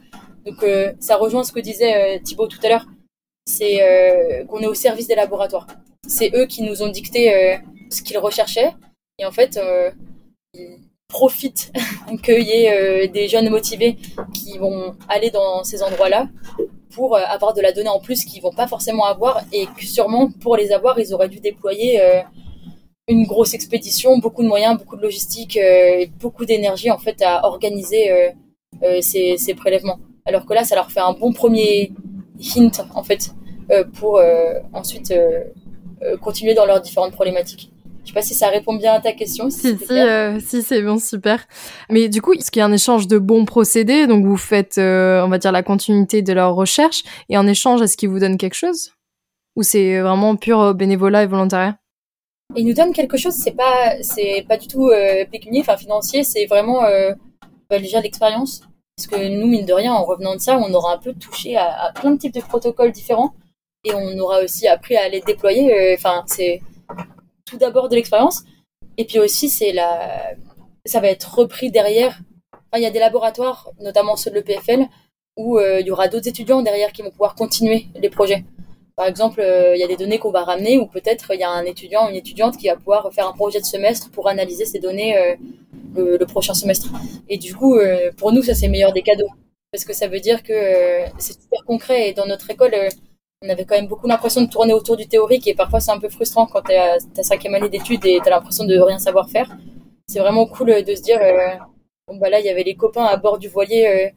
Donc 0.46 0.66
ça 1.00 1.18
rejoint 1.18 1.44
ce 1.44 1.52
que 1.52 1.60
disait 1.60 2.20
Thibaut 2.24 2.48
tout 2.48 2.58
à 2.64 2.70
l'heure. 2.70 2.86
c'est 3.46 4.44
qu'on 4.48 4.60
est 4.60 4.68
au 4.68 4.74
service 4.74 5.08
des 5.08 5.14
laboratoires. 5.16 5.68
C'est 6.08 6.32
eux 6.36 6.48
qui 6.48 6.64
nous 6.64 6.82
ont 6.82 6.90
dicté 6.90 7.60
ce 7.92 8.02
qu'ils 8.02 8.18
recherchaient. 8.18 8.72
Et 9.20 9.26
en 9.26 9.32
fait, 9.32 9.60
ils 10.56 10.80
profitent 11.12 11.72
qu'il 12.24 12.44
y 12.44 12.66
ait 12.66 13.08
des 13.08 13.28
jeunes 13.28 13.50
motivés 13.50 13.98
qui 14.34 14.58
vont 14.58 14.96
aller 15.08 15.30
dans 15.30 15.64
ces 15.64 15.84
endroits-là 15.84 16.30
pour 16.96 17.16
avoir 17.18 17.54
de 17.54 17.62
la 17.62 17.72
donnée 17.72 17.90
en 17.90 18.00
plus 18.00 18.26
qu'ils 18.26 18.42
vont 18.42 18.52
pas 18.52 18.68
forcément 18.68 19.06
avoir 19.06 19.42
et 19.54 19.66
que 19.78 19.86
sûrement 19.86 20.30
pour 20.42 20.58
les 20.58 20.72
avoir, 20.72 21.00
ils 21.00 21.14
auraient 21.14 21.30
dû 21.30 21.40
déployer 21.40 22.02
une 23.08 23.26
grosse 23.26 23.54
expédition, 23.54 24.18
beaucoup 24.18 24.44
de 24.44 24.48
moyens, 24.48 24.78
beaucoup 24.78 24.98
de 24.98 25.02
logistique, 25.02 25.58
beaucoup 26.20 26.46
d'énergie 26.46 26.92
en 26.92 26.98
fait 26.98 27.22
à 27.22 27.46
organiser 27.46 28.34
ces, 29.00 29.38
ces 29.38 29.54
prélèvements. 29.54 30.00
Alors 30.26 30.46
que 30.46 30.54
là, 30.54 30.64
ça 30.64 30.76
leur 30.76 30.92
fait 30.92 31.00
un 31.00 31.14
bon 31.14 31.32
premier 31.34 31.94
hint 32.56 32.86
en 32.94 33.04
fait 33.04 33.32
euh, 33.72 33.84
pour 33.86 34.18
euh, 34.18 34.60
ensuite 34.74 35.12
euh, 35.12 35.44
continuer 36.18 36.54
dans 36.54 36.66
leurs 36.66 36.82
différentes 36.82 37.14
problématiques. 37.14 37.71
Je 38.04 38.10
sais 38.10 38.14
pas 38.14 38.22
si 38.22 38.34
ça 38.34 38.50
répond 38.50 38.76
bien 38.76 38.94
à 38.94 39.00
ta 39.00 39.14
question. 39.14 39.50
Si, 39.50 39.78
si, 39.78 40.64
c'est 40.64 40.82
bon, 40.82 40.98
super. 40.98 41.46
Mais 41.90 42.10
du 42.10 42.22
coup, 42.22 42.34
est-ce 42.34 42.50
qu'il 42.50 42.60
y 42.60 42.64
a 42.64 42.66
un 42.66 42.74
échange 42.74 43.08
de 43.08 43.18
bons 43.18 43.46
procédés 43.46 44.08
Donc, 44.08 44.26
vous 44.26 44.38
faites, 44.38 44.78
on 44.78 45.28
va 45.28 45.38
dire, 45.38 45.52
la 45.52 45.64
continuité 45.64 46.22
de 46.22 46.34
leur 46.34 46.56
recherche. 46.56 47.04
Et 47.30 47.38
en 47.38 47.48
échange, 47.48 47.82
est-ce 47.82 47.98
qu'ils 47.98 48.10
vous 48.10 48.20
donnent 48.20 48.38
quelque 48.38 48.56
chose? 48.56 48.94
Ou 49.56 49.64
c'est 49.64 50.00
vraiment 50.00 50.36
pur 50.36 50.74
bénévolat 50.74 51.24
et 51.24 51.28
volontariat 51.28 51.78
Ils 52.56 52.66
nous 52.66 52.74
donnent 52.74 52.94
quelque 52.94 53.18
chose. 53.18 53.36
C'est 53.36 53.56
pas, 53.56 54.02
c'est 54.02 54.46
pas 54.48 54.58
du 54.58 54.68
tout 54.68 54.90
pécunier, 55.32 55.62
enfin 55.62 55.78
financier. 55.78 56.24
C'est 56.24 56.48
vraiment 56.48 56.82
déjà 57.70 58.02
l'expérience. 58.02 58.62
Parce 58.98 59.08
que 59.08 59.28
nous, 59.28 59.48
mine 59.48 59.66
de 59.66 59.74
rien, 59.74 59.94
en 59.94 60.04
revenant 60.04 60.36
de 60.36 60.42
ça, 60.42 60.58
on 60.58 60.74
aura 60.74 60.96
un 60.96 60.98
peu 60.98 61.14
touché 61.14 61.56
à 61.56 61.92
plein 61.94 62.12
de 62.12 62.18
types 62.18 62.34
de 62.34 62.42
protocoles 62.42 62.92
différents 62.92 63.34
et 63.84 63.94
on 63.94 64.18
aura 64.20 64.42
aussi 64.42 64.68
appris 64.68 64.96
à 64.96 65.10
les 65.10 65.22
déployer. 65.22 65.74
Euh, 65.74 65.96
enfin, 65.96 66.24
c'est 66.28 66.62
tout 67.52 67.58
d'abord 67.58 67.90
de 67.90 67.96
l'expérience, 67.96 68.44
et 68.98 69.06
puis 69.06 69.20
aussi 69.20 69.50
c'est 69.50 69.74
la, 69.74 70.34
ça 70.86 71.02
va 71.02 71.10
être 71.10 71.36
repris 71.36 71.70
derrière. 71.70 72.20
il 72.76 72.82
y 72.82 72.86
a 72.86 72.92
des 72.92 73.00
laboratoires, 73.00 73.70
notamment 73.82 74.16
ceux 74.16 74.32
de 74.32 74.36
l'EPFL, 74.36 74.86
où 75.38 75.60
euh, 75.60 75.82
il 75.82 75.88
y 75.88 75.92
aura 75.92 76.08
d'autres 76.08 76.30
étudiants 76.30 76.62
derrière 76.62 76.92
qui 76.94 77.02
vont 77.02 77.12
pouvoir 77.12 77.36
continuer 77.36 77.88
les 77.96 78.10
projets. 78.10 78.46
Par 78.96 79.06
exemple, 79.06 79.42
euh, 79.42 79.76
il 79.76 79.80
y 79.80 79.84
a 79.84 79.88
des 79.88 79.98
données 79.98 80.18
qu'on 80.18 80.32
va 80.32 80.44
ramener, 80.44 80.78
ou 80.78 80.88
peut-être 80.88 81.34
il 81.34 81.40
y 81.40 81.44
a 81.44 81.50
un 81.50 81.66
étudiant, 81.66 82.08
une 82.08 82.16
étudiante 82.16 82.58
qui 82.58 82.68
va 82.68 82.76
pouvoir 82.78 83.12
faire 83.14 83.28
un 83.28 83.34
projet 83.34 83.60
de 83.60 83.66
semestre 83.66 84.10
pour 84.12 84.30
analyser 84.30 84.66
ces 84.66 84.80
données 84.80 85.38
le, 85.96 86.18
le, 86.18 86.26
prochain 86.26 86.54
semestre. 86.54 86.88
Et 87.28 87.38
du 87.38 87.54
coup, 87.54 87.78
pour 88.18 88.32
nous, 88.32 88.44
ça 88.44 88.54
c'est 88.54 88.68
le 88.68 88.72
meilleur 88.72 88.94
des 88.94 89.02
cadeaux, 89.02 89.30
parce 89.72 89.86
que 89.86 89.94
ça 89.94 90.08
veut 90.08 90.20
dire 90.20 90.44
que 90.44 90.54
c'est 91.18 91.40
super 91.42 91.64
concret. 91.66 92.10
Et 92.10 92.14
dans 92.14 92.26
notre 92.26 92.50
école, 92.50 92.76
on 93.42 93.50
avait 93.50 93.66
quand 93.66 93.76
même 93.76 93.88
beaucoup 93.88 94.08
l'impression 94.08 94.42
de 94.42 94.50
tourner 94.50 94.74
autour 94.74 94.98
du 94.98 95.08
théorique 95.08 95.48
et 95.48 95.56
parfois 95.56 95.80
c'est 95.80 95.92
un 95.92 96.00
peu 96.00 96.10
frustrant 96.10 96.46
quand 96.46 96.62
tu 96.62 96.74
à 96.74 96.98
ta 97.14 97.24
cinquième 97.24 97.56
année 97.56 97.70
d'études 97.70 98.06
et 98.06 98.20
tu 98.22 98.28
as 98.28 98.30
l'impression 98.30 98.66
de 98.66 98.78
rien 98.78 99.00
savoir 99.00 99.30
faire. 99.30 99.50
C'est 100.08 100.20
vraiment 100.20 100.46
cool 100.46 100.84
de 100.84 100.96
se 100.96 101.02
dire, 101.02 101.20
euh, 101.22 101.56
bon 102.08 102.18
bah 102.18 102.30
là 102.30 102.40
il 102.40 102.46
y 102.46 102.50
avait 102.50 102.64
les 102.64 102.76
copains 102.76 103.06
à 103.06 103.18
bord 103.18 103.40
du 103.40 103.48
voilier 103.48 103.88
euh, 103.88 104.10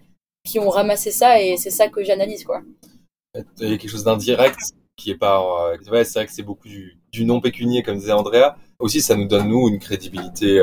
qui 0.44 0.58
ont 0.58 0.68
ramassé 0.68 1.10
ça 1.10 1.40
et 1.40 1.56
c'est 1.56 1.70
ça 1.70 1.88
que 1.88 2.04
j'analyse 2.04 2.44
quoi. 2.44 2.62
Il 3.60 3.70
y 3.70 3.74
a 3.74 3.78
quelque 3.78 3.90
chose 3.90 4.04
d'indirect 4.04 4.60
qui 4.96 5.10
est 5.10 5.16
pas, 5.16 5.40
euh, 5.40 5.90
ouais, 5.90 6.04
c'est 6.04 6.18
vrai 6.18 6.26
que 6.26 6.32
c'est 6.32 6.42
beaucoup 6.42 6.68
du, 6.68 6.98
non 7.20 7.40
pécunier 7.40 7.82
comme 7.82 7.98
disait 7.98 8.12
Andrea. 8.12 8.56
Aussi 8.78 9.00
ça 9.00 9.16
nous 9.16 9.26
donne 9.26 9.48
nous 9.48 9.68
une 9.68 9.78
crédibilité. 9.78 10.62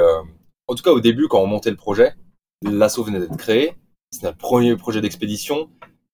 En 0.68 0.76
tout 0.76 0.84
cas 0.84 0.92
au 0.92 1.00
début 1.00 1.28
quand 1.28 1.42
on 1.42 1.48
montait 1.48 1.72
le 1.72 1.78
projet, 1.78 2.14
l'assaut 2.62 3.04
venait 3.04 3.20
d'être 3.20 3.38
créé, 3.38 3.74
c'est 4.12 4.24
notre 4.24 4.38
premier 4.38 4.76
projet 4.76 5.02
d'expédition 5.02 5.70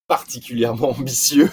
particulièrement 0.08 0.90
ambitieux. 0.98 1.50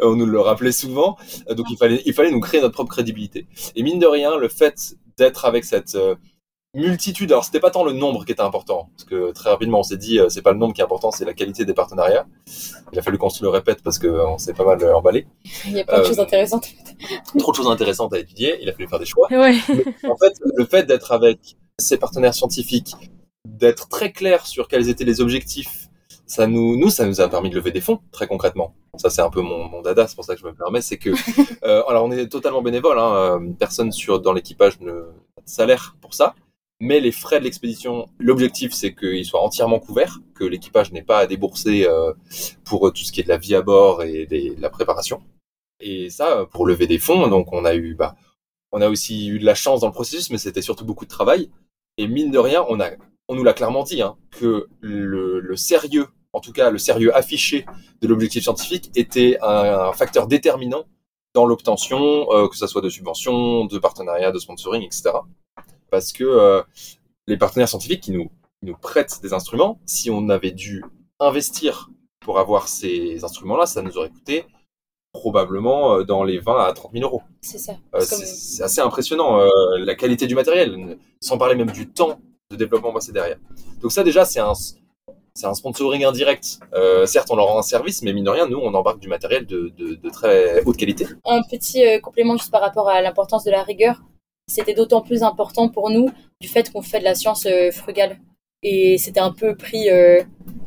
on 0.00 0.16
nous 0.16 0.26
le 0.26 0.40
rappelait 0.40 0.72
souvent. 0.72 1.18
Donc 1.50 1.66
il 1.70 1.76
fallait, 1.76 2.02
il 2.06 2.14
fallait 2.14 2.30
nous 2.30 2.40
créer 2.40 2.62
notre 2.62 2.74
propre 2.74 2.92
crédibilité. 2.92 3.46
Et 3.76 3.82
mine 3.82 3.98
de 3.98 4.06
rien, 4.06 4.36
le 4.38 4.48
fait 4.48 4.94
d'être 5.18 5.44
avec 5.44 5.64
cette 5.64 5.96
euh, 5.96 6.14
multitude, 6.74 7.32
alors 7.32 7.44
c'était 7.44 7.60
pas 7.60 7.70
tant 7.70 7.84
le 7.84 7.92
nombre 7.92 8.24
qui 8.24 8.32
était 8.32 8.40
important, 8.40 8.90
parce 8.96 9.04
que 9.04 9.32
très 9.32 9.50
rapidement 9.50 9.80
on 9.80 9.82
s'est 9.82 9.96
dit, 9.96 10.18
euh, 10.18 10.28
c'est 10.28 10.40
pas 10.40 10.52
le 10.52 10.58
nombre 10.58 10.72
qui 10.72 10.80
est 10.80 10.84
important, 10.84 11.10
c'est 11.10 11.24
la 11.24 11.34
qualité 11.34 11.64
des 11.64 11.74
partenariats. 11.74 12.26
Il 12.92 12.98
a 12.98 13.02
fallu 13.02 13.18
qu'on 13.18 13.28
se 13.28 13.42
le 13.42 13.48
répète 13.50 13.82
parce 13.82 13.98
qu'on 13.98 14.38
s'est 14.38 14.54
pas 14.54 14.64
mal 14.64 14.82
emballé. 14.94 15.26
Il 15.66 15.72
y 15.72 15.80
a 15.80 15.84
plein 15.84 16.00
de 16.00 16.04
choses 16.04 16.20
intéressantes. 16.20 16.68
Trop 17.38 17.50
de 17.50 17.56
choses 17.56 17.70
intéressantes 17.70 18.12
à 18.14 18.18
étudier. 18.18 18.58
Il 18.62 18.68
a 18.68 18.72
fallu 18.72 18.88
faire 18.88 18.98
des 18.98 19.06
choix. 19.06 19.28
Ouais. 19.30 19.56
en 20.04 20.16
fait, 20.16 20.34
le 20.56 20.64
fait 20.64 20.84
d'être 20.84 21.12
avec 21.12 21.56
ces 21.78 21.96
partenaires 21.96 22.34
scientifiques, 22.34 22.94
d'être 23.44 23.88
très 23.88 24.12
clair 24.12 24.46
sur 24.46 24.68
quels 24.68 24.88
étaient 24.88 25.04
les 25.04 25.20
objectifs 25.20 25.79
ça 26.30 26.46
nous, 26.46 26.76
nous, 26.76 26.90
ça 26.90 27.06
nous 27.06 27.20
a 27.20 27.28
permis 27.28 27.50
de 27.50 27.56
lever 27.56 27.72
des 27.72 27.80
fonds, 27.80 27.98
très 28.12 28.28
concrètement. 28.28 28.72
Ça, 28.94 29.10
c'est 29.10 29.20
un 29.20 29.30
peu 29.30 29.40
mon, 29.40 29.68
mon 29.68 29.82
dada, 29.82 30.06
c'est 30.06 30.14
pour 30.14 30.24
ça 30.24 30.36
que 30.36 30.40
je 30.40 30.46
me 30.46 30.54
permets, 30.54 30.80
c'est 30.80 30.96
que, 30.96 31.10
euh, 31.64 31.82
alors 31.88 32.04
on 32.04 32.12
est 32.12 32.28
totalement 32.28 32.62
bénévole, 32.62 33.00
hein, 33.00 33.14
euh, 33.16 33.52
personne 33.58 33.90
sur 33.90 34.20
dans 34.20 34.32
l'équipage 34.32 34.78
ne 34.78 35.06
salaire 35.44 35.96
pour 36.00 36.14
ça, 36.14 36.36
mais 36.78 37.00
les 37.00 37.10
frais 37.10 37.40
de 37.40 37.44
l'expédition, 37.44 38.06
l'objectif, 38.20 38.72
c'est 38.72 38.94
qu'ils 38.94 39.24
soient 39.24 39.42
entièrement 39.42 39.80
couverts, 39.80 40.20
que 40.36 40.44
l'équipage 40.44 40.92
n'ait 40.92 41.02
pas 41.02 41.18
à 41.18 41.26
débourser 41.26 41.84
euh, 41.88 42.12
pour 42.64 42.92
tout 42.92 43.02
ce 43.02 43.10
qui 43.10 43.18
est 43.18 43.24
de 43.24 43.28
la 43.28 43.36
vie 43.36 43.56
à 43.56 43.62
bord 43.62 44.04
et 44.04 44.26
de 44.26 44.54
la 44.60 44.70
préparation. 44.70 45.24
Et 45.80 46.10
ça, 46.10 46.46
pour 46.52 46.64
lever 46.64 46.86
des 46.86 47.00
fonds, 47.00 47.26
donc 47.26 47.52
on 47.52 47.64
a 47.64 47.74
eu, 47.74 47.96
bah, 47.96 48.14
on 48.70 48.80
a 48.80 48.88
aussi 48.88 49.26
eu 49.26 49.40
de 49.40 49.44
la 49.44 49.56
chance 49.56 49.80
dans 49.80 49.88
le 49.88 49.92
processus, 49.92 50.30
mais 50.30 50.38
c'était 50.38 50.62
surtout 50.62 50.84
beaucoup 50.84 51.06
de 51.06 51.10
travail. 51.10 51.50
Et 51.98 52.06
mine 52.06 52.30
de 52.30 52.38
rien, 52.38 52.64
on 52.68 52.78
a, 52.78 52.90
on 53.26 53.34
nous 53.34 53.42
l'a 53.42 53.52
clairement 53.52 53.82
dit, 53.82 54.00
hein, 54.00 54.16
que 54.30 54.68
le, 54.80 55.40
le 55.40 55.56
sérieux 55.56 56.06
en 56.32 56.40
tout 56.40 56.52
cas 56.52 56.70
le 56.70 56.78
sérieux 56.78 57.14
affiché 57.14 57.66
de 58.00 58.08
l'objectif 58.08 58.42
scientifique, 58.42 58.90
était 58.94 59.38
un, 59.42 59.92
facteur 59.92 60.26
déterminant 60.26 60.84
dans 61.34 61.46
l'obtention, 61.46 62.26
euh, 62.32 62.48
que 62.48 62.56
ce 62.56 62.66
soit 62.66 62.80
de 62.80 62.88
subventions, 62.88 63.64
de 63.64 63.78
partenariats, 63.78 64.32
de 64.32 64.38
sponsoring, 64.38 64.82
etc. 64.82 65.10
Parce 65.90 66.12
que 66.12 66.24
euh, 66.24 66.62
les 67.26 67.36
partenaires 67.36 67.68
scientifiques 67.68 68.02
qui 68.02 68.12
nous, 68.12 68.30
nous 68.62 68.76
prêtent 68.76 69.20
des 69.22 69.32
instruments, 69.32 69.80
si 69.86 70.10
on 70.10 70.28
avait 70.28 70.50
dû 70.50 70.84
investir 71.20 71.90
pour 72.20 72.38
avoir 72.38 72.68
ces 72.68 73.22
instruments-là, 73.24 73.66
ça 73.66 73.82
nous 73.82 73.96
aurait 73.96 74.10
coûté 74.10 74.44
probablement 75.12 75.96
euh, 75.96 76.04
dans 76.04 76.24
les 76.24 76.38
20 76.38 76.64
à 76.64 76.72
30 76.72 76.92
000 76.92 77.04
euros. 77.04 77.22
C'est 77.42 77.58
ça. 77.58 77.74
c'est 78.00 78.62
assez 78.62 78.80
impressionnant, 78.80 79.40
la 79.78 79.94
qualité 79.94 80.26
du 80.26 80.34
matériel, 80.34 80.98
sans 81.20 81.38
parler 81.38 81.54
même 81.54 81.70
du 81.70 81.88
temps 81.88 82.20
de 82.50 82.56
développement 82.56 82.92
passé 82.92 83.12
derrière. 83.12 83.38
Donc 83.80 83.92
ça 83.92 84.02
déjà, 84.02 84.24
c'est 84.24 84.40
un, 84.40 84.52
c'est 85.34 85.46
un 85.46 85.54
sponsoring 85.54 86.04
indirect. 86.04 86.60
Euh, 86.74 87.06
certes, 87.06 87.28
on 87.30 87.36
leur 87.36 87.46
rend 87.46 87.58
un 87.58 87.62
service, 87.62 88.02
mais 88.02 88.12
mine 88.12 88.24
de 88.24 88.30
rien, 88.30 88.48
nous, 88.48 88.58
on 88.58 88.74
embarque 88.74 89.00
du 89.00 89.08
matériel 89.08 89.46
de, 89.46 90.08
très 90.10 90.62
haute 90.64 90.76
qualité. 90.76 91.06
Un 91.24 91.42
petit 91.42 91.84
euh, 91.84 92.00
complément 92.00 92.36
juste 92.36 92.50
par 92.50 92.60
rapport 92.60 92.88
à 92.88 93.00
l'importance 93.00 93.44
de 93.44 93.50
la 93.50 93.62
rigueur. 93.62 94.02
C'était 94.48 94.74
d'autant 94.74 95.00
plus 95.00 95.22
important 95.22 95.68
pour 95.68 95.90
nous 95.90 96.10
du 96.40 96.48
fait 96.48 96.72
qu'on 96.72 96.82
fait 96.82 96.98
de 96.98 97.04
la 97.04 97.14
science 97.14 97.46
euh, 97.46 97.70
frugale. 97.70 98.18
Et 98.62 98.98
c'était 98.98 99.20
un 99.20 99.32
peu 99.32 99.56
pris. 99.56 99.88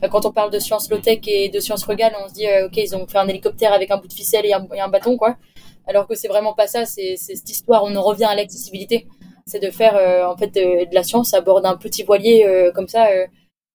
quand 0.09 0.25
on 0.25 0.31
parle 0.31 0.49
de 0.49 0.57
science 0.57 0.89
low-tech 0.89 1.19
et 1.27 1.49
de 1.49 1.59
science 1.59 1.83
frugale, 1.83 2.15
on 2.25 2.27
se 2.27 2.33
dit, 2.33 2.47
ok, 2.65 2.75
ils 2.77 2.95
ont 2.95 3.05
fait 3.05 3.19
un 3.19 3.27
hélicoptère 3.27 3.71
avec 3.71 3.91
un 3.91 3.97
bout 3.97 4.07
de 4.07 4.13
ficelle 4.13 4.47
et 4.47 4.53
un, 4.53 4.87
bâton, 4.87 5.15
quoi. 5.15 5.37
Alors 5.85 6.07
que 6.07 6.15
c'est 6.15 6.27
vraiment 6.27 6.53
pas 6.53 6.65
ça, 6.65 6.87
c'est 6.87 7.17
cette 7.17 7.47
histoire, 7.47 7.83
on 7.83 7.95
en 7.95 8.01
revient 8.01 8.23
à 8.23 8.33
l'accessibilité. 8.33 9.05
C'est 9.45 9.59
de 9.59 9.69
faire 9.69 9.93
en 10.27 10.35
fait 10.35 10.47
de, 10.55 10.89
de, 10.89 10.95
la 10.95 11.03
science 11.03 11.35
à 11.35 11.41
bord 11.41 11.61
d'un 11.61 11.77
petit 11.77 12.01
voilier 12.01 12.71
comme 12.73 12.87
ça 12.87 13.09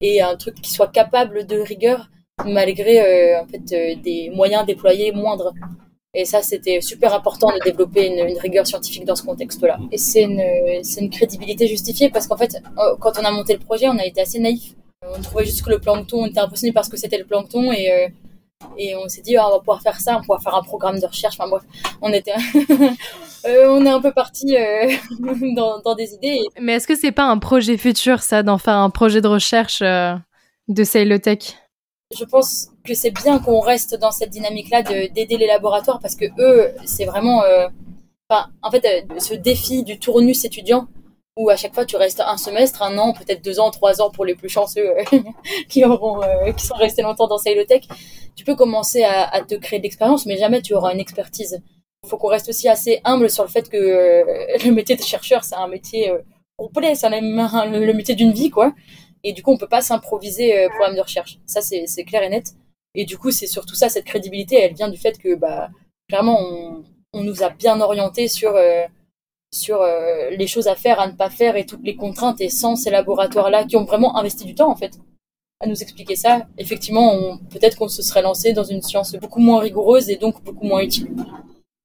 et 0.01 0.21
un 0.21 0.37
truc 0.37 0.57
qui 0.61 0.73
soit 0.73 0.89
capable 0.89 1.47
de 1.47 1.59
rigueur 1.61 2.09
malgré 2.45 3.01
euh, 3.01 3.43
en 3.43 3.47
fait 3.47 3.73
euh, 3.73 4.01
des 4.01 4.31
moyens 4.35 4.65
déployés 4.65 5.13
moindres. 5.13 5.53
Et 6.15 6.25
ça, 6.25 6.43
c'était 6.43 6.81
super 6.81 7.15
important 7.15 7.49
de 7.49 7.63
développer 7.63 8.07
une, 8.07 8.39
rigueur 8.39 8.67
scientifique 8.67 9.05
dans 9.05 9.15
ce 9.15 9.23
contexte-là. 9.23 9.79
Et 9.93 9.99
c'est 9.99 10.23
une, 10.23 10.43
une 11.01 11.11
crédibilité 11.11 11.67
justifiée 11.67 12.09
parce 12.09 12.27
qu'en 12.27 12.37
fait, 12.37 12.57
euh, 12.79 12.97
quand 12.99 13.13
on 13.21 13.25
a 13.25 13.31
monté 13.31 13.53
le 13.53 13.59
projet, 13.59 13.89
on 13.89 13.99
a 13.99 14.05
été 14.07 14.23
assez 14.23 14.39
naïf. 14.39 14.75
On 15.03 15.21
trouvait 15.21 15.45
juste 15.45 15.63
que 15.63 15.71
le 15.71 15.79
plancton, 15.79 16.23
on 16.23 16.27
était 16.27 16.41
impressionné 16.41 16.73
parce 16.73 16.89
que 16.89 16.97
c'était 16.97 17.19
le 17.19 17.25
plancton 17.25 17.73
et 17.73 18.09
et 18.77 18.97
on 18.97 19.09
s'est 19.09 19.23
dit, 19.23 19.37
ah, 19.37 19.49
on 19.49 19.53
va 19.53 19.59
pouvoir 19.59 19.83
faire 19.83 20.01
ça, 20.01 20.13
on 20.13 20.15
va 20.17 20.21
pouvoir 20.21 20.43
faire 20.43 20.55
un 20.55 20.63
programme 20.63 20.99
de 20.99 21.07
recherche. 21.07 21.37
Enfin 21.39 21.49
bref, 21.49 21.63
on 22.01 22.13
était, 22.13 22.33
euh, 23.47 23.69
on 23.69 23.85
est 23.85 23.91
un 23.91 24.01
peu 24.01 24.13
parti 24.13 24.57
euh, 24.57 24.91
dans, 25.55 25.81
dans, 25.81 25.95
des 25.95 26.15
idées. 26.15 26.41
Mais 26.61 26.75
est-ce 26.75 26.87
que 26.87 26.97
c'est 26.97 27.13
pas 27.13 27.25
un 27.25 27.39
projet 27.39 27.77
futur, 27.77 28.23
ça, 28.23 28.43
d'en 28.43 28.59
faire 28.59 28.77
un 28.77 28.91
projet 28.91 29.21
de 29.21 29.29
recherche 29.29 29.81
euh, 29.83 30.15
de 30.69 30.85
Sailotech 30.85 31.57
Je 32.17 32.25
pense 32.25 32.71
que 32.85 32.95
c'est 32.95 33.11
bien 33.11 33.39
qu'on 33.39 33.61
reste 33.61 33.97
dans 33.97 34.11
cette 34.11 34.31
dynamique-là 34.31 34.83
d'aider 34.83 35.37
les 35.37 35.47
laboratoires 35.47 35.99
parce 36.01 36.17
que 36.17 36.27
eux, 36.39 36.73
c'est 36.85 37.05
vraiment, 37.05 37.43
enfin, 38.29 38.49
en 38.63 38.71
fait, 38.71 39.07
ce 39.19 39.35
défi 39.35 39.83
du 39.83 39.99
tournus 39.99 40.45
étudiant 40.45 40.89
où 41.39 41.51
à 41.51 41.57
chaque 41.57 41.75
fois 41.75 41.87
tu 41.87 41.97
restes 41.97 42.21
un 42.21 42.37
semestre, 42.37 42.83
un 42.83 42.99
an, 42.99 43.13
peut-être 43.15 43.43
deux 43.43 43.61
ans, 43.61 43.71
trois 43.71 44.03
ans 44.03 44.11
pour 44.11 44.25
les 44.25 44.35
plus 44.35 44.49
chanceux 44.49 44.91
qui 45.69 45.85
auront, 45.85 46.21
qui 46.57 46.67
sont 46.67 46.75
restés 46.75 47.03
longtemps 47.03 47.29
dans 47.29 47.39
Sailotech 47.39 47.89
tu 48.39 48.45
peux 48.45 48.55
commencer 48.55 49.03
à, 49.03 49.43
te 49.43 49.57
créer 49.57 49.81
de 49.81 49.83
l'expérience, 49.83 50.25
mais 50.25 50.37
jamais 50.37 50.63
tu 50.63 50.73
auras 50.73 50.95
une 50.95 51.01
expertise. 51.01 51.61
Il 52.05 52.09
faut 52.09 52.19
qu'on 52.19 52.29
reste 52.29 52.49
aussi 52.49 52.69
assez 52.69 53.01
humble 53.03 53.29
sur 53.31 53.43
le 53.43 53.51
fait 53.51 53.69
que 53.69 53.77
euh, 53.77 54.25
le 54.65 54.71
métier 54.71 54.95
de 54.95 55.03
chercheur, 55.03 55.43
c'est 55.43 55.57
un 55.57 55.67
métier 55.67 56.09
euh, 56.09 56.19
complet, 56.57 56.95
c'est 56.95 57.11
le 57.11 57.93
métier 57.95 58.15
d'une 58.15 58.31
vie, 58.31 58.51
quoi. 58.51 58.77
Et 59.25 59.33
du 59.33 59.43
coup, 59.43 59.51
on 59.51 59.59
peut 59.59 59.67
pas 59.67 59.81
s'improviser 59.81 60.57
euh, 60.57 60.69
programme 60.69 60.95
de 60.95 61.01
recherche. 61.01 61.41
Ça, 61.47 61.63
c'est 61.63 62.05
clair 62.05 62.23
et 62.23 62.29
net. 62.29 62.53
Et 62.95 63.05
du 63.05 63.19
coup, 63.19 63.33
c'est 63.33 63.49
surtout 63.49 63.75
ça, 63.75 63.89
cette 63.89 64.05
crédibilité, 64.05 64.55
elle 64.55 64.75
vient 64.75 64.89
du 64.89 64.99
fait 64.99 65.19
que, 65.19 65.35
bah, 65.35 65.71
clairement, 66.09 66.39
on, 66.41 66.85
on 67.15 67.25
nous 67.25 67.43
a 67.43 67.49
bien 67.49 67.81
orienté 67.81 68.29
sur, 68.29 68.55
euh, 68.55 68.85
sur 69.53 69.81
euh, 69.81 70.31
les 70.31 70.47
choses 70.47 70.69
à 70.69 70.77
faire, 70.77 71.01
à 71.01 71.07
ne 71.07 71.13
pas 71.13 71.31
faire 71.31 71.57
et 71.57 71.67
toutes 71.67 71.85
les 71.85 71.97
contraintes. 71.97 72.41
Et 72.41 72.49
sans 72.49 72.77
ces 72.77 72.91
laboratoires-là 72.91 73.65
qui 73.65 73.77
ont 73.77 73.85
vraiment 73.85 74.17
investi 74.17 74.45
du 74.45 74.55
temps, 74.55 74.71
en 74.71 74.77
fait, 74.77 74.99
à 75.61 75.67
nous 75.67 75.83
expliquer 75.83 76.17
ça, 76.17 76.47
effectivement, 76.59 77.39
peut-être 77.51 77.77
qu'on 77.77 77.89
se 77.89 78.03
serait 78.03 78.23
lancé 78.23 78.53
dans 78.53 78.65
une 78.65 78.83
science 78.83 79.15
beaucoup 79.17 79.41
moins 79.41 79.61
rigoureuse 79.61 80.11
et 80.11 80.17
donc 80.17 80.43
beaucoup 80.45 80.67
moins 80.67 80.81
utile. 80.81 81.09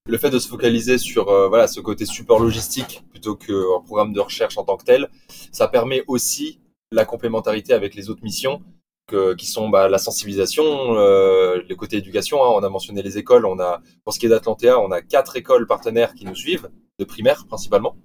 Le 0.05 0.17
fait 0.17 0.29
de 0.29 0.37
se 0.37 0.49
focaliser 0.49 0.97
sur 0.97 1.29
euh, 1.29 1.67
ce 1.67 1.79
côté 1.79 2.05
support 2.05 2.39
logistique 2.39 3.03
plutôt 3.09 3.35
qu'un 3.35 3.81
programme 3.85 4.13
de 4.13 4.19
recherche 4.19 4.57
en 4.57 4.63
tant 4.63 4.75
que 4.75 4.83
tel, 4.83 5.09
ça 5.51 5.67
permet 5.67 6.03
aussi 6.07 6.59
la 6.91 7.05
complémentarité 7.05 7.73
avec 7.73 7.95
les 7.95 8.09
autres 8.09 8.23
missions 8.23 8.61
qui 9.37 9.45
sont 9.45 9.69
bah, 9.69 9.89
la 9.89 9.97
sensibilisation, 9.97 10.63
euh, 10.95 11.61
le 11.67 11.75
côté 11.75 11.97
éducation. 11.97 12.43
Hein. 12.43 12.49
on 12.55 12.63
a 12.63 12.69
mentionné 12.69 13.01
les 13.01 13.17
écoles. 13.17 13.45
On 13.45 13.59
a, 13.59 13.81
pour 14.03 14.13
ce 14.13 14.19
qui 14.19 14.25
est 14.25 14.29
d'Atlantea, 14.29 14.79
on 14.79 14.91
a 14.91 15.01
quatre 15.01 15.35
écoles 15.35 15.67
partenaires 15.67 16.13
qui 16.13 16.25
nous 16.25 16.35
suivent, 16.35 16.69
de 16.99 17.05
primaire 17.05 17.45
principalement, 17.47 17.95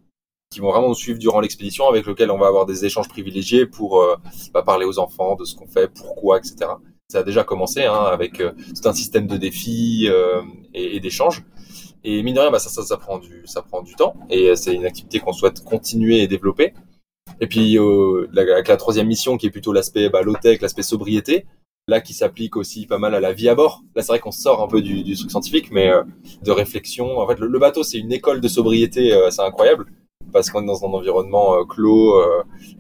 qui 0.51 0.61
vont 0.61 0.71
vraiment 0.71 0.89
nous 0.89 0.95
suivre 0.95 1.19
durant 1.19 1.41
l'expédition, 1.41 1.89
avec 1.89 2.07
lesquels 2.07 2.31
on 2.31 2.39
va 2.39 2.47
avoir 2.47 2.67
des 2.67 2.85
échanges 2.85 3.09
privilégiés 3.09 3.67
pour 3.67 4.01
euh, 4.01 4.17
bah, 4.53 4.63
parler 4.63 4.85
aux 4.85 4.99
enfants 4.99 5.37
de 5.37 5.45
ce 5.45 5.55
qu'on 5.55 5.67
fait, 5.67 5.89
pourquoi, 5.89 6.39
etc. 6.39 6.73
Ça 7.09 7.21
a 7.21 7.23
déjà 7.23 7.45
commencé 7.45 7.85
hein, 7.85 8.05
avec 8.05 8.41
euh, 8.41 8.53
tout 8.53 8.89
un 8.89 8.93
système 8.93 9.27
de 9.27 9.37
défis 9.37 10.09
euh, 10.09 10.43
et, 10.75 10.97
et 10.97 11.01
d'échanges. 11.01 11.45
Et 12.05 12.23
mine 12.23 12.35
de 12.35 12.41
rien, 12.41 12.51
bah, 12.51 12.59
ça, 12.59 12.71
ça, 12.71 12.83
ça, 12.83 12.97
prend 12.97 13.19
du, 13.19 13.43
ça 13.47 13.63
prend 13.63 13.83
du 13.83 13.95
temps. 13.95 14.15
Et 14.31 14.55
c'est 14.57 14.75
une 14.75 14.85
activité 14.85 15.21
qu'on 15.21 15.33
souhaite 15.33 15.65
continuer 15.65 16.23
et 16.23 16.29
développer. 16.29 16.75
Et 17.41 17.47
puis 17.47 17.79
euh, 17.79 18.29
avec 18.37 18.69
la 18.69 18.77
troisième 18.77 19.07
mission 19.07 19.37
qui 19.37 19.47
est 19.47 19.51
plutôt 19.51 19.73
l'aspect 19.73 20.09
bah, 20.09 20.23
low-tech, 20.23 20.61
l'aspect 20.61 20.83
sobriété, 20.83 21.47
là 21.87 22.01
qui 22.01 22.13
s'applique 22.13 22.57
aussi 22.57 22.87
pas 22.87 22.99
mal 22.99 23.15
à 23.15 23.21
la 23.21 23.33
vie 23.33 23.49
à 23.49 23.55
bord. 23.55 23.83
Là 23.95 24.03
c'est 24.03 24.09
vrai 24.09 24.19
qu'on 24.19 24.33
sort 24.33 24.63
un 24.63 24.69
peu 24.69 24.83
du, 24.83 25.03
du 25.03 25.17
truc 25.17 25.31
scientifique, 25.31 25.71
mais 25.71 25.89
euh, 25.89 26.03
de 26.43 26.51
réflexion. 26.51 27.19
En 27.19 27.29
fait, 27.29 27.39
le, 27.39 27.59
bateau 27.59 27.83
c'est 27.83 27.99
une 27.99 28.13
école 28.13 28.41
de 28.41 28.49
sobriété, 28.49 29.13
euh, 29.13 29.31
c'est 29.31 29.43
incroyable 29.43 29.87
parce 30.33 30.51
qu'on 30.51 30.63
est 30.63 30.67
dans 30.67 30.85
un 30.85 30.89
environnement 30.89 31.65
clos 31.65 32.21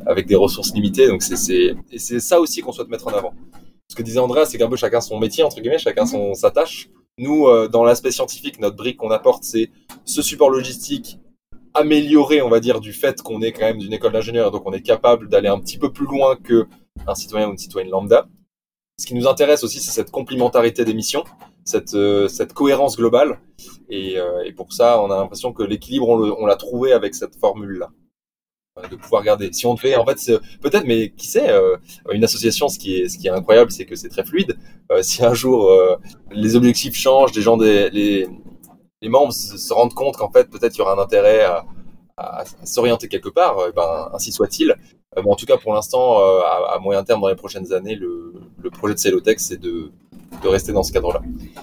avec 0.04 0.26
des 0.26 0.34
ressources 0.34 0.74
limitées. 0.74 1.08
Donc 1.08 1.22
c'est 1.22 1.74
c'est 1.96 2.20
ça 2.20 2.40
aussi 2.40 2.60
qu'on 2.60 2.72
souhaite 2.72 2.88
mettre 2.88 3.06
en 3.06 3.12
avant. 3.12 3.32
Ce 3.88 3.96
que 3.96 4.02
disait 4.02 4.18
Andrea, 4.18 4.44
c'est 4.44 4.58
qu'un 4.58 4.68
peu 4.68 4.76
chacun 4.76 5.00
son 5.00 5.18
métier 5.18 5.44
entre 5.44 5.58
guillemets, 5.62 5.78
chacun 5.78 6.04
son 6.04 6.34
sa 6.34 6.50
tâche. 6.50 6.90
Nous, 7.16 7.46
dans 7.68 7.84
l'aspect 7.84 8.10
scientifique, 8.10 8.60
notre 8.60 8.76
brique 8.76 8.98
qu'on 8.98 9.10
apporte, 9.10 9.44
c'est 9.44 9.70
ce 10.04 10.20
support 10.20 10.50
logistique 10.50 11.18
amélioré, 11.74 12.42
on 12.42 12.48
va 12.48 12.60
dire, 12.60 12.80
du 12.80 12.92
fait 12.92 13.22
qu'on 13.22 13.42
est 13.42 13.52
quand 13.52 13.66
même 13.66 13.78
d'une 13.78 13.92
école 13.92 14.12
d'ingénieurs, 14.12 14.50
donc 14.50 14.62
on 14.66 14.72
est 14.72 14.82
capable 14.82 15.28
d'aller 15.28 15.48
un 15.48 15.58
petit 15.58 15.78
peu 15.78 15.92
plus 15.92 16.06
loin 16.06 16.36
que 16.36 16.66
un 17.06 17.14
citoyen 17.14 17.48
ou 17.48 17.52
une 17.52 17.58
citoyenne 17.58 17.90
lambda. 17.90 18.28
Ce 18.98 19.06
qui 19.06 19.14
nous 19.14 19.28
intéresse 19.28 19.62
aussi, 19.62 19.78
c'est 19.80 19.92
cette 19.92 20.10
complémentarité 20.10 20.84
des 20.84 20.94
missions, 20.94 21.22
cette, 21.64 21.94
euh, 21.94 22.26
cette 22.26 22.52
cohérence 22.52 22.96
globale. 22.96 23.38
Et, 23.88 24.18
euh, 24.18 24.42
et, 24.44 24.52
pour 24.52 24.72
ça, 24.72 25.00
on 25.00 25.10
a 25.10 25.16
l'impression 25.16 25.52
que 25.52 25.62
l'équilibre, 25.62 26.08
on 26.08 26.46
l'a 26.46 26.56
trouvé 26.56 26.92
avec 26.92 27.14
cette 27.14 27.36
formule-là 27.36 27.90
de 28.90 28.96
pouvoir 28.96 29.24
garder. 29.24 29.52
Si 29.52 29.66
on 29.66 29.76
fait, 29.76 29.96
en 29.96 30.06
fait, 30.06 30.32
peut-être, 30.60 30.84
mais 30.84 31.10
qui 31.10 31.26
sait, 31.26 31.50
euh, 31.50 31.76
une 32.12 32.22
association, 32.22 32.68
ce 32.68 32.78
qui 32.78 32.96
est, 32.96 33.08
ce 33.08 33.18
qui 33.18 33.26
est 33.26 33.30
incroyable, 33.30 33.72
c'est 33.72 33.84
que 33.86 33.96
c'est 33.96 34.08
très 34.08 34.24
fluide. 34.24 34.56
si 35.02 35.24
un 35.24 35.34
jour 35.34 35.70
les 36.30 36.56
objectifs 36.56 36.94
changent, 36.94 37.34
les 37.34 37.42
gens, 37.42 37.56
des, 37.56 37.90
les, 37.90 38.28
les 39.00 39.08
membres 39.08 39.32
se, 39.32 39.72
rendent 39.72 39.94
compte 39.94 40.16
qu'en 40.16 40.30
fait, 40.30 40.50
peut-être 40.50 40.74
il 40.76 40.78
y 40.78 40.82
aura 40.82 40.94
un 40.94 40.98
intérêt 40.98 41.44
à, 41.44 41.64
à, 42.16 42.44
s'orienter 42.64 43.08
quelque 43.08 43.28
part, 43.28 43.58
euh, 43.58 43.70
ben, 43.74 44.10
ainsi 44.12 44.32
soit-il. 44.32 44.74
Euh, 45.16 45.22
en 45.24 45.36
tout 45.36 45.46
cas, 45.46 45.56
pour 45.56 45.74
l'instant, 45.74 46.20
euh, 46.20 46.40
à, 46.40 46.74
à, 46.74 46.78
moyen 46.78 47.04
terme, 47.04 47.20
dans 47.20 47.28
les 47.28 47.36
prochaines 47.36 47.72
années, 47.72 47.94
le, 47.94 48.34
le 48.60 48.70
projet 48.70 48.94
de 48.94 48.98
Celotex, 48.98 49.44
c'est 49.44 49.60
de, 49.60 49.92
de 50.42 50.48
rester 50.48 50.72
dans 50.72 50.82
ce 50.82 50.92
cadre-là. 50.92 51.20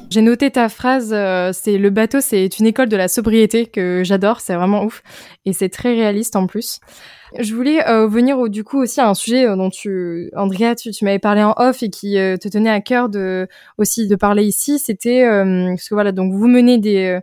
J'ai 0.10 0.22
noté 0.22 0.52
ta 0.52 0.70
phrase, 0.70 1.10
c'est 1.54 1.78
le 1.78 1.90
bateau, 1.90 2.20
c'est 2.22 2.60
une 2.60 2.66
école 2.66 2.90
de 2.90 2.98
la 2.98 3.08
sobriété 3.08 3.66
que 3.66 4.02
j'adore, 4.04 4.42
c'est 4.42 4.56
vraiment 4.56 4.84
ouf 4.84 5.02
et 5.46 5.54
c'est 5.54 5.70
très 5.70 5.94
réaliste 5.94 6.36
en 6.36 6.48
plus. 6.48 6.80
Je 7.38 7.54
voulais 7.54 7.86
euh, 7.88 8.08
venir 8.08 8.50
du 8.50 8.64
coup 8.64 8.82
aussi 8.82 9.02
à 9.02 9.10
un 9.10 9.14
sujet 9.14 9.46
dont 9.56 9.70
tu, 9.70 10.32
Andrea, 10.36 10.76
tu, 10.76 10.92
m'avais 11.04 11.20
parlé 11.20 11.44
en 11.44 11.54
off 11.58 11.84
et 11.84 11.90
qui 11.90 12.14
te 12.14 12.48
tenait 12.48 12.70
à 12.70 12.82
cœur 12.82 13.10
de 13.10 13.48
aussi 13.78 14.08
de 14.08 14.16
parler 14.16 14.44
ici. 14.44 14.80
C'était 14.80 15.24
parce 15.26 15.90
que 15.90 15.96
voilà, 15.96 16.12
donc 16.12 16.34
vous 16.34 16.48
menez 16.48 16.78
des 16.78 17.20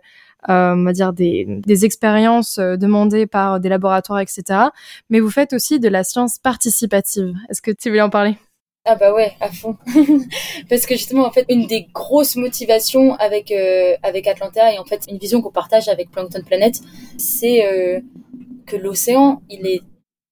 euh, 0.49 0.73
on 0.75 0.83
va 0.83 0.91
dire 0.91 1.13
des, 1.13 1.45
des 1.65 1.85
expériences 1.85 2.57
euh, 2.57 2.75
demandées 2.75 3.27
par 3.27 3.59
des 3.59 3.69
laboratoires, 3.69 4.19
etc. 4.19 4.43
Mais 5.09 5.19
vous 5.19 5.29
faites 5.29 5.53
aussi 5.53 5.79
de 5.79 5.87
la 5.87 6.03
science 6.03 6.37
participative. 6.37 7.33
Est-ce 7.49 7.61
que 7.61 7.71
tu 7.71 7.89
veux 7.89 8.01
en 8.01 8.09
parler? 8.09 8.37
Ah 8.85 8.95
bah 8.95 9.13
ouais, 9.13 9.33
à 9.39 9.49
fond. 9.49 9.77
Parce 10.69 10.85
que 10.85 10.95
justement, 10.95 11.25
en 11.25 11.31
fait, 11.31 11.45
une 11.49 11.67
des 11.67 11.87
grosses 11.93 12.35
motivations 12.35 13.15
avec 13.15 13.51
euh, 13.51 13.95
avec 14.03 14.27
Atlanta 14.27 14.73
et 14.73 14.79
en 14.79 14.85
fait 14.85 15.05
une 15.09 15.17
vision 15.17 15.41
qu'on 15.41 15.51
partage 15.51 15.87
avec 15.87 16.11
Plankton 16.11 16.43
Planet, 16.45 16.79
c'est 17.17 17.65
euh, 17.65 18.01
que 18.65 18.75
l'océan, 18.75 19.41
il 19.49 19.65
est 19.67 19.81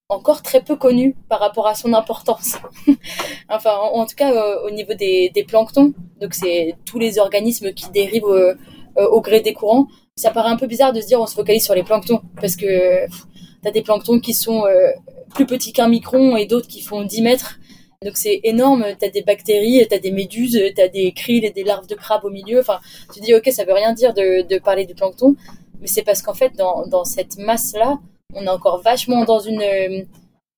encore 0.10 0.42
très 0.42 0.62
peu 0.62 0.76
connu 0.76 1.16
par 1.30 1.40
rapport 1.40 1.68
à 1.68 1.76
son 1.76 1.94
importance. 1.94 2.58
enfin, 3.50 3.76
en, 3.76 4.06
tout 4.06 4.16
cas, 4.16 4.34
euh, 4.34 4.68
au 4.68 4.72
niveau 4.72 4.94
des, 4.94 5.32
des 5.34 5.44
planctons, 5.46 5.94
donc 6.20 6.34
c'est 6.34 6.76
tous 6.86 7.00
les 7.00 7.20
organismes 7.20 7.72
qui 7.74 7.90
dérivent 7.92 8.56
au 8.98 9.22
gré 9.22 9.40
des 9.40 9.54
courants 9.54 9.88
ça 10.16 10.32
paraît 10.32 10.50
un 10.50 10.58
peu 10.58 10.68
bizarre 10.68 10.94
de 10.94 11.02
se 11.02 11.08
dire 11.08 11.20
on 11.20 11.26
se 11.26 11.34
focalise 11.34 11.64
sur 11.64 11.74
les 11.74 11.84
planctons 11.84 12.22
parce 12.40 12.56
que 12.56 13.08
tu 13.08 13.68
as 13.68 13.72
des 13.72 13.82
planctons 13.82 14.20
qui 14.20 14.34
sont 14.34 14.66
euh, 14.66 14.92
plus 15.34 15.46
petits 15.46 15.74
qu'un 15.74 15.88
micron 15.88 16.36
et 16.36 16.46
d'autres 16.46 16.68
qui 16.68 16.82
font 16.82 17.04
10 17.04 17.22
mètres. 17.22 17.60
Donc 18.04 18.18
c'est 18.18 18.40
énorme, 18.44 18.86
tu 19.00 19.06
as 19.06 19.10
des 19.10 19.22
bactéries, 19.22 19.86
tu 19.88 19.94
as 19.94 20.00
des 20.00 20.12
méduses, 20.12 20.60
tu 20.76 20.82
as 20.82 20.88
des 20.88 21.12
krill 21.12 21.46
et 21.46 21.52
des 21.52 21.64
larves 21.64 21.88
de 21.88 21.96
crabes 21.96 22.26
au 22.26 22.32
milieu. 22.32 22.60
Enfin, 22.60 22.80
tu 23.14 23.20
dis 23.20 23.36
ok, 23.36 23.48
ça 23.52 23.64
veut 23.64 23.74
rien 23.74 23.94
dire 23.94 24.14
de, 24.14 24.58
parler 24.60 24.86
du 24.86 24.96
plancton, 24.96 25.36
mais 25.80 25.88
c'est 25.88 26.04
parce 26.04 26.22
qu'en 26.22 26.34
fait 26.34 26.54
dans, 26.56 27.04
cette 27.06 27.38
masse-là, 27.38 28.00
on 28.34 28.44
est 28.44 28.50
encore 28.50 28.82
vachement 28.82 29.24
dans 29.24 29.40
une, 29.40 29.62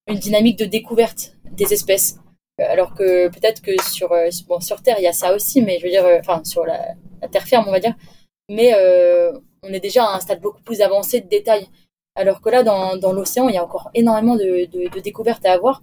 une 0.07 0.19
dynamique 0.19 0.57
de 0.57 0.65
découverte 0.65 1.35
des 1.51 1.73
espèces. 1.73 2.17
Alors 2.59 2.93
que 2.93 3.27
peut-être 3.29 3.61
que 3.61 3.71
sur, 3.81 4.11
euh, 4.11 4.29
sur 4.59 4.81
Terre, 4.81 4.97
il 4.99 5.03
y 5.03 5.07
a 5.07 5.13
ça 5.13 5.33
aussi, 5.33 5.61
mais 5.61 5.79
je 5.79 5.85
veux 5.85 5.89
dire, 5.89 6.05
euh, 6.05 6.19
enfin 6.19 6.43
sur 6.43 6.65
la, 6.65 6.95
terre 7.31 7.47
ferme, 7.47 7.65
on 7.67 7.71
va 7.71 7.79
dire, 7.79 7.95
mais 8.49 8.73
euh, 8.75 9.31
on 9.63 9.73
est 9.73 9.79
déjà 9.79 10.05
à 10.05 10.15
un 10.15 10.19
stade 10.19 10.39
beaucoup 10.41 10.61
plus 10.61 10.81
avancé 10.81 11.21
de 11.21 11.27
détail. 11.27 11.67
Alors 12.15 12.41
que 12.41 12.49
là, 12.49 12.63
dans, 12.63 13.11
l'océan, 13.11 13.49
il 13.49 13.55
y 13.55 13.57
a 13.57 13.63
encore 13.63 13.89
énormément 13.95 14.35
de, 14.35 14.65
de, 14.65 14.99
découvertes 14.99 15.45
à 15.45 15.53
avoir. 15.53 15.81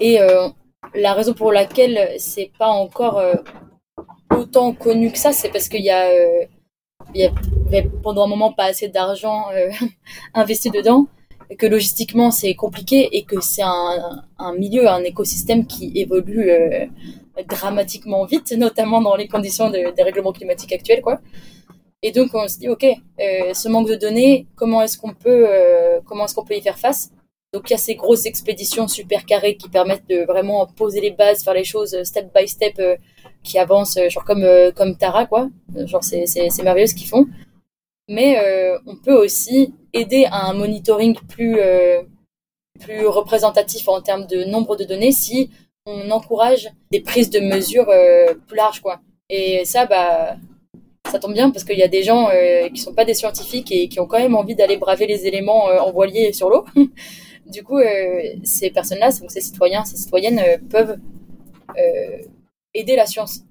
Et 0.00 0.20
euh, 0.20 0.48
la 0.94 1.14
raison 1.14 1.34
pour 1.34 1.52
laquelle 1.52 2.14
c'est 2.18 2.50
pas 2.58 2.68
encore 2.68 3.18
euh, 3.18 3.34
autant 4.34 4.72
connu 4.72 5.10
que 5.12 5.18
ça, 5.18 5.32
c'est 5.32 5.50
parce 5.50 5.68
qu'il 5.68 5.82
y 5.82 5.90
a, 5.90 6.10
y 7.14 7.24
avait 7.24 7.88
pendant 8.02 8.24
un 8.24 8.28
moment 8.28 8.52
pas 8.52 8.64
assez 8.64 8.88
d'argent 8.88 9.46
investi 10.34 10.70
dedans, 10.70 11.06
que 11.58 11.66
logistiquement 11.66 12.30
c'est 12.30 12.54
compliqué 12.54 13.08
et 13.16 13.24
que 13.24 13.40
c'est 13.40 13.62
un, 13.62 14.52
milieu, 14.56 14.88
un 14.88 15.02
écosystème 15.04 15.66
qui 15.66 15.92
évolue 15.94 16.50
dramatiquement 17.46 18.24
vite, 18.24 18.52
notamment 18.52 19.00
dans 19.00 19.16
les 19.16 19.28
conditions 19.28 19.70
de, 19.70 19.94
des 19.94 20.02
règlements 20.02 20.32
climatiques 20.32 20.72
actuels, 20.72 21.02
quoi. 21.02 21.20
Et 22.02 22.12
donc 22.12 22.30
on 22.32 22.46
se 22.46 22.58
dit 22.58 22.68
ok, 22.68 22.84
euh, 22.84 23.54
ce 23.54 23.68
manque 23.68 23.88
de 23.88 23.96
données, 23.96 24.46
comment 24.54 24.82
est-ce 24.82 24.96
qu'on 24.96 25.14
peut, 25.14 25.46
euh, 25.48 26.00
comment 26.04 26.24
est-ce 26.24 26.34
qu'on 26.34 26.44
peut 26.44 26.54
y 26.54 26.62
faire 26.62 26.78
face? 26.78 27.10
Donc 27.52 27.70
il 27.70 27.72
y 27.72 27.74
a 27.74 27.78
ces 27.78 27.94
grosses 27.94 28.26
expéditions 28.26 28.88
super 28.88 29.24
carrées 29.24 29.56
qui 29.56 29.68
permettent 29.68 30.08
de 30.08 30.24
vraiment 30.24 30.66
poser 30.66 31.00
les 31.00 31.10
bases, 31.10 31.42
faire 31.42 31.54
les 31.54 31.64
choses 31.64 32.02
step 32.04 32.30
by 32.34 32.46
step, 32.46 32.78
euh, 32.78 32.96
qui 33.42 33.58
avancent, 33.58 33.98
genre 34.08 34.24
comme 34.24 34.46
comme 34.76 34.96
Tara 34.96 35.26
quoi. 35.26 35.48
Genre 35.86 36.04
c'est 36.04 36.26
c'est 36.26 36.50
c'est 36.50 36.62
merveilleux 36.62 36.88
ce 36.88 36.94
qu'ils 36.94 37.08
font. 37.08 37.26
Mais 38.08 38.38
on 38.86 38.96
peut 38.96 39.14
aussi 39.14 39.74
aider 39.92 40.26
à 40.30 40.46
un 40.46 40.54
monitoring 40.54 41.14
plus 41.28 41.58
plus 42.80 43.06
représentatif 43.06 43.88
en 43.88 44.00
termes 44.00 44.26
de 44.26 44.44
nombre 44.44 44.76
de 44.76 44.84
données 44.84 45.12
si 45.12 45.50
on 45.86 46.10
encourage 46.10 46.68
des 46.90 47.00
prises 47.00 47.30
de 47.30 47.40
mesures 47.40 47.90
plus 48.46 48.56
larges 48.56 48.80
quoi. 48.80 49.00
Et 49.30 49.64
ça 49.64 49.86
bah 49.86 50.36
ça 51.10 51.18
tombe 51.18 51.32
bien 51.32 51.50
parce 51.50 51.64
qu'il 51.64 51.78
y 51.78 51.82
a 51.82 51.88
des 51.88 52.02
gens 52.02 52.28
euh, 52.32 52.68
qui 52.68 52.80
sont 52.80 52.94
pas 52.94 53.04
des 53.04 53.14
scientifiques 53.14 53.72
et 53.72 53.88
qui 53.88 54.00
ont 54.00 54.06
quand 54.06 54.18
même 54.18 54.34
envie 54.34 54.54
d'aller 54.54 54.76
braver 54.76 55.06
les 55.06 55.26
éléments 55.26 55.68
euh, 55.68 55.78
en 55.78 55.90
voilier 55.90 56.32
sur 56.32 56.50
l'eau. 56.50 56.64
du 57.48 57.62
coup, 57.64 57.78
euh, 57.78 58.22
ces 58.44 58.70
personnes-là, 58.70 59.10
ces 59.10 59.40
citoyens, 59.40 59.84
ces 59.84 59.96
citoyennes 59.96 60.40
peuvent 60.68 60.98
aider 62.74 62.96
la 62.96 63.06
science 63.06 63.42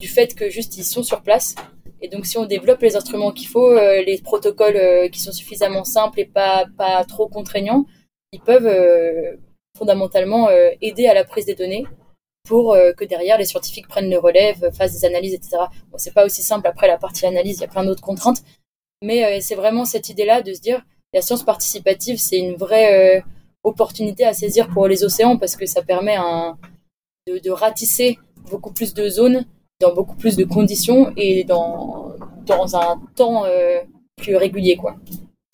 du 0.00 0.08
fait 0.08 0.34
que 0.34 0.50
juste 0.50 0.76
ils 0.76 0.84
sont 0.84 1.02
sur 1.02 1.22
place. 1.22 1.54
Et 2.00 2.08
donc, 2.08 2.26
si 2.26 2.36
on 2.36 2.46
développe 2.46 2.80
les 2.82 2.96
instruments 2.96 3.30
qu'il 3.30 3.48
faut, 3.48 3.74
les 3.74 4.20
protocoles 4.22 5.10
qui 5.10 5.20
sont 5.20 5.32
suffisamment 5.32 5.84
simples 5.84 6.20
et 6.20 6.24
pas 6.24 6.66
pas 6.76 7.04
trop 7.04 7.28
contraignants, 7.28 7.86
ils 8.32 8.40
peuvent 8.40 9.38
fondamentalement 9.78 10.48
aider 10.80 11.06
à 11.06 11.14
la 11.14 11.24
prise 11.24 11.46
des 11.46 11.54
données 11.54 11.86
pour 12.44 12.74
euh, 12.74 12.92
que 12.92 13.04
derrière 13.04 13.38
les 13.38 13.44
scientifiques 13.44 13.88
prennent 13.88 14.10
le 14.10 14.18
relève, 14.18 14.70
fassent 14.72 14.92
des 14.92 15.04
analyses, 15.04 15.34
etc. 15.34 15.58
Bon, 15.90 15.98
c'est 15.98 16.14
pas 16.14 16.24
aussi 16.24 16.42
simple 16.42 16.66
après 16.66 16.88
la 16.88 16.98
partie 16.98 17.26
analyse, 17.26 17.58
il 17.58 17.60
y 17.62 17.64
a 17.64 17.68
plein 17.68 17.84
d'autres 17.84 18.02
contraintes, 18.02 18.42
mais 19.02 19.24
euh, 19.24 19.38
c'est 19.40 19.54
vraiment 19.54 19.84
cette 19.84 20.08
idée-là 20.08 20.42
de 20.42 20.52
se 20.52 20.60
dire 20.60 20.84
la 21.12 21.22
science 21.22 21.42
participative, 21.44 22.18
c'est 22.18 22.38
une 22.38 22.56
vraie 22.56 23.18
euh, 23.18 23.22
opportunité 23.64 24.24
à 24.24 24.32
saisir 24.32 24.68
pour 24.68 24.88
les 24.88 25.04
océans 25.04 25.36
parce 25.36 25.56
que 25.56 25.66
ça 25.66 25.82
permet 25.82 26.16
de, 27.26 27.50
ratisser 27.50 28.18
beaucoup 28.50 28.72
plus 28.72 28.94
de 28.94 29.08
zones, 29.08 29.44
dans 29.80 29.94
beaucoup 29.94 30.16
plus 30.16 30.36
de 30.36 30.44
conditions 30.44 31.12
et 31.16 31.44
dans, 31.44 32.14
un 32.48 33.00
temps 33.14 33.44
plus 34.16 34.36
régulier. 34.36 34.76
Quoi. 34.76 34.96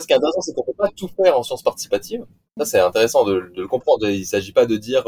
Ce 0.01 0.07
qui 0.07 0.13
est 0.13 0.15
intéressant, 0.15 0.41
c'est 0.41 0.53
qu'on 0.53 0.61
ne 0.61 0.67
peut 0.67 0.77
pas 0.77 0.89
tout 0.95 1.09
faire 1.09 1.37
en 1.37 1.43
sciences 1.43 1.63
participatives. 1.63 2.25
Ça, 2.57 2.65
c'est 2.65 2.79
intéressant 2.79 3.25
de, 3.25 3.51
le 3.55 3.67
comprendre. 3.67 4.09
Il 4.09 4.21
ne 4.21 4.25
s'agit 4.25 4.53
pas 4.53 4.65
de 4.65 4.75
dire 4.75 5.03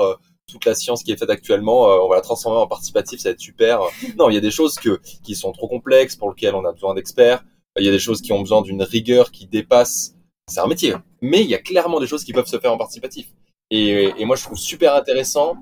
toute 0.47 0.65
la 0.65 0.75
science 0.75 1.01
qui 1.03 1.11
est 1.11 1.17
faite 1.17 1.29
actuellement, 1.29 1.85
on 1.85 2.09
va 2.09 2.15
la 2.15 2.21
transformer 2.21 2.59
en 2.59 2.67
participatif, 2.67 3.19
ça 3.21 3.29
va 3.29 3.33
être 3.33 3.39
super. 3.39 3.79
Non, 4.17 4.29
il 4.29 4.35
y 4.35 4.37
a 4.37 4.41
des 4.41 4.51
choses 4.51 4.77
qui 5.23 5.35
sont 5.35 5.53
trop 5.53 5.67
complexes, 5.67 6.15
pour 6.15 6.29
lesquelles 6.29 6.55
on 6.55 6.65
a 6.65 6.71
besoin 6.71 6.93
d'experts. 6.93 7.43
Il 7.79 7.85
y 7.85 7.89
a 7.89 7.91
des 7.91 7.99
choses 7.99 8.21
qui 8.21 8.33
ont 8.33 8.41
besoin 8.41 8.61
d'une 8.61 8.83
rigueur 8.83 9.31
qui 9.31 9.47
dépasse. 9.47 10.15
C'est 10.47 10.59
un 10.59 10.67
métier. 10.67 10.95
Mais 11.21 11.41
il 11.41 11.49
y 11.49 11.55
a 11.55 11.59
clairement 11.59 11.99
des 11.99 12.07
choses 12.07 12.23
qui 12.23 12.33
peuvent 12.33 12.47
se 12.47 12.59
faire 12.59 12.73
en 12.73 12.77
participatif. 12.77 13.27
Et, 13.69 14.25
moi, 14.25 14.35
je 14.35 14.43
trouve 14.43 14.57
super 14.57 14.95
intéressant, 14.95 15.55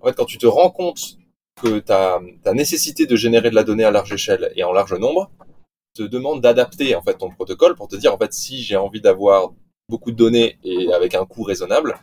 en 0.00 0.06
fait, 0.06 0.14
quand 0.14 0.26
tu 0.26 0.38
te 0.38 0.46
rends 0.46 0.70
compte 0.70 1.16
que 1.62 1.78
ta, 1.78 2.20
ta 2.42 2.52
nécessité 2.52 3.06
de 3.06 3.16
générer 3.16 3.48
de 3.48 3.54
la 3.54 3.64
donnée 3.64 3.84
à 3.84 3.90
large 3.90 4.12
échelle 4.12 4.52
et 4.56 4.64
en 4.64 4.72
large 4.72 4.92
nombre 4.94 5.30
te 5.94 6.02
demande 6.02 6.40
d'adapter 6.40 6.96
en 6.96 7.02
fait 7.02 7.14
ton 7.14 7.30
protocole 7.30 7.76
pour 7.76 7.86
te 7.86 7.94
dire 7.94 8.12
en 8.12 8.18
fait 8.18 8.32
si 8.32 8.62
j'ai 8.62 8.76
envie 8.76 9.00
d'avoir 9.00 9.52
beaucoup 9.88 10.10
de 10.10 10.16
données 10.16 10.58
et 10.64 10.92
avec 10.92 11.14
un 11.14 11.24
coût 11.24 11.44
raisonnable, 11.44 11.96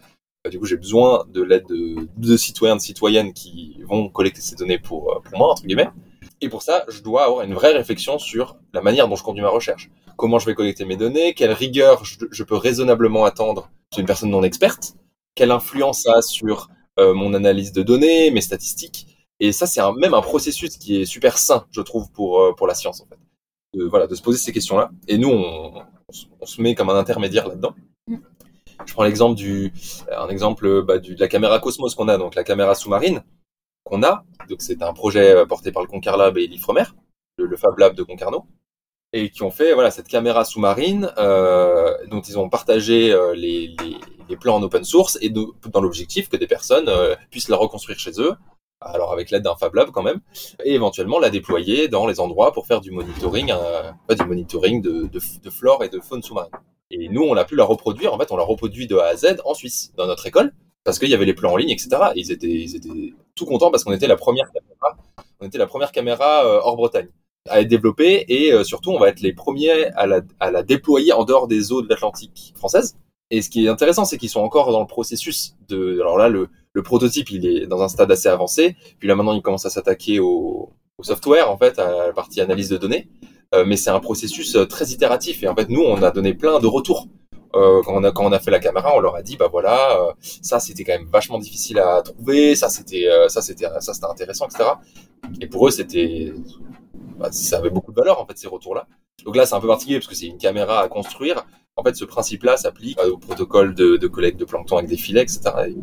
bah, 0.43 0.49
du 0.49 0.57
coup 0.57 0.65
j'ai 0.65 0.77
besoin 0.77 1.25
de 1.27 1.41
l'aide 1.41 1.65
de, 1.67 2.37
citoyens 2.37 2.77
de 2.77 2.81
citoyennes 2.81 3.33
qui 3.33 3.81
vont 3.83 4.07
collecter 4.07 4.41
ces 4.41 4.55
données 4.55 4.79
pour 4.79 5.21
pour 5.23 5.37
moi 5.37 5.51
entre 5.51 5.63
guillemets. 5.63 5.89
Et 6.41 6.49
pour 6.49 6.63
ça, 6.63 6.85
je 6.87 7.01
dois 7.01 7.25
avoir 7.25 7.43
une 7.43 7.53
vraie 7.53 7.71
réflexion 7.71 8.17
sur 8.17 8.57
la 8.73 8.81
manière 8.81 9.07
dont 9.07 9.15
je 9.15 9.23
conduis 9.23 9.43
ma 9.43 9.49
recherche. 9.49 9.91
Comment 10.17 10.39
je 10.39 10.47
vais 10.47 10.55
collecter 10.55 10.85
mes 10.85 10.97
données, 10.97 11.35
quelle 11.35 11.51
rigueur 11.51 12.03
je, 12.03 12.43
peux 12.43 12.55
raisonnablement 12.55 13.25
attendre 13.25 13.69
d'une 13.95 14.07
personne 14.07 14.31
non 14.31 14.43
experte, 14.43 14.95
quelle 15.35 15.51
influence 15.51 16.03
ça 16.03 16.17
a 16.17 16.21
sur 16.23 16.69
euh, 16.99 17.13
mon 17.13 17.35
analyse 17.35 17.71
de 17.73 17.83
données, 17.83 18.31
mes 18.31 18.41
statistiques. 18.41 19.07
Et 19.39 19.51
ça, 19.51 19.67
c'est 19.67 19.81
même 19.97 20.15
un 20.15 20.21
processus 20.21 20.77
qui 20.77 21.01
est 21.01 21.05
super 21.05 21.37
sain, 21.37 21.65
je 21.71 21.81
trouve, 21.81 22.11
pour, 22.11 22.41
euh, 22.41 22.53
pour 22.53 22.67
la 22.67 22.73
science, 22.73 23.01
en 23.01 23.05
fait. 23.05 23.19
De, 23.73 23.85
voilà, 23.85 24.07
de 24.07 24.15
se 24.15 24.21
poser 24.21 24.39
ces 24.39 24.51
questions-là. 24.51 24.91
Et 25.07 25.17
nous, 25.17 25.29
on, 25.29 25.73
on, 26.41 26.45
se 26.45 26.61
met 26.61 26.75
comme 26.75 26.89
un 26.89 26.97
intermédiaire 26.97 27.47
là-dedans. 27.47 27.73
Mm. 28.07 28.17
Je 28.85 28.93
prends 28.93 29.03
l'exemple 29.03 29.35
du, 29.35 29.71
un 30.15 30.27
exemple 30.29 30.81
bah, 30.81 30.97
du, 30.97 31.15
de 31.15 31.19
la 31.19 31.27
caméra 31.27 31.59
Cosmos 31.59 31.93
qu'on 31.93 32.07
a, 32.07 32.17
donc 32.17 32.33
la 32.35 32.43
caméra 32.43 32.73
sous-marine 32.73 33.23
qu'on 33.83 34.03
a. 34.03 34.23
Donc 34.49 34.61
c'est 34.61 34.81
un 34.81 34.93
projet 34.93 35.35
euh, 35.35 35.45
porté 35.45 35.71
par 35.71 35.81
le 35.83 35.87
Concarlab 35.87 36.37
et 36.37 36.47
l'Ifremer, 36.47 36.83
le, 37.37 37.45
le, 37.45 37.57
Fab 37.57 37.77
Lab 37.77 37.95
de 37.95 38.03
Concarneau, 38.03 38.45
et 39.13 39.29
qui 39.29 39.43
ont 39.43 39.51
fait 39.51 39.73
voilà 39.73 39.91
cette 39.91 40.07
caméra 40.07 40.45
sous-marine 40.45 41.11
euh, 41.17 41.95
dont 42.07 42.21
ils 42.21 42.39
ont 42.39 42.49
partagé 42.49 43.11
euh, 43.11 43.33
les, 43.33 43.75
les, 43.81 43.97
les, 44.29 44.37
plans 44.37 44.55
en 44.55 44.63
open 44.63 44.83
source 44.83 45.17
et 45.21 45.29
dans 45.29 45.81
l'objectif 45.81 46.29
que 46.29 46.37
des 46.37 46.47
personnes 46.47 46.89
euh, 46.89 47.15
puissent 47.29 47.49
la 47.49 47.57
reconstruire 47.57 47.99
chez 47.99 48.19
eux. 48.19 48.33
Alors 48.79 49.13
avec 49.13 49.29
l'aide 49.29 49.43
d'un 49.43 49.55
Fab 49.55 49.75
Lab 49.75 49.91
quand 49.91 50.01
même, 50.01 50.21
et 50.65 50.73
éventuellement 50.73 51.19
la 51.19 51.29
déployer 51.29 51.87
dans 51.87 52.07
les 52.07 52.19
endroits 52.19 52.51
pour 52.51 52.65
faire 52.65 52.81
du 52.81 52.89
monitoring, 52.89 53.51
euh, 53.51 53.91
du 54.15 54.25
monitoring 54.25 54.81
de, 54.81 55.03
de, 55.03 55.19
de 55.43 55.49
flore 55.51 55.83
et 55.83 55.89
de 55.89 55.99
faune 55.99 56.23
sous-marine. 56.23 56.51
Et 56.89 57.07
nous, 57.07 57.21
on 57.21 57.35
a 57.37 57.45
pu 57.45 57.55
la 57.55 57.63
reproduire. 57.63 58.13
En 58.13 58.17
fait, 58.17 58.31
on 58.31 58.37
l'a 58.37 58.43
reproduit 58.43 58.87
de 58.87 58.97
A 58.97 59.05
à 59.05 59.15
Z 59.15 59.37
en 59.45 59.53
Suisse, 59.53 59.93
dans 59.95 60.07
notre 60.07 60.25
école 60.25 60.51
parce 60.83 60.99
qu'il 60.99 61.09
y 61.09 61.13
avait 61.13 61.25
les 61.25 61.33
plans 61.33 61.53
en 61.53 61.57
ligne, 61.57 61.69
etc. 61.69 61.89
Et 62.15 62.21
ils 62.21 62.31
étaient, 62.31 62.47
ils 62.47 63.13
tout 63.35 63.45
contents 63.45 63.71
parce 63.71 63.83
qu'on 63.83 63.93
était 63.93 64.07
la 64.07 64.17
première 64.17 64.51
caméra, 65.91 66.45
euh, 66.45 66.59
hors 66.63 66.75
Bretagne 66.75 67.07
à 67.49 67.61
être 67.61 67.67
développée 67.67 68.25
et 68.27 68.53
euh, 68.53 68.63
surtout 68.63 68.91
on 68.91 68.99
va 68.99 69.09
être 69.09 69.21
les 69.21 69.33
premiers 69.33 69.85
à 69.95 70.05
la, 70.05 70.63
déployer 70.63 71.11
en 71.11 71.23
dehors 71.23 71.47
des 71.47 71.71
eaux 71.71 71.81
de 71.81 71.89
l'Atlantique 71.89 72.53
française. 72.55 72.97
Et 73.31 73.41
ce 73.41 73.49
qui 73.49 73.65
est 73.65 73.69
intéressant, 73.69 74.05
c'est 74.05 74.17
qu'ils 74.17 74.29
sont 74.29 74.41
encore 74.41 74.71
dans 74.71 74.81
le 74.81 74.87
processus 74.87 75.55
de. 75.69 75.99
Alors 76.01 76.17
là, 76.17 76.29
le, 76.29 76.49
prototype, 76.83 77.31
il 77.31 77.45
est 77.45 77.65
dans 77.65 77.81
un 77.81 77.87
stade 77.87 78.11
assez 78.11 78.27
avancé. 78.27 78.75
Puis 78.99 79.07
là, 79.07 79.15
maintenant, 79.15 79.33
il 79.33 79.41
commence 79.41 79.65
à 79.65 79.69
s'attaquer 79.69 80.19
au, 80.19 80.73
au, 80.97 81.03
software, 81.03 81.49
en 81.49 81.57
fait, 81.57 81.79
à 81.79 82.07
la 82.07 82.13
partie 82.13 82.41
analyse 82.41 82.67
de 82.67 82.77
données. 82.77 83.07
Euh, 83.55 83.63
mais 83.65 83.77
c'est 83.77 83.89
un 83.89 84.01
processus 84.01 84.57
très 84.69 84.89
itératif. 84.89 85.43
Et 85.43 85.47
en 85.47 85.55
fait, 85.55 85.69
nous, 85.69 85.81
on 85.81 86.03
a 86.03 86.11
donné 86.11 86.33
plein 86.33 86.59
de 86.59 86.67
retours 86.67 87.07
euh, 87.55 87.81
quand, 87.83 87.93
on 87.95 88.03
a, 88.03 88.11
quand 88.11 88.25
on 88.25 88.31
a 88.31 88.39
fait 88.39 88.51
la 88.51 88.59
caméra, 88.59 88.91
on 88.95 88.99
leur 88.99 89.15
a 89.15 89.21
dit 89.21 89.35
bah 89.35 89.49
voilà, 89.51 89.97
euh, 89.99 90.13
ça 90.41 90.59
c'était 90.59 90.83
quand 90.83 90.93
même 90.93 91.07
vachement 91.07 91.37
difficile 91.37 91.79
à 91.79 92.01
trouver, 92.01 92.55
ça 92.55 92.69
c'était 92.69 93.07
euh, 93.07 93.27
ça 93.27 93.41
c'était 93.41 93.67
ça 93.79 93.93
c'était 93.93 94.05
intéressant, 94.05 94.47
etc. 94.47 94.69
Et 95.41 95.47
pour 95.47 95.67
eux 95.67 95.71
c'était 95.71 96.33
bah, 97.17 97.29
ça 97.31 97.57
avait 97.57 97.69
beaucoup 97.69 97.91
de 97.91 97.97
valeur 97.97 98.21
en 98.21 98.25
fait 98.25 98.37
ces 98.37 98.47
retours-là. 98.47 98.87
Donc 99.25 99.35
là 99.35 99.45
c'est 99.45 99.55
un 99.55 99.59
peu 99.59 99.67
particulier 99.67 99.99
parce 99.99 100.07
que 100.07 100.15
c'est 100.15 100.27
une 100.27 100.37
caméra 100.37 100.81
à 100.81 100.87
construire. 100.87 101.45
En 101.75 101.83
fait 101.83 101.95
ce 101.95 102.05
principe-là 102.05 102.57
s'applique 102.57 102.99
au 103.03 103.17
protocole 103.17 103.75
de, 103.75 103.97
de, 103.97 104.07
collecte 104.07 104.39
de 104.39 104.45
plancton 104.45 104.77
avec 104.77 104.89
des 104.89 104.97
filets, 104.97 105.23
etc. 105.23 105.41
Et 105.67 105.75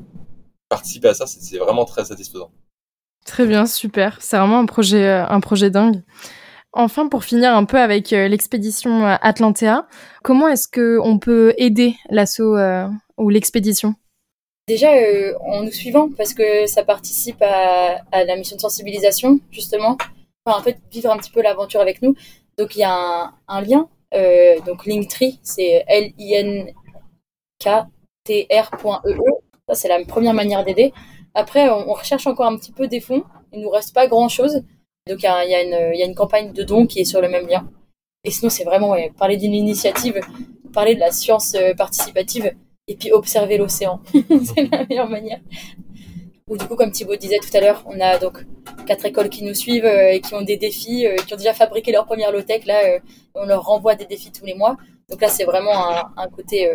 participer 0.68 1.08
à 1.08 1.14
ça 1.14 1.26
c'est 1.26 1.58
vraiment 1.58 1.84
très 1.84 2.06
satisfaisant. 2.06 2.50
Très 3.26 3.44
bien, 3.46 3.66
super. 3.66 4.16
C'est 4.20 4.38
vraiment 4.38 4.58
un 4.58 4.66
projet 4.66 5.06
un 5.06 5.40
projet 5.40 5.70
dingue. 5.70 6.02
Enfin, 6.80 7.08
pour 7.08 7.24
finir 7.24 7.56
un 7.56 7.64
peu 7.64 7.76
avec 7.76 8.12
euh, 8.12 8.28
l'expédition 8.28 9.04
euh, 9.04 9.16
Atlantea, 9.20 9.88
comment 10.22 10.46
est-ce 10.46 10.68
que 10.68 11.00
on 11.02 11.18
peut 11.18 11.52
aider 11.58 11.96
l'assaut 12.08 12.56
euh, 12.56 12.86
ou 13.16 13.30
l'expédition? 13.30 13.96
Déjà 14.68 14.92
en 15.40 15.64
nous 15.64 15.72
suivant, 15.72 16.08
parce 16.16 16.34
que 16.34 16.68
ça 16.68 16.84
participe 16.84 17.42
à, 17.42 18.24
la 18.24 18.36
mission 18.36 18.54
de 18.54 18.60
sensibilisation, 18.60 19.40
justement. 19.50 19.98
En 20.44 20.62
fait, 20.62 20.78
vivre 20.92 21.10
un 21.10 21.16
petit 21.16 21.32
peu 21.32 21.42
l'aventure 21.42 21.80
avec 21.80 22.00
nous. 22.00 22.14
Donc 22.56 22.76
il 22.76 22.80
y 22.80 22.84
a 22.84 23.32
un, 23.48 23.60
lien, 23.60 23.88
donc 24.64 24.86
Linktree, 24.86 25.40
c'est 25.42 25.84
L-I-N-K-T-R.ee. 25.88 26.74
Ça, 29.68 29.74
c'est 29.74 29.88
la 29.88 30.04
première 30.04 30.34
manière 30.34 30.64
d'aider. 30.64 30.92
Après, 31.34 31.68
on, 31.70 31.90
on, 31.90 31.94
recherche 31.94 32.28
encore 32.28 32.46
un 32.46 32.56
petit 32.56 32.72
peu 32.72 32.86
des 32.86 33.00
fonds. 33.00 33.24
Il 33.52 33.62
nous 33.62 33.70
reste 33.70 33.92
pas 33.94 34.06
grand-chose. 34.06 34.62
Donc 35.08 35.18
il 35.22 35.26
y, 35.26 36.02
a 36.02 36.04
une 36.04 36.14
campagne 36.14 36.52
de 36.52 36.62
dons 36.62 36.86
qui 36.86 37.00
est 37.00 37.04
sur 37.04 37.20
le 37.20 37.28
même 37.28 37.46
lien. 37.46 37.68
Et 38.24 38.30
sinon, 38.30 38.50
c'est 38.50 38.64
vraiment 38.64 38.94
parler 39.16 39.36
d'une 39.36 39.54
initiative, 39.54 40.20
parler 40.72 40.94
de 40.94 41.00
la 41.00 41.12
science 41.12 41.54
euh, 41.54 41.74
participative 41.74 42.52
et 42.86 42.96
puis 42.96 43.12
observer 43.12 43.58
l'océan. 43.58 44.00
c'est 44.12 44.68
la 44.70 44.84
meilleure 44.86 45.08
manière. 45.08 45.40
Ou 46.48 46.56
du 46.56 46.66
coup, 46.66 46.76
comme 46.76 46.90
Thibaut 46.90 47.16
disait 47.16 47.38
tout 47.38 47.54
à 47.56 47.60
l'heure, 47.60 47.84
on 47.86 48.00
a 48.00 48.18
donc 48.18 48.44
quatre 48.86 49.04
écoles 49.04 49.28
qui 49.28 49.44
nous 49.44 49.54
suivent 49.54 49.84
euh, 49.84 50.12
et 50.12 50.20
qui 50.20 50.34
ont 50.34 50.42
des 50.42 50.56
défis, 50.56 51.06
euh, 51.06 51.16
qui 51.16 51.34
ont 51.34 51.36
déjà 51.36 51.52
fabriqué 51.52 51.92
leur 51.92 52.06
première 52.06 52.32
low-tech. 52.32 52.64
Là, 52.64 53.00
on 53.34 53.44
leur 53.44 53.64
renvoie 53.64 53.94
des 53.94 54.06
défis 54.06 54.32
tous 54.32 54.44
les 54.44 54.54
mois. 54.54 54.76
Donc 55.10 55.20
là, 55.20 55.28
c'est 55.28 55.44
vraiment 55.44 55.72
un, 56.16 56.28
côté 56.28 56.70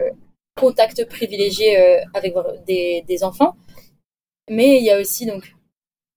contact 0.60 1.06
privilégié 1.08 1.78
avec 2.14 2.34
des, 2.66 3.24
enfants. 3.24 3.56
Mais 4.50 4.78
il 4.78 4.84
y 4.84 4.92
a 4.92 5.00
aussi 5.00 5.26
donc 5.28 5.54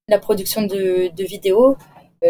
la 0.08 0.18
production 0.18 0.62
de, 0.62 1.10
vidéos, 1.22 1.76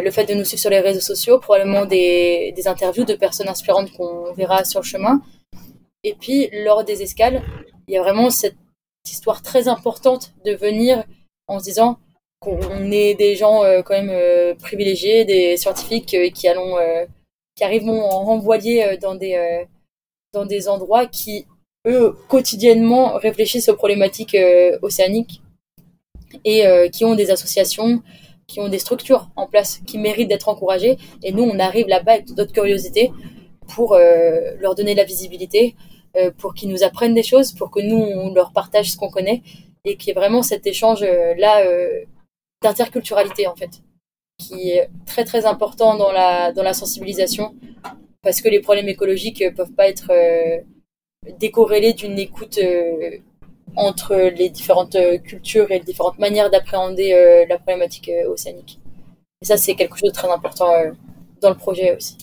le 0.03 0.11
fait 0.11 0.27
de 0.27 0.35
nous 0.35 0.45
suivre 0.45 0.61
sur 0.61 0.71
les 0.71 0.81
réseaux 0.81 1.01
sociaux, 1.01 1.39
probablement 1.39 1.85
des, 1.87 2.53
des 2.57 2.69
interviews 2.69 3.05
de 3.05 3.15
personnes 3.15 3.49
inspirantes 3.49 3.93
qu'on 3.93 4.33
verra 4.35 4.65
sur 4.65 4.81
le 4.81 4.85
chemin. 4.87 5.21
Et 6.05 6.15
puis, 6.15 6.49
lors 6.53 6.85
des 6.85 7.03
escales, 7.03 7.43
il 7.89 7.95
y 7.95 7.97
a 7.97 8.03
vraiment 8.03 8.31
cette 8.31 8.57
histoire 9.09 9.43
très 9.43 9.69
importante 9.69 10.33
de 10.45 10.53
venir 10.53 11.05
en 11.49 11.59
se 11.59 11.65
disant 11.65 11.99
qu'on 12.41 12.91
est 12.91 13.15
des 13.15 13.35
gens 13.35 13.65
euh, 13.65 13.83
quand 13.83 13.95
même 13.95 14.11
euh, 14.11 14.55
privilégiés, 14.55 15.25
des 15.25 15.57
scientifiques 15.57 16.17
qui 16.33 16.49
allons, 16.49 16.77
qui 17.55 17.65
arrivent 17.65 17.89
en 17.89 18.25
renvoyer 18.25 18.97
dans 18.99 19.15
des, 19.15 19.65
dans 20.33 20.45
des 20.45 20.69
endroits 20.69 21.07
qui, 21.07 21.47
eux, 21.87 22.15
quotidiennement 22.29 23.15
réfléchissent 23.15 23.69
aux 23.69 23.77
problématiques 23.77 24.37
océaniques 24.83 25.41
et 26.45 26.65
qui 26.93 27.05
ont 27.05 27.15
des 27.15 27.31
associations, 27.31 28.03
qui 28.47 28.61
ont 28.61 28.69
des 28.69 28.79
structures 28.79 29.29
en 29.37 29.47
place 29.47 29.81
qui 29.87 29.99
méritent 29.99 30.29
d'être 30.29 30.49
encouragées. 30.49 30.99
Et 31.23 31.33
nous, 31.33 31.43
on 31.43 31.59
arrive 31.59 31.89
là-bas 31.89 32.13
avec 32.13 32.31
notre 32.37 32.53
curiosité 32.53 33.13
pour 33.75 33.95
euh, 33.95 34.55
leur 34.61 34.75
donner 34.75 34.93
de 34.93 34.99
la 34.99 35.05
visibilité, 35.05 35.75
euh, 36.17 36.31
pour 36.31 36.55
qu'ils 36.55 36.69
nous 36.69 36.85
apprennent 36.85 37.15
des 37.15 37.23
choses, 37.23 37.53
pour 37.53 37.71
que 37.71 37.81
nous, 37.81 37.97
on 37.97 38.33
leur 38.33 38.53
partage 38.53 38.93
ce 38.93 38.97
qu'on 38.97 39.11
connaît 39.11 39.43
et 39.85 39.97
qu'il 39.97 40.09
y 40.09 40.11
ait 40.13 40.15
vraiment 40.15 40.43
cet 40.43 40.67
échange-là 40.67 41.67
euh, 41.67 42.05
d'interculturalité, 42.63 43.47
en 43.47 43.57
fait, 43.57 43.83
qui 44.39 44.71
est 44.71 44.89
très, 45.07 45.25
très 45.25 45.47
important 45.47 45.97
dans 45.97 46.13
la, 46.13 46.53
dans 46.53 46.63
la 46.63 46.75
sensibilisation 46.75 47.55
parce 48.23 48.41
que 48.41 48.49
les 48.49 48.61
problèmes 48.61 48.89
écologiques 48.89 49.45
peuvent 49.55 49.73
pas 49.73 49.89
être 49.89 50.11
décorrélés 51.39 51.93
d'une 51.93 52.19
écoute 52.19 52.59
entre 53.77 54.17
les 54.17 54.49
différentes 54.49 54.97
euh, 54.97 55.19
cultures 55.19 55.71
et 55.71 55.79
les 55.79 55.85
différentes 55.85 56.19
manières 56.19 56.51
d'appréhender 56.51 57.13
euh, 57.13 57.45
la 57.49 57.59
problématique 57.59 58.09
euh, 58.09 58.31
océanique. 58.31 58.81
Et 59.43 59.45
ça, 59.45 59.57
c'est 59.57 59.75
quelque 59.75 59.97
chose 59.97 60.11
de 60.11 60.15
très 60.15 60.31
important 60.31 60.73
dans 61.43 61.51
le 61.51 61.57
projet 61.57 61.95
aussi. 61.95 62.17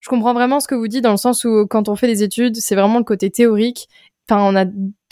Je 0.00 0.10
comprends 0.10 0.34
vraiment 0.34 0.60
ce 0.60 0.68
que 0.68 0.74
vous 0.74 0.86
dites 0.86 1.02
dans 1.02 1.12
le 1.12 1.16
sens 1.16 1.44
où 1.44 1.66
quand 1.66 1.88
on 1.88 1.96
fait 1.96 2.06
des 2.06 2.22
études, 2.22 2.56
c'est 2.56 2.74
vraiment 2.74 2.98
le 2.98 3.04
côté 3.04 3.30
théorique 3.30 3.88
enfin 4.28 4.42
on 4.42 4.56
a 4.56 4.64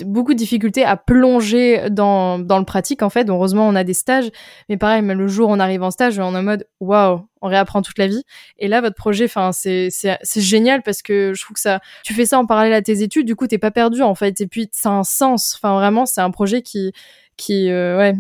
beaucoup 0.05 0.33
de 0.33 0.39
difficultés 0.39 0.85
à 0.85 0.97
plonger 0.97 1.91
dans, 1.91 2.39
dans 2.39 2.59
le 2.59 2.65
pratique 2.65 3.03
en 3.03 3.11
fait. 3.11 3.29
Heureusement 3.29 3.69
on 3.69 3.75
a 3.75 3.85
des 3.85 3.95
stages 3.95 4.31
mais 4.69 4.77
pareil 4.77 5.03
même 5.03 5.19
le 5.19 5.29
jour 5.29 5.51
où 5.51 5.53
on 5.53 5.59
arrive 5.61 5.83
en 5.83 5.91
stage 5.91 6.19
on 6.19 6.35
est 6.35 6.39
en 6.39 6.43
mode 6.43 6.67
waouh 6.81 7.27
on 7.41 7.49
réapprend 7.49 7.83
toute 7.83 7.99
la 7.99 8.07
vie. 8.07 8.23
Et 8.59 8.69
là 8.69 8.81
votre 8.81 8.97
projet 8.97 9.25
enfin 9.27 9.53
c'est 9.53 9.89
c'est 9.91 10.41
génial 10.41 10.83
parce 10.83 11.03
que 11.03 11.33
je 11.35 11.43
trouve 11.43 11.55
que 11.55 11.61
ça 11.61 11.81
tu 12.05 12.15
fais 12.15 12.27
ça 12.27 12.39
en 12.39 12.47
parallèle 12.47 12.75
à 12.75 12.83
tes 12.83 13.03
études 13.03 13.27
du 13.27 13.37
coup 13.37 13.47
t'es 13.47 13.59
pas 13.59 13.71
perdu 13.71 14.03
en 14.03 14.15
fait. 14.15 14.41
Et 14.41 14.47
puis 14.47 14.69
ça 14.73 14.91
un 14.91 15.05
sens. 15.05 15.55
Enfin 15.57 15.75
vraiment 15.75 16.07
c'est 16.07 16.21
un 16.21 16.31
projet 16.31 16.63
qui 16.63 16.93
qui 17.37 17.71
euh, 17.71 17.99
ouais 17.99 18.15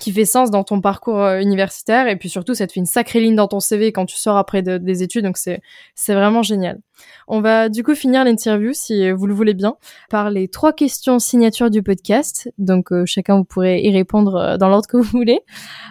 qui 0.00 0.12
fait 0.12 0.24
sens 0.24 0.50
dans 0.50 0.64
ton 0.64 0.80
parcours 0.80 1.20
euh, 1.20 1.40
universitaire 1.40 2.08
et 2.08 2.16
puis 2.16 2.28
surtout 2.28 2.54
ça 2.54 2.66
te 2.66 2.72
fait 2.72 2.80
une 2.80 2.86
sacrée 2.86 3.20
ligne 3.20 3.36
dans 3.36 3.48
ton 3.48 3.60
CV 3.60 3.92
quand 3.92 4.06
tu 4.06 4.16
sors 4.16 4.36
après 4.36 4.62
des 4.62 5.02
études 5.02 5.24
donc 5.24 5.36
c'est 5.36 5.60
c'est 5.94 6.14
vraiment 6.14 6.42
génial. 6.42 6.80
On 7.28 7.40
va 7.40 7.68
du 7.68 7.82
coup 7.82 7.94
finir 7.94 8.24
l'interview 8.24 8.72
si 8.72 9.10
vous 9.10 9.26
le 9.26 9.34
voulez 9.34 9.54
bien 9.54 9.76
par 10.10 10.30
les 10.30 10.48
trois 10.48 10.72
questions 10.72 11.18
signature 11.18 11.70
du 11.70 11.82
podcast 11.82 12.50
donc 12.58 12.92
euh, 12.92 13.04
chacun 13.06 13.38
vous 13.38 13.44
pourrez 13.44 13.80
y 13.82 13.92
répondre 13.92 14.34
euh, 14.36 14.56
dans 14.56 14.68
l'ordre 14.68 14.88
que 14.88 14.96
vous 14.96 15.02
voulez. 15.04 15.40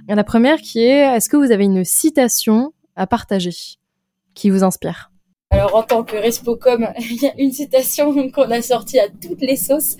La 0.07 0.23
première 0.23 0.57
qui 0.57 0.79
est 0.79 1.15
est-ce 1.15 1.29
que 1.29 1.37
vous 1.37 1.51
avez 1.51 1.65
une 1.65 1.83
citation 1.83 2.73
à 2.95 3.07
partager 3.07 3.77
qui 4.33 4.49
vous 4.49 4.63
inspire? 4.63 5.12
Alors 5.53 5.75
en 5.75 5.83
tant 5.83 6.03
que 6.03 6.15
Respocom, 6.15 6.89
il 6.99 7.21
y 7.21 7.27
a 7.27 7.33
une 7.37 7.51
citation 7.51 8.31
qu'on 8.31 8.49
a 8.49 8.61
sortie 8.61 8.99
à 8.99 9.07
toutes 9.07 9.41
les 9.41 9.55
sauces. 9.55 9.95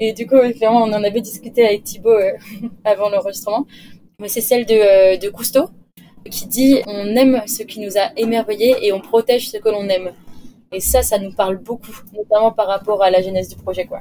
Et 0.00 0.12
du 0.14 0.26
coup, 0.26 0.36
clairement, 0.56 0.82
on 0.82 0.92
en 0.92 1.04
avait 1.04 1.20
discuté 1.20 1.64
avec 1.64 1.84
Thibaut 1.84 2.10
euh, 2.10 2.32
avant 2.84 3.10
l'enregistrement. 3.10 3.66
Mais 4.18 4.28
c'est 4.28 4.40
celle 4.40 4.64
de, 4.64 4.74
euh, 4.74 5.16
de 5.18 5.28
Cousteau 5.28 5.68
qui 6.30 6.46
dit 6.46 6.80
on 6.86 7.14
aime 7.16 7.42
ce 7.46 7.62
qui 7.62 7.80
nous 7.80 7.98
a 7.98 8.12
émerveillés 8.16 8.76
et 8.80 8.92
on 8.92 9.00
protège 9.00 9.50
ce 9.50 9.58
que 9.58 9.68
l'on 9.68 9.88
aime. 9.90 10.12
Et 10.72 10.80
ça, 10.80 11.02
ça 11.02 11.18
nous 11.18 11.32
parle 11.32 11.58
beaucoup, 11.58 11.94
notamment 12.14 12.50
par 12.50 12.66
rapport 12.66 13.02
à 13.02 13.10
la 13.10 13.20
genèse 13.20 13.50
du 13.50 13.56
projet, 13.56 13.84
quoi. 13.84 14.00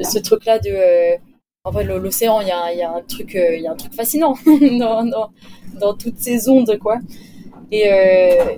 Ce 0.00 0.18
truc-là 0.18 0.58
de, 0.58 0.70
euh, 0.70 1.16
en 1.64 1.70
vrai, 1.70 1.84
l'océan, 1.84 2.40
il 2.42 2.48
y 2.48 2.52
a, 2.52 2.72
y 2.74 2.82
a, 2.82 2.92
un 2.92 3.00
truc, 3.00 3.32
il 3.34 3.62
y 3.62 3.66
a 3.66 3.72
un 3.72 3.76
truc 3.76 3.94
fascinant 3.94 4.36
dans, 4.46 5.04
dans, 5.04 5.30
dans 5.80 5.94
toutes 5.94 6.18
ces 6.18 6.48
ondes, 6.50 6.78
quoi. 6.78 6.98
Et, 7.72 7.90
euh, 7.90 8.56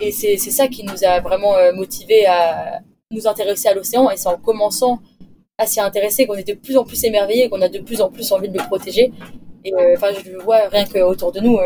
et 0.00 0.12
c'est 0.12 0.36
ça 0.36 0.68
qui 0.68 0.84
nous 0.84 1.04
a 1.04 1.20
vraiment 1.20 1.54
euh, 1.56 1.72
motivé 1.72 2.26
à 2.26 2.80
nous 3.10 3.26
intéresser 3.26 3.68
à 3.68 3.74
l'océan. 3.74 4.10
Et 4.10 4.16
c'est 4.16 4.28
en 4.28 4.36
commençant 4.36 4.98
à 5.58 5.66
s'y 5.66 5.80
intéresser 5.80 6.26
qu'on 6.26 6.34
est 6.34 6.46
de 6.46 6.54
plus 6.54 6.76
en 6.76 6.84
plus 6.84 7.04
émerveillé, 7.04 7.48
qu'on 7.48 7.62
a 7.62 7.68
de 7.68 7.78
plus 7.78 8.00
en 8.00 8.10
plus 8.10 8.32
envie 8.32 8.48
de 8.48 8.58
le 8.58 8.64
protéger. 8.64 9.12
Et 9.64 9.72
euh, 9.72 9.94
enfin, 9.96 10.08
je 10.12 10.30
le 10.30 10.38
vois 10.38 10.68
rien 10.68 10.84
qu'autour 10.84 11.32
de 11.32 11.40
nous. 11.40 11.58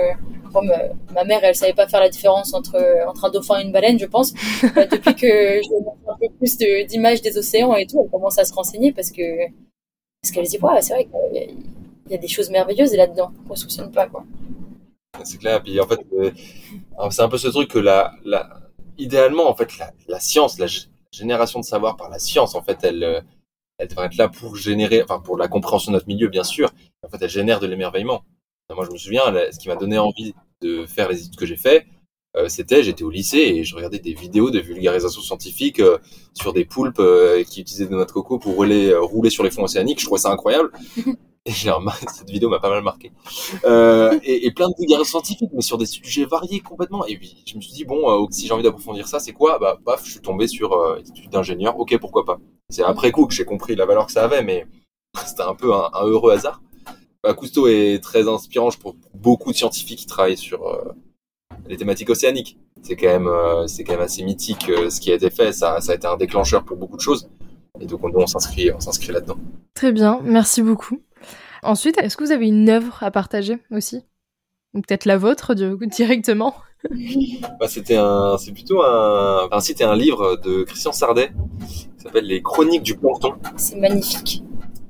comme 0.53 0.72
ma 1.14 1.24
mère, 1.24 1.41
elle 1.43 1.55
savait 1.55 1.72
pas 1.72 1.89
faire 1.89 2.01
la 2.01 2.09
différence 2.09 2.55
entre 2.55 2.76
entre 3.09 3.24
un 3.24 3.31
dauphin 3.31 3.61
et 3.61 3.64
une 3.64 3.72
baleine, 3.72 3.99
je 3.99 4.07
pense. 4.07 4.33
depuis 4.62 5.14
que 5.14 5.61
je 5.62 6.11
un 6.11 6.16
peu 6.20 6.29
plus 6.39 6.57
d'images 6.87 7.22
des 7.22 7.37
océans 7.39 7.74
et 7.74 7.87
tout, 7.87 8.01
elle 8.05 8.11
commence 8.11 8.39
à 8.39 8.45
se 8.45 8.53
renseigner 8.53 8.93
parce 8.93 9.11
que 9.11 9.22
parce 10.22 10.33
qu'elle 10.33 10.47
se 10.47 10.57
dit 10.57 10.62
ouais, 10.62 10.83
c'est 10.83 10.95
vrai 10.95 11.07
qu'il 11.07 12.11
y 12.11 12.14
a 12.14 12.18
des 12.18 12.29
choses 12.29 12.51
merveilleuses 12.51 12.95
là-dedans 12.95 13.31
qu'on 13.47 13.57
soupçonne 13.57 13.91
pas 13.91 14.07
quoi. 14.07 14.24
C'est 15.24 15.38
clair. 15.38 15.62
Puis 15.62 15.80
en 15.80 15.86
fait, 15.86 16.00
euh, 16.12 16.30
c'est 17.11 17.22
un 17.22 17.28
peu 17.28 17.38
ce 17.38 17.48
truc 17.48 17.70
que 17.70 17.78
la, 17.78 18.14
idéalement, 18.98 19.48
en 19.48 19.54
fait, 19.54 19.72
la, 20.09 20.20
science, 20.20 20.59
la 20.59 20.66
génération 21.12 21.61
de 21.61 21.64
savoir 21.64 21.96
par 21.96 22.09
la 22.09 22.18
science, 22.18 22.54
en 22.54 22.62
fait, 22.62 22.78
elle, 22.82 23.02
euh, 23.02 23.20
elle 23.78 23.88
devrait 23.88 24.06
être 24.06 24.16
là 24.16 24.28
pour 24.28 24.56
générer, 24.56 25.02
enfin, 25.02 25.20
pour 25.20 25.36
la 25.36 25.48
compréhension 25.48 25.92
de 25.92 25.96
notre 25.96 26.09
milieu, 26.09 26.28
bien 26.28 26.44
sûr. 26.44 26.70
En 27.04 27.09
fait, 27.09 27.18
elle 27.20 27.30
génère 27.30 27.61
de 27.61 27.66
l'émerveillement. 27.66 28.24
Moi, 28.74 28.84
je 28.84 28.92
me 28.92 28.98
souviens, 28.98 29.22
ce 29.50 29.59
qui 29.59 29.68
m'a 29.68 29.76
donné 29.76 29.98
envie 29.98 30.34
de 30.61 30.84
faire 30.84 31.09
les 31.09 31.20
études 31.20 31.36
que 31.36 31.46
j'ai 31.46 31.56
fait, 31.56 31.86
euh, 32.36 32.48
c'était, 32.48 32.82
j'étais 32.82 33.02
au 33.02 33.09
lycée 33.09 33.38
et 33.38 33.64
je 33.64 33.74
regardais 33.74 33.98
des 33.98 34.12
vidéos 34.12 34.50
de 34.50 34.61
vulgarisation 34.61 35.22
scientifique 35.22 35.80
sur 36.34 36.52
des 36.52 36.66
poulpes 36.66 37.00
qui 37.48 37.62
utilisaient 37.62 37.86
des 37.86 37.94
noix 37.94 38.04
de 38.04 38.12
coco 38.12 38.38
pour 38.38 38.56
rouler 38.56 39.30
sur 39.30 39.42
les 39.42 39.50
fonds 39.50 39.64
océaniques. 39.64 40.00
Je 40.00 40.04
trouvais 40.04 40.20
ça 40.20 40.30
incroyable. 40.30 40.70
Et 41.49 41.53
cette 42.09 42.30
vidéo 42.30 42.51
m'a 42.51 42.61
pas 42.61 42.68
mal 42.68 42.82
marqué. 42.82 43.11
Euh, 43.64 44.18
et, 44.22 44.51
plein 44.53 44.68
de 44.68 44.74
vulgarisations 44.78 45.18
scientifiques, 45.18 45.51
mais 45.55 45.62
sur 45.62 45.78
des 45.78 45.86
sujets 45.86 46.26
variés 46.26 46.61
complètement. 46.61 47.07
Et 47.07 47.18
je 47.46 47.57
me 47.57 47.61
suis 47.61 47.72
dit, 47.72 47.84
bon, 47.84 48.11
euh, 48.11 48.26
si 48.30 48.46
j'ai 48.46 48.53
envie 48.53 48.62
d'approfondir 48.62 49.09
ça, 49.09 49.18
c'est 49.18 49.32
quoi? 49.32 49.59
Bah, 49.59 49.78
paf, 49.82 50.05
je 50.05 50.11
suis 50.11 50.20
tombé 50.20 50.46
sur 50.46 50.74
euh, 50.74 50.99
études 50.99 51.30
d'ingénieur. 51.30 51.78
Ok, 51.78 51.96
pourquoi 51.99 52.24
pas? 52.24 52.38
C'est 52.68 52.82
après 52.82 53.11
coup 53.12 53.26
que 53.26 53.34
j'ai 53.34 53.46
compris 53.46 53.74
la 53.76 53.86
valeur 53.86 54.07
que 54.07 54.12
ça 54.12 54.24
avait, 54.24 54.42
mais 54.42 54.66
c'était 55.26 55.42
un 55.42 55.55
peu 55.55 55.72
un, 55.72 55.90
heureux 56.03 56.32
hasard. 56.32 56.61
Bah, 57.22 57.32
Cousteau 57.32 57.66
est 57.66 58.03
très 58.03 58.28
inspirant 58.28 58.68
pour 58.78 58.94
beaucoup 59.14 59.51
de 59.51 59.57
scientifiques 59.57 60.01
qui 60.01 60.07
travaillent 60.07 60.36
sur 60.36 60.66
euh, 60.66 60.92
les 61.66 61.78
thématiques 61.78 62.11
océaniques. 62.11 62.59
C'est 62.82 62.94
quand 62.94 63.09
même, 63.09 63.24
quand 63.24 63.92
même 63.92 64.01
assez 64.01 64.22
mythique 64.22 64.66
ce 64.66 65.01
qui 65.01 65.11
a 65.11 65.14
été 65.14 65.30
fait. 65.30 65.53
Ça, 65.53 65.78
a 65.78 65.94
été 65.94 66.07
un 66.07 66.16
déclencheur 66.16 66.62
pour 66.64 66.76
beaucoup 66.76 66.96
de 66.96 67.03
choses. 67.03 67.28
Et 67.80 67.86
donc, 67.86 68.05
on, 68.05 68.12
on 68.14 68.26
s'inscrit 68.26 69.12
là-dedans. 69.12 69.36
Très 69.74 69.92
bien, 69.92 70.20
merci 70.24 70.62
beaucoup. 70.62 71.01
Ensuite, 71.62 71.98
est-ce 71.98 72.16
que 72.16 72.24
vous 72.24 72.32
avez 72.32 72.46
une 72.46 72.68
œuvre 72.68 73.02
à 73.02 73.11
partager 73.11 73.59
aussi? 73.70 74.04
Ou 74.74 74.80
peut-être 74.80 75.04
la 75.04 75.16
vôtre 75.16 75.54
directement? 75.86 76.54
Bah, 77.59 77.66
c'était 77.66 77.96
un, 77.96 78.36
c'est 78.38 78.52
plutôt 78.52 78.82
un, 78.82 79.48
un 79.50 79.61
c'était 79.61 79.84
un 79.84 79.96
livre 79.96 80.36
de 80.36 80.62
Christian 80.62 80.92
Sardet 80.92 81.32
qui 81.66 81.88
s'appelle 81.96 82.26
Les 82.26 82.40
Chroniques 82.40 82.84
du 82.84 82.96
plancton. 82.96 83.34
C'est 83.56 83.76
magnifique. 83.76 84.44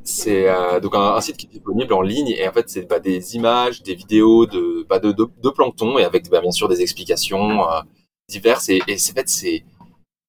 C'est 0.05 0.49
euh, 0.49 0.81
donc 0.81 0.95
un, 0.95 1.21
site 1.21 1.37
qui 1.37 1.47
est 1.47 1.51
disponible 1.51 1.93
en 1.93 2.01
ligne 2.01 2.29
et 2.29 2.49
en 2.49 2.53
fait 2.53 2.69
c'est 2.69 2.89
bah, 2.89 2.99
des 2.99 3.37
images, 3.37 3.83
des 3.83 3.95
vidéos 3.95 4.47
de, 4.47 4.87
bah, 4.89 4.99
de, 4.99 5.13
de, 5.13 5.51
plancton 5.51 5.99
et 5.99 6.05
avec 6.05 6.31
bah, 6.31 6.41
bien 6.41 6.51
sûr 6.51 6.67
des 6.67 6.81
explications 6.81 7.63
euh, 7.63 7.81
diverses 8.29 8.71
et, 8.71 8.81
et 8.87 8.97
c'est 8.97 9.13
fait 9.13 9.29
c'est 9.29 9.65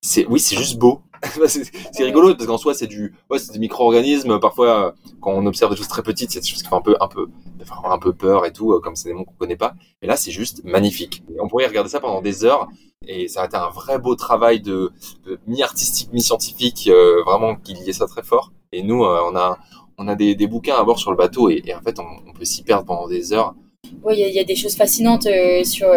c'est 0.02 0.26
oui 0.28 0.40
c'est 0.40 0.56
juste 0.56 0.78
beau. 0.78 1.02
C'est 1.48 2.06
rigolo 2.06 2.34
parce 2.34 2.48
qu'en 2.48 2.58
soi 2.58 2.74
c'est 2.74 2.88
du 2.88 3.14
ouais 3.30 3.40
c'est 3.40 3.52
des 3.52 3.60
micro-organismes 3.60 4.40
parfois 4.40 4.96
quand 5.20 5.32
on 5.32 5.46
observe 5.48 5.70
des 5.70 5.76
choses 5.76 5.90
très 5.90 6.02
petites 6.02 6.32
c'est 6.32 6.40
des 6.40 6.48
choses 6.48 6.64
qui 6.64 6.70
font 6.70 6.78
un 6.78 6.82
peu 6.82 6.96
un 7.02 7.10
peu 7.10 7.28
un 7.84 8.00
peu 8.00 8.14
peur 8.14 8.46
et 8.46 8.54
tout 8.54 8.80
comme 8.80 8.96
c'est 8.96 9.10
des 9.10 9.14
mots 9.14 9.26
qu'on 9.26 9.34
connaît 9.34 9.58
pas. 9.58 9.74
Et 10.02 10.08
là 10.08 10.16
c'est 10.16 10.32
juste 10.32 10.64
magnifique. 10.64 11.24
On 11.42 11.50
pourrait 11.50 11.68
regarder 11.68 11.90
ça 11.90 12.00
pendant 12.00 12.22
des 12.22 12.46
heures. 12.46 12.70
Et 13.06 13.28
ça 13.28 13.42
a 13.42 13.46
été 13.48 13.58
un 13.58 13.70
vrai 13.70 14.00
beau 14.00 14.16
travail 14.16 14.62
de, 14.62 14.92
mi 15.46 15.62
artistique 15.62 16.14
mi 16.14 16.22
scientifique 16.22 16.88
euh, 16.88 17.22
vraiment 17.24 17.56
qui 17.58 17.74
liait 17.74 17.92
ça 17.92 18.08
très 18.08 18.24
fort. 18.24 18.54
Et 18.72 18.82
nous 18.82 19.04
euh, 19.04 19.20
on 19.30 19.36
a 19.36 19.58
on 19.98 20.08
a 20.08 20.16
des, 20.16 20.48
bouquins 20.48 20.76
à 20.78 20.86
bord 20.86 21.00
sur 21.00 21.12
le 21.12 21.18
bateau. 21.18 21.50
Et, 21.50 21.62
en 21.76 21.82
fait 21.82 22.00
on, 22.00 22.32
peut 22.32 22.46
s'y 22.46 22.64
perdre 22.64 22.86
pendant 22.86 23.10
des 23.10 23.34
heures. 23.34 23.56
Oui 24.04 24.16
il 24.18 24.26
y, 24.26 24.36
y, 24.36 24.40
a 24.40 24.46
des 24.46 24.56
choses 24.56 24.76
fascinantes 24.76 25.26
euh, 25.26 25.66
sur 25.66 25.90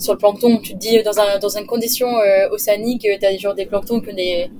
sur 0.00 0.14
le 0.14 0.18
plancton. 0.18 0.58
Tu 0.58 0.72
te 0.72 0.78
dis, 0.78 1.02
dans, 1.02 1.18
un, 1.20 1.38
dans 1.38 1.56
une 1.56 1.66
condition 1.66 2.08
euh, 2.08 2.48
océanique, 2.50 3.02
tu 3.02 3.26
as 3.26 3.36
genre 3.36 3.54
des 3.54 3.66
planctons 3.66 4.00
qui 4.00 4.10
ont 4.10 4.14
des, 4.14 4.50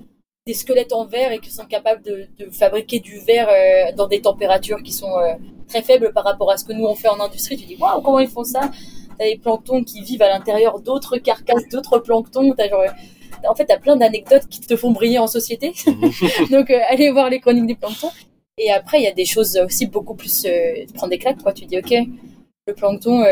des 0.47 0.55
squelettes 0.55 0.93
en 0.93 1.07
verre 1.07 1.33
et 1.33 1.39
qui 1.39 1.51
sont 1.51 1.65
capables 1.65 2.03
de, 2.03 2.29
de 2.39 2.51
fabriquer 2.51 3.01
du 3.01 3.19
verre 3.19 3.49
euh, 3.49 3.93
dans 3.97 4.07
des 4.07 4.21
températures 4.21 4.83
qui 4.83 4.93
sont 4.93 5.19
euh, 5.19 5.35
très 5.67 5.83
faibles 5.83 6.13
par 6.13 6.25
rapport 6.25 6.51
à 6.51 6.57
ce 6.57 6.65
que 6.65 6.73
nous 6.73 6.85
on 6.85 6.95
fait 6.95 7.09
en 7.09 7.19
industrie. 7.19 7.57
Tu 7.57 7.65
te 7.65 7.69
dis, 7.69 7.77
waouh, 7.77 8.03
comment 8.03 8.21
ils 8.21 8.29
font 8.29 8.45
ça? 8.45 8.71
T'as 9.19 9.25
des 9.25 9.39
planctons 9.39 9.83
qui 9.83 10.03
vivent 10.03 10.23
à 10.23 10.29
l'intérieur 10.29 10.81
d'autres 10.81 11.17
carcasses, 11.17 11.69
d'autres 11.73 11.99
planctons. 11.99 12.53
As 12.59 12.69
genre, 12.69 12.85
en 13.49 13.55
fait, 13.55 13.67
tu 13.67 13.73
as 13.73 13.79
plein 13.79 13.97
d'anecdotes 13.97 14.47
qui 14.49 14.61
te 14.61 14.77
font 14.77 14.91
briller 14.91 15.19
en 15.19 15.27
société. 15.27 15.73
Donc, 16.51 16.71
allez 16.71 17.11
voir 17.11 17.31
les 17.31 17.41
chroniques 17.41 17.67
des 17.67 17.75
planctons. 17.75 18.11
Et 18.59 18.71
après, 18.71 19.01
il 19.01 19.05
y 19.05 19.09
a 19.09 19.13
des 19.13 19.25
choses 19.25 19.59
aussi 19.65 19.87
beaucoup 19.87 20.15
plus... 20.15 20.43
tu 20.43 20.93
prends 20.95 21.09
des 21.09 21.19
claques, 21.19 21.43
quoi. 21.43 21.53
Tu 21.53 21.65
dis, 21.65 21.79
ok, 21.79 21.95
le 22.67 22.75
plancton 22.75 23.25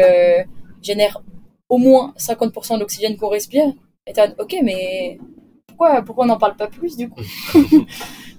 génère 0.82 1.22
au 1.68 1.78
moins 1.78 2.14
50% 2.18 2.74
de 2.74 2.80
l'oxygène 2.80 3.16
qu'on 3.16 3.28
respire. 3.28 3.72
Et 4.06 4.12
t'as, 4.12 4.30
ok, 4.38 4.56
mais 4.62 5.18
pourquoi, 5.66 6.02
pourquoi 6.02 6.24
on 6.24 6.28
n'en 6.28 6.38
parle 6.38 6.56
pas 6.56 6.68
plus 6.68 6.96
du 6.96 7.08
coup? 7.08 7.20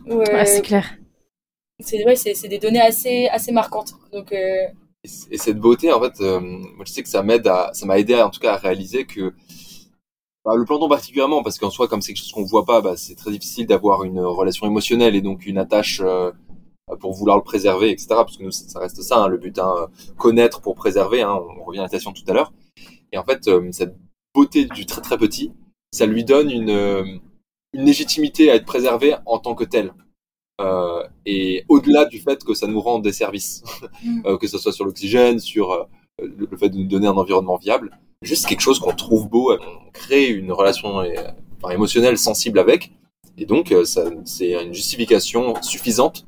Ouais, 0.08 0.46
C'est 0.46 0.62
clair. 0.62 0.98
C'est 1.80 2.02
vrai, 2.02 2.16
c'est, 2.16 2.48
des 2.48 2.58
données 2.58 2.82
assez, 2.82 3.28
assez 3.28 3.52
marquantes. 3.52 3.94
Donc, 4.12 4.34
euh... 4.34 4.68
et, 5.04 5.38
cette 5.38 5.60
beauté, 5.60 5.94
en 5.94 6.02
fait, 6.02 6.20
euh, 6.20 6.40
moi 6.40 6.84
je 6.86 6.92
sais 6.92 7.04
que 7.04 7.10
ça 7.10 7.22
m'aide 7.22 7.48
à, 7.48 7.70
ça 7.74 7.86
m'a 7.86 8.00
aidé 8.00 8.16
en 8.16 8.30
tout 8.30 8.40
cas 8.40 8.54
à 8.54 8.58
réaliser 8.58 9.06
que 9.06 9.34
bah, 10.44 10.56
le 10.56 10.66
plancton 10.66 10.90
particulièrement, 10.90 11.44
parce 11.44 11.60
qu'en 11.60 11.70
soi, 11.70 11.88
comme 11.88 12.02
c'est 12.02 12.14
quelque 12.14 12.24
chose 12.24 12.32
qu'on 12.32 12.44
voit 12.44 12.66
pas, 12.66 12.82
bah, 12.82 12.98
c'est 12.98 13.16
très 13.16 13.32
difficile 13.32 13.68
d'avoir 13.68 14.04
une 14.04 14.20
relation 14.20 14.66
émotionnelle 14.68 15.16
et 15.16 15.22
donc 15.22 15.46
une 15.46 15.58
attache 15.58 16.02
euh, 16.04 16.32
pour 17.00 17.14
vouloir 17.14 17.38
le 17.38 17.44
préserver, 17.44 17.92
etc. 17.92 18.08
Parce 18.10 18.38
que 18.38 18.44
nous, 18.44 18.52
ça 18.52 18.80
reste 18.80 19.02
ça, 19.02 19.24
hein, 19.24 19.28
le 19.28 19.38
but, 19.38 19.58
hein, 19.60 19.88
connaître 20.18 20.62
pour 20.62 20.76
préserver. 20.76 21.22
Hein, 21.22 21.40
on 21.60 21.64
revient 21.64 21.80
à 21.80 21.84
la 21.84 21.88
station 21.88 22.12
tout 22.14 22.24
à 22.28 22.34
l'heure. 22.34 22.52
Et 23.12 23.18
en 23.18 23.24
fait, 23.24 23.48
euh, 23.48 23.70
cette 23.72 23.96
beauté 24.34 24.66
du 24.66 24.86
très 24.86 25.02
très 25.02 25.18
petit, 25.18 25.52
ça 25.92 26.06
lui 26.06 26.24
donne 26.24 26.50
une, 26.52 26.70
euh, 26.70 27.04
une 27.74 27.86
légitimité 27.86 28.52
à 28.52 28.56
être 28.56 28.66
préservé 28.66 29.16
en 29.26 29.40
tant 29.40 29.56
que 29.56 29.64
tel. 29.64 29.94
Euh, 30.62 31.04
et 31.26 31.64
au-delà 31.70 32.06
du 32.06 32.20
fait 32.20 32.44
que 32.44 32.54
ça 32.54 32.68
nous 32.68 32.82
rend 32.82 33.00
des 33.00 33.14
services, 33.14 33.64
mm. 34.04 34.22
euh, 34.26 34.38
que 34.38 34.48
ce 34.48 34.58
soit 34.58 34.74
sur 34.74 34.86
l'oxygène, 34.86 35.40
sur 35.40 35.88
le 36.22 36.58
fait 36.58 36.70
de 36.70 36.78
nous 36.78 36.88
donner 36.88 37.08
un 37.08 37.16
environnement 37.16 37.56
viable, 37.56 37.98
juste 38.22 38.46
quelque 38.46 38.62
chose 38.62 38.80
qu'on 38.80 38.94
trouve 38.94 39.30
beau, 39.30 39.54
on 39.54 39.92
crée 39.92 40.28
une 40.28 40.52
relation 40.52 41.02
enfin, 41.62 41.74
émotionnelle 41.74 42.18
sensible 42.18 42.60
avec, 42.60 42.92
et 43.38 43.46
donc 43.46 43.74
c'est 44.26 44.52
une 44.62 44.74
justification 44.74 45.54
suffisante 45.62 46.26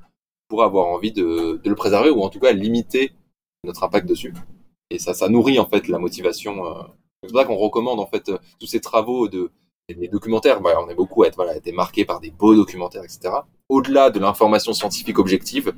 pour 0.47 0.63
avoir 0.63 0.88
envie 0.88 1.11
de, 1.11 1.59
de, 1.61 1.69
le 1.69 1.75
préserver 1.75 2.09
ou 2.09 2.21
en 2.21 2.29
tout 2.29 2.39
cas 2.39 2.53
limiter 2.53 3.11
notre 3.65 3.84
impact 3.84 4.07
dessus 4.07 4.34
et 4.91 4.99
ça, 4.99 5.13
ça 5.13 5.29
nourrit 5.29 5.59
en 5.59 5.65
fait 5.65 5.87
la 5.87 5.97
motivation. 5.97 6.65
Euh. 6.65 6.83
C'est 7.23 7.29
pour 7.29 7.39
ça 7.39 7.45
qu'on 7.45 7.55
recommande 7.55 7.99
en 7.99 8.07
fait 8.07 8.29
euh, 8.29 8.37
tous 8.59 8.67
ces 8.67 8.79
travaux 8.79 9.27
de 9.27 9.51
les 9.89 10.07
documentaires. 10.07 10.61
On 10.63 10.89
est 10.89 10.95
beaucoup 10.95 11.23
à 11.23 11.27
être 11.27 11.35
voilà, 11.35 11.55
été 11.55 11.71
marqué 11.71 12.05
par 12.05 12.19
des 12.19 12.31
beaux 12.31 12.55
documentaires, 12.55 13.03
etc. 13.03 13.33
Au-delà 13.67 14.09
de 14.09 14.19
l'information 14.19 14.73
scientifique 14.73 15.19
objective, 15.19 15.73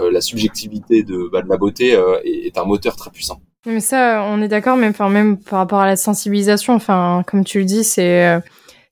euh, 0.00 0.10
la 0.10 0.20
subjectivité 0.20 1.02
de, 1.04 1.28
bah, 1.30 1.42
la 1.46 1.56
beauté 1.56 1.96
est, 2.24 2.58
un 2.58 2.64
moteur 2.64 2.96
très 2.96 3.10
puissant. 3.10 3.40
Mais 3.66 3.78
ça, 3.78 4.24
on 4.26 4.42
est 4.42 4.48
d'accord, 4.48 4.76
même, 4.76 4.90
enfin, 4.90 5.08
même 5.08 5.38
par 5.38 5.60
rapport 5.60 5.78
à 5.78 5.86
la 5.86 5.94
sensibilisation, 5.94 6.74
enfin, 6.74 7.22
comme 7.26 7.44
tu 7.44 7.60
le 7.60 7.64
dis, 7.64 7.84
c'est 7.84 8.42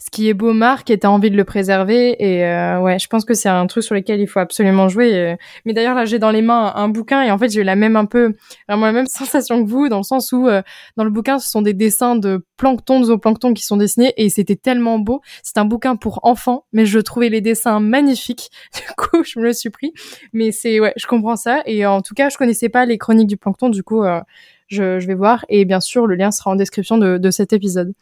ce 0.03 0.11
qui 0.11 0.29
est 0.29 0.35
beau 0.35 0.55
marque 0.55 0.91
et 0.91 0.99
t'as 0.99 1.09
envie 1.09 1.31
de 1.31 1.37
le 1.37 1.45
préserver. 1.45 2.17
Et 2.19 2.45
euh, 2.45 2.81
ouais, 2.81 2.99
je 2.99 3.07
pense 3.07 3.25
que 3.25 3.35
c'est 3.35 3.51
un 3.51 3.67
truc 3.67 3.85
sur 3.85 3.95
lequel 3.95 4.21
il 4.21 4.27
faut 4.27 4.41
absolument 4.41 4.89
jouer. 4.89 5.37
Mais 5.67 5.75
d'ailleurs 5.75 5.95
là, 5.95 6.07
j'ai 6.07 6.19
dans 6.19 6.31
les 6.31 6.41
mains 6.43 6.73
un, 6.75 6.89
bouquin 6.89 7.23
et 7.23 7.31
en 7.31 7.39
fait 7.39 7.51
j'ai 7.51 7.63
la 7.63 7.77
même 7.77 7.97
un 7.97 8.07
peu 8.07 8.35
vraiment 8.67 8.87
la 8.87 8.93
même 8.93 9.07
sensation 9.09 9.63
que 9.63 9.69
vous 9.69 9.89
dans 9.89 9.99
le 9.99 10.03
sens 10.03 10.33
où 10.33 10.49
euh, 10.49 10.63
dans 10.97 11.05
le 11.05 11.11
bouquin 11.11 11.39
ce 11.39 11.49
sont 11.49 11.63
des 11.63 11.75
dessins 11.75 12.17
de 12.17 12.45
plancton, 12.57 13.01
de 13.01 13.05
zooplancton 13.07 13.53
qui 13.53 13.63
sont 13.63 13.77
dessinés 13.77 14.15
et 14.17 14.31
c'était 14.31 14.57
tellement 14.57 14.99
beau. 14.99 15.21
C'est 15.43 15.59
un 15.59 15.65
bouquin 15.67 15.97
pour 15.97 16.21
enfants, 16.23 16.65
mais 16.73 16.87
je 16.87 16.99
trouvais 16.99 17.29
les 17.29 17.41
dessins 17.41 17.81
magnifiques. 17.81 18.51
Du 18.81 18.95
coup, 18.97 19.23
je 19.25 19.39
me 19.39 19.45
le 19.45 19.53
suis 19.53 19.71
pris. 19.71 19.93
Mais 20.33 20.53
c'est 20.53 20.81
ouais, 20.81 20.93
je 20.97 21.07
comprends 21.07 21.37
ça. 21.37 21.63
Et 21.67 21.85
en 21.87 22.01
tout 22.01 22.15
cas, 22.15 22.29
je 22.29 22.37
connaissais 22.37 22.69
pas 22.69 22.87
les 22.87 22.99
chroniques 22.99 23.27
du 23.27 23.37
plancton. 23.37 23.69
Du 23.69 23.83
coup, 23.83 24.03
euh, 24.03 24.21
je, 24.69 24.99
je, 25.01 25.07
vais 25.07 25.15
voir. 25.15 25.45
Et 25.49 25.65
bien 25.65 25.81
sûr, 25.81 26.07
le 26.07 26.15
lien 26.15 26.31
sera 26.31 26.51
en 26.51 26.57
description 26.57 26.99
de, 26.99 27.19
de 27.19 27.31
cet 27.31 27.53
épisode. 27.53 27.93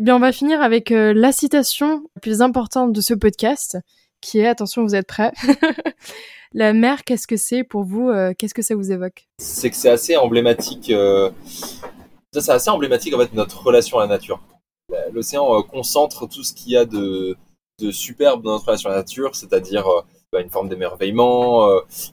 Eh 0.00 0.02
bien, 0.02 0.14
on 0.14 0.20
va 0.20 0.30
finir 0.30 0.62
avec 0.62 0.92
euh, 0.92 1.12
la 1.12 1.32
citation 1.32 2.04
la 2.14 2.20
plus 2.20 2.40
importante 2.40 2.92
de 2.92 3.00
ce 3.00 3.14
podcast, 3.14 3.78
qui 4.20 4.38
est, 4.38 4.46
attention, 4.46 4.84
vous 4.84 4.94
êtes 4.94 5.08
prêts 5.08 5.32
La 6.54 6.72
mer, 6.72 7.02
qu'est-ce 7.02 7.26
que 7.26 7.36
c'est 7.36 7.64
pour 7.64 7.82
vous 7.82 8.08
euh, 8.08 8.32
Qu'est-ce 8.38 8.54
que 8.54 8.62
ça 8.62 8.76
vous 8.76 8.92
évoque? 8.92 9.26
C'est 9.38 9.70
que 9.70 9.76
c'est 9.76 9.90
assez 9.90 10.16
emblématique. 10.16 10.90
Euh... 10.90 11.30
Ça, 12.32 12.40
c'est 12.40 12.52
assez 12.52 12.70
emblématique 12.70 13.12
en 13.12 13.18
fait 13.18 13.32
notre 13.32 13.60
relation 13.64 13.98
à 13.98 14.02
la 14.02 14.06
nature. 14.06 14.40
L'océan 15.12 15.62
concentre 15.64 16.28
tout 16.28 16.44
ce 16.44 16.54
qu'il 16.54 16.72
y 16.72 16.76
a 16.76 16.84
de, 16.84 17.36
superbe 17.90 18.42
dans 18.42 18.52
notre 18.52 18.66
relation 18.66 18.90
à 18.90 18.92
la 18.92 18.98
nature, 18.98 19.34
c'est-à-dire 19.34 19.84
bah, 20.32 20.40
une 20.40 20.48
forme 20.48 20.68
d'émerveillement, 20.68 21.68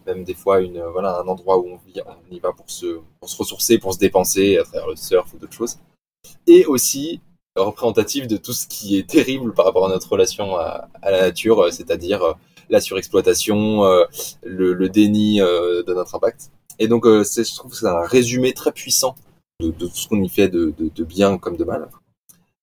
même 0.08 0.24
des 0.24 0.34
fois 0.34 0.62
une 0.62 0.82
voilà 0.82 1.20
un 1.20 1.28
endroit 1.28 1.60
où 1.60 1.68
on, 1.68 1.80
y 2.32 2.40
va 2.40 2.52
pour 2.52 2.70
se 2.70 3.00
ressourcer, 3.22 3.78
pour 3.78 3.94
se 3.94 4.00
dépenser 4.00 4.58
à 4.58 4.64
travers 4.64 4.88
le 4.88 4.96
surf 4.96 5.32
ou 5.34 5.38
d'autres 5.38 5.54
choses. 5.54 5.78
Et 6.48 6.66
aussi 6.66 7.22
représentatif 7.64 8.28
de 8.28 8.38
tout 8.38 8.54
ce 8.54 8.68
qui 8.68 8.98
est 8.98 9.10
terrible 9.10 9.54
par 9.54 9.66
rapport 9.66 9.86
à 9.86 9.90
notre 9.90 10.10
relation 10.10 10.58
à, 10.58 10.90
la 11.04 11.22
nature, 11.22 11.64
euh, 11.64 11.72
c'est-à-dire 11.72 12.22
euh, 12.24 12.34
la 12.70 12.82
surexploitation, 12.82 13.86
euh, 13.86 14.06
le, 14.44 14.90
déni 14.90 15.38
de 15.40 15.94
notre 15.94 16.16
impact. 16.16 16.52
Et 16.80 16.88
donc, 16.88 17.06
je 17.06 17.56
trouve 17.56 17.72
que 17.72 17.78
c'est 17.78 17.88
un 17.88 18.02
résumé 18.02 18.54
très 18.54 18.72
puissant 18.72 19.16
de, 19.62 19.72
tout 19.72 19.90
ce 19.94 20.08
qu'on 20.08 20.22
y 20.22 20.30
fait 20.30 20.50
de, 20.50 20.74
bien 21.04 21.38
comme 21.38 21.56
de 21.58 21.64
mal. 21.64 21.90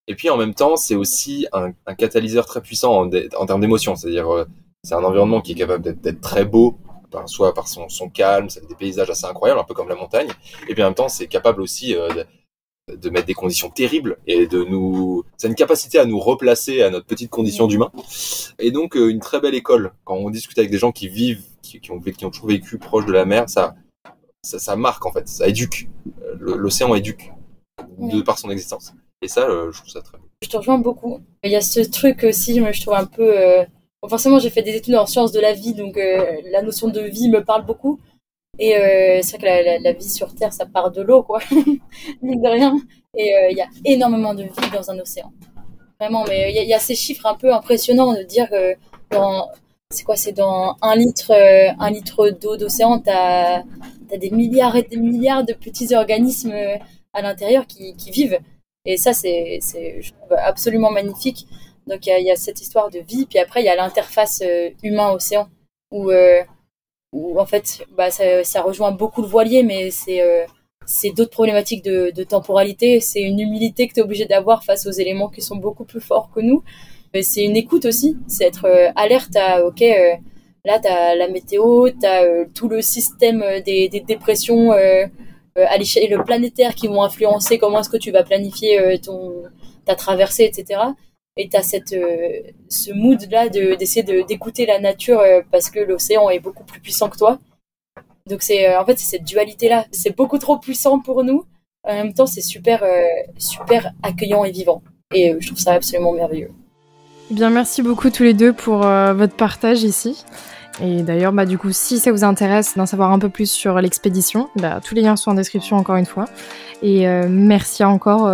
Et 0.09 0.17
puis 0.17 0.29
en 0.29 0.37
même 0.37 0.55
temps, 0.55 0.77
c'est 0.77 0.97
aussi 0.97 1.47
un, 1.53 1.73
catalyseur 1.95 2.45
très 2.47 2.61
puissant 2.61 3.09
en, 3.37 3.47
termes 3.47 3.61
d'émotion, 3.61 3.95
c'est-à-dire 3.95 4.47
c'est 4.83 4.95
un 4.95 5.05
environnement 5.05 5.41
qui 5.41 5.53
est 5.53 5.55
capable 5.55 5.83
d'être 5.83 6.21
très 6.21 6.45
beau, 6.45 6.77
soit 7.27 7.55
par 7.55 7.69
son, 7.69 7.89
son 7.89 8.11
calme, 8.11 8.49
des 8.69 8.75
paysages 8.75 9.09
assez 9.09 9.27
incroyables, 9.27 9.61
un 9.61 9.65
peu 9.65 9.75
comme 9.75 9.89
la 9.89 9.95
montagne, 9.95 10.29
et 10.69 10.75
puis 10.75 10.83
en 10.83 10.87
même 10.87 10.95
temps, 10.95 11.09
c'est 11.09 11.29
capable 11.29 11.63
aussi 11.63 11.95
de 12.89 13.11
mettre 13.11 13.27
des 13.27 13.35
conditions 13.35 13.71
terribles 13.71 14.19
et 14.27 14.47
de 14.47 14.65
nous 14.65 15.25
c'est 15.37 15.47
une 15.47 15.55
capacité 15.55 15.99
à 15.99 16.05
nous 16.05 16.19
replacer 16.19 16.83
à 16.83 16.91
notre 16.91 17.07
petite 17.07 17.31
condition 17.31 17.67
d'humain. 17.67 17.93
Et 18.59 18.71
donc 18.71 18.97
euh, 18.97 19.09
une 19.09 19.21
très 19.21 19.41
belle 19.41 19.55
école. 19.55 19.93
Quand 20.05 20.17
on 20.17 20.31
discute 20.31 20.59
avec 20.59 20.71
des 20.71 20.79
gens 20.79 20.91
qui 20.91 21.09
vivent 21.09 21.43
qui, 21.63 21.81
ont 21.91 22.01
qui 22.01 22.25
ont 22.25 22.31
toujours 22.31 22.49
vécu 22.49 22.79
proche 22.79 23.07
de 23.07 23.13
la 23.13 23.25
mer 23.25 23.49
ça 23.49 23.77
ça, 24.43 24.59
ça 24.59 24.75
marque 24.75 25.07
en 25.07 25.13
fait. 25.13 25.29
Ça 25.29 25.47
éduque. 25.47 25.89
Euh, 26.27 26.57
l'océan 26.57 26.95
éduque 26.95 27.33
de 27.99 28.21
par 28.21 28.39
son 28.39 28.51
existence. 28.51 28.93
Et 29.23 29.29
ça 29.29 29.49
euh, 29.49 29.71
je 29.71 29.79
trouve 29.79 29.91
ça 29.91 30.03
très 30.03 30.19
beau. 30.19 30.25
Je 30.43 30.49
te 30.49 30.57
rejoins 30.57 30.79
beaucoup. 30.79 31.21
Il 31.45 31.53
y 31.53 31.57
a 31.57 31.61
ce 31.61 31.81
truc 31.81 32.25
aussi 32.25 32.61
je 32.73 32.81
trouve 32.81 32.95
un 32.95 33.07
peu 33.07 33.33
forcément 34.09 34.41
j'ai 34.41 34.51
fait 34.51 34.63
des 34.63 34.75
études 34.75 34.97
en 34.97 35.07
sciences 35.07 35.31
de 35.31 35.39
la 35.39 35.53
vie 35.53 35.75
donc 35.75 35.97
la 36.51 36.63
notion 36.63 36.89
de 36.89 37.01
vie 37.01 37.29
me 37.29 37.45
parle 37.45 37.65
beaucoup 37.65 38.01
et 38.59 38.77
euh, 38.77 39.21
c'est 39.23 39.39
vrai 39.39 39.79
que 39.79 39.83
la, 39.83 39.93
vie 39.93 40.11
sur 40.11 40.35
Terre, 40.35 40.53
ça 40.53 40.67
part 40.67 40.91
de 40.91 41.01
l'eau, 41.01 41.23
quoi, 41.23 41.41
mine 42.23 42.43
de 42.43 42.49
rien. 42.49 42.77
Et 43.17 43.35
euh, 43.35 43.51
il 43.51 43.57
y 43.57 43.63
a 43.63 43.69
énormément 43.85 44.35
de 44.35 44.43
vie 44.43 44.71
dans 44.73 44.91
un 44.91 44.99
océan. 44.99 45.33
Vraiment, 45.99 46.25
mais 46.29 46.53
il 46.53 46.69
y, 46.69 46.75
a 46.75 46.79
ces 46.79 46.95
chiffres 46.95 47.27
un 47.27 47.35
peu 47.35 47.53
impressionnants 47.55 48.13
de 48.13 48.23
dire 48.25 48.51
que 48.51 48.75
dans, 49.11 49.49
c'est 49.91 50.05
quoi, 50.05 50.17
c'est 50.17 50.33
dans 50.33 50.77
un 50.83 50.97
litre, 50.97 51.31
euh, 51.31 52.31
d'eau 52.33 52.57
d'océan, 52.57 52.99
t'as 52.99 53.63
as 54.13 54.19
des 54.19 54.31
milliards 54.31 54.77
et 54.77 54.83
des 54.83 54.97
milliards 54.97 55.45
de 55.45 55.55
petits 55.55 55.95
organismes 55.95 56.55
à 57.15 57.23
l'intérieur 57.23 57.67
qui, 57.67 57.95
vivent. 58.11 58.39
Et 58.85 58.99
ça, 58.99 59.15
c'est, 59.15 59.61
absolument 60.31 60.91
magnifique. 60.91 61.47
Donc 61.87 62.07
il 62.07 62.25
y, 62.25 62.31
a 62.31 62.37
cette 62.37 62.61
histoire 62.61 62.91
de 62.91 62.99
vie, 62.99 63.27
puis 63.27 63.39
après 63.39 63.63
il 63.63 63.65
y 63.65 63.69
a 63.69 63.77
l'interface 63.77 64.43
humain-océan 64.83 65.49
où 65.93 66.11
où 67.13 67.39
en 67.39 67.47
fait 67.47 67.87
bah, 67.97 68.11
ça, 68.11 68.45
ça, 68.45 68.63
rejoint 68.63 68.91
beaucoup 68.91 69.23
le 69.23 69.29
voilier, 69.29 69.63
mais 69.63 69.91
c'est 69.91 70.23
euh, 70.23 70.45
d'autres 71.15 71.31
problématiques 71.31 71.85
de, 71.85 72.11
de 72.15 72.25
temporalité. 72.25 73.01
C'est 73.01 73.23
une 73.23 73.41
humilité 73.41 73.89
que 73.89 73.95
tu 73.95 74.01
es 74.01 74.03
obligé 74.03 74.27
d'avoir 74.27 74.65
face 74.65 74.87
aux 74.87 74.91
éléments 74.91 75.29
qui 75.29 75.43
sont 75.43 75.57
beaucoup 75.57 75.85
plus 75.85 76.01
forts 76.01 76.31
que 76.35 76.41
nous. 76.41 76.63
C'est 77.23 77.45
une 77.45 77.57
écoute 77.57 77.85
aussi, 77.85 78.17
c'est 78.27 78.45
être 78.45 78.65
euh, 78.65 78.91
alerte 78.97 79.37
à, 79.37 79.67
ok, 79.67 79.83
euh, 79.83 80.15
là 80.65 80.79
tu 80.81 80.89
as 80.89 81.15
la 81.15 81.29
météo, 81.29 81.91
tu 81.91 82.07
as 82.07 82.47
tout 82.55 82.69
le 82.69 82.81
système 82.81 83.45
des, 83.67 83.89
des 83.91 84.01
dépressions 84.01 84.73
à 84.73 85.77
l'échelle 85.77 86.17
planétaire 86.25 86.75
qui 86.75 86.89
vont 86.89 87.03
influencer 87.03 87.59
comment 87.59 87.81
est-ce 87.81 87.91
que 87.91 87.99
tu 87.99 88.11
vas 88.11 88.23
planifier 88.23 88.99
ton, 89.01 89.43
ta 89.85 89.95
traversée, 89.95 90.45
etc 90.45 90.81
et 91.37 91.49
tu 91.49 91.57
as 91.57 91.63
cette, 91.63 91.93
euh, 91.93 92.41
ce 92.69 92.93
mood-là 92.93 93.49
d'essayer 93.49 94.03
de, 94.03 94.27
d'écouter 94.27 94.67
la 94.67 94.79
nature 94.79 95.21
euh, 95.21 95.41
parce 95.51 95.71
que 95.71 95.81
l'océan 95.81 96.29
est 96.31 96.41
beaucoup 96.41 96.65
plus 96.65 96.81
puissant 96.81 97.09
que 97.09 97.17
toi. 97.17 97.39
Donc 98.29 98.43
c'est 98.43 98.69
euh, 98.69 98.81
en 98.81 98.85
fait 98.85 98.99
c'est 98.99 99.17
cette 99.17 99.25
dualité-là. 99.25 99.87
C'est 99.93 100.15
beaucoup 100.17 100.39
trop 100.39 100.59
puissant 100.59 101.01
pour 101.01 101.25
nous. 101.25 101.45
En 101.85 101.95
même 101.95 102.15
temps, 102.15 102.27
c'est 102.27 102.43
super, 102.43 102.85
super 103.39 103.91
accueillant 104.05 104.45
et 104.45 104.53
vivant. 104.53 104.83
Et 105.13 105.35
je 105.41 105.47
trouve 105.49 105.59
ça 105.59 105.73
absolument 105.73 106.13
merveilleux. 106.13 106.53
Bien, 107.29 107.51
merci 107.51 107.83
beaucoup 107.83 108.09
tous 108.09 108.23
les 108.23 108.35
deux 108.35 108.53
pour 108.53 108.77
votre 108.77 109.35
partage 109.35 109.83
ici. 109.83 110.25
Et 110.81 111.03
d'ailleurs, 111.03 111.33
bah, 111.33 111.45
du 111.45 111.59
coup, 111.59 111.73
si 111.73 111.99
ça 111.99 112.13
vous 112.13 112.23
intéresse 112.23 112.77
d'en 112.77 112.87
savoir 112.87 113.11
un 113.11 113.19
peu 113.19 113.31
plus 113.31 113.51
sur 113.51 113.81
l'expédition, 113.81 114.49
bah, 114.55 114.79
tous 114.87 114.95
les 114.95 115.03
liens 115.03 115.17
sont 115.17 115.33
en 115.33 115.35
description 115.35 115.77
encore 115.77 115.97
une 115.97 116.07
fois. 116.07 116.27
Et 116.83 117.05
merci 117.29 117.83
encore 117.83 118.31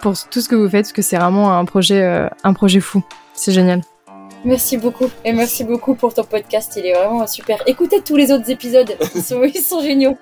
pour 0.00 0.14
tout 0.30 0.40
ce 0.40 0.48
que 0.48 0.54
vous 0.54 0.68
faites, 0.68 0.86
parce 0.86 0.92
que 0.92 1.02
c'est 1.02 1.16
vraiment 1.16 1.52
un 1.56 1.64
projet, 1.64 2.02
euh, 2.02 2.28
un 2.44 2.52
projet 2.52 2.80
fou. 2.80 3.02
C'est 3.34 3.52
génial. 3.52 3.82
Merci 4.44 4.76
beaucoup. 4.76 5.10
Et 5.24 5.32
merci 5.32 5.64
beaucoup 5.64 5.94
pour 5.94 6.14
ton 6.14 6.24
podcast. 6.24 6.74
Il 6.76 6.86
est 6.86 6.94
vraiment 6.94 7.26
super. 7.26 7.62
Écoutez 7.66 8.00
tous 8.00 8.16
les 8.16 8.32
autres 8.32 8.50
épisodes. 8.50 8.94
Ils 9.14 9.22
sont, 9.22 9.42
ils 9.42 9.60
sont 9.60 9.82
géniaux. 9.82 10.16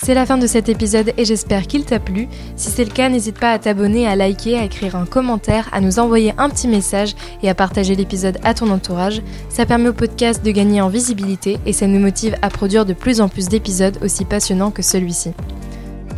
C'est 0.00 0.14
la 0.14 0.26
fin 0.26 0.38
de 0.38 0.46
cet 0.46 0.68
épisode 0.68 1.12
et 1.16 1.24
j'espère 1.24 1.66
qu'il 1.66 1.84
t'a 1.84 1.98
plu. 1.98 2.28
Si 2.54 2.70
c'est 2.70 2.84
le 2.84 2.90
cas, 2.92 3.08
n'hésite 3.08 3.38
pas 3.38 3.50
à 3.50 3.58
t'abonner, 3.58 4.06
à 4.06 4.14
liker, 4.14 4.56
à 4.56 4.62
écrire 4.62 4.94
un 4.94 5.06
commentaire, 5.06 5.68
à 5.72 5.80
nous 5.80 5.98
envoyer 5.98 6.34
un 6.38 6.48
petit 6.50 6.68
message 6.68 7.16
et 7.42 7.50
à 7.50 7.54
partager 7.54 7.96
l'épisode 7.96 8.38
à 8.44 8.54
ton 8.54 8.70
entourage. 8.70 9.22
Ça 9.48 9.66
permet 9.66 9.88
au 9.88 9.92
podcast 9.92 10.44
de 10.44 10.52
gagner 10.52 10.80
en 10.80 10.88
visibilité 10.88 11.58
et 11.66 11.72
ça 11.72 11.88
nous 11.88 11.98
motive 11.98 12.36
à 12.42 12.48
produire 12.48 12.86
de 12.86 12.92
plus 12.92 13.20
en 13.20 13.28
plus 13.28 13.48
d'épisodes 13.48 13.98
aussi 14.00 14.24
passionnants 14.24 14.70
que 14.70 14.82
celui-ci. 14.82 15.32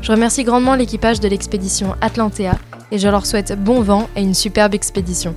Je 0.03 0.13
remercie 0.13 0.45
grandement 0.45 0.75
l'équipage 0.75 1.21
de 1.21 1.29
l'expédition 1.29 1.95
Atlantea 2.01 2.57
et 2.91 2.99
je 2.99 3.09
leur 3.09 3.27
souhaite 3.27 3.53
bon 3.63 3.83
vent 3.83 4.09
et 4.17 4.23
une 4.23 4.35
superbe 4.35 4.75
expédition. 4.75 5.35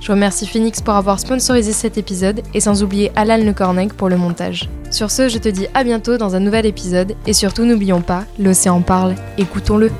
Je 0.00 0.12
remercie 0.12 0.46
Phoenix 0.46 0.80
pour 0.80 0.94
avoir 0.94 1.20
sponsorisé 1.20 1.72
cet 1.72 1.98
épisode 1.98 2.40
et 2.54 2.60
sans 2.60 2.82
oublier 2.82 3.12
Alan 3.16 3.36
Le 3.36 3.52
Cornec 3.52 3.92
pour 3.92 4.08
le 4.08 4.16
montage. 4.16 4.70
Sur 4.90 5.10
ce, 5.10 5.28
je 5.28 5.38
te 5.38 5.48
dis 5.48 5.66
à 5.74 5.84
bientôt 5.84 6.16
dans 6.16 6.34
un 6.34 6.40
nouvel 6.40 6.66
épisode 6.66 7.14
et 7.26 7.32
surtout 7.32 7.64
n'oublions 7.64 8.00
pas, 8.00 8.24
l'océan 8.38 8.80
parle, 8.80 9.14
écoutons-le. 9.36 9.90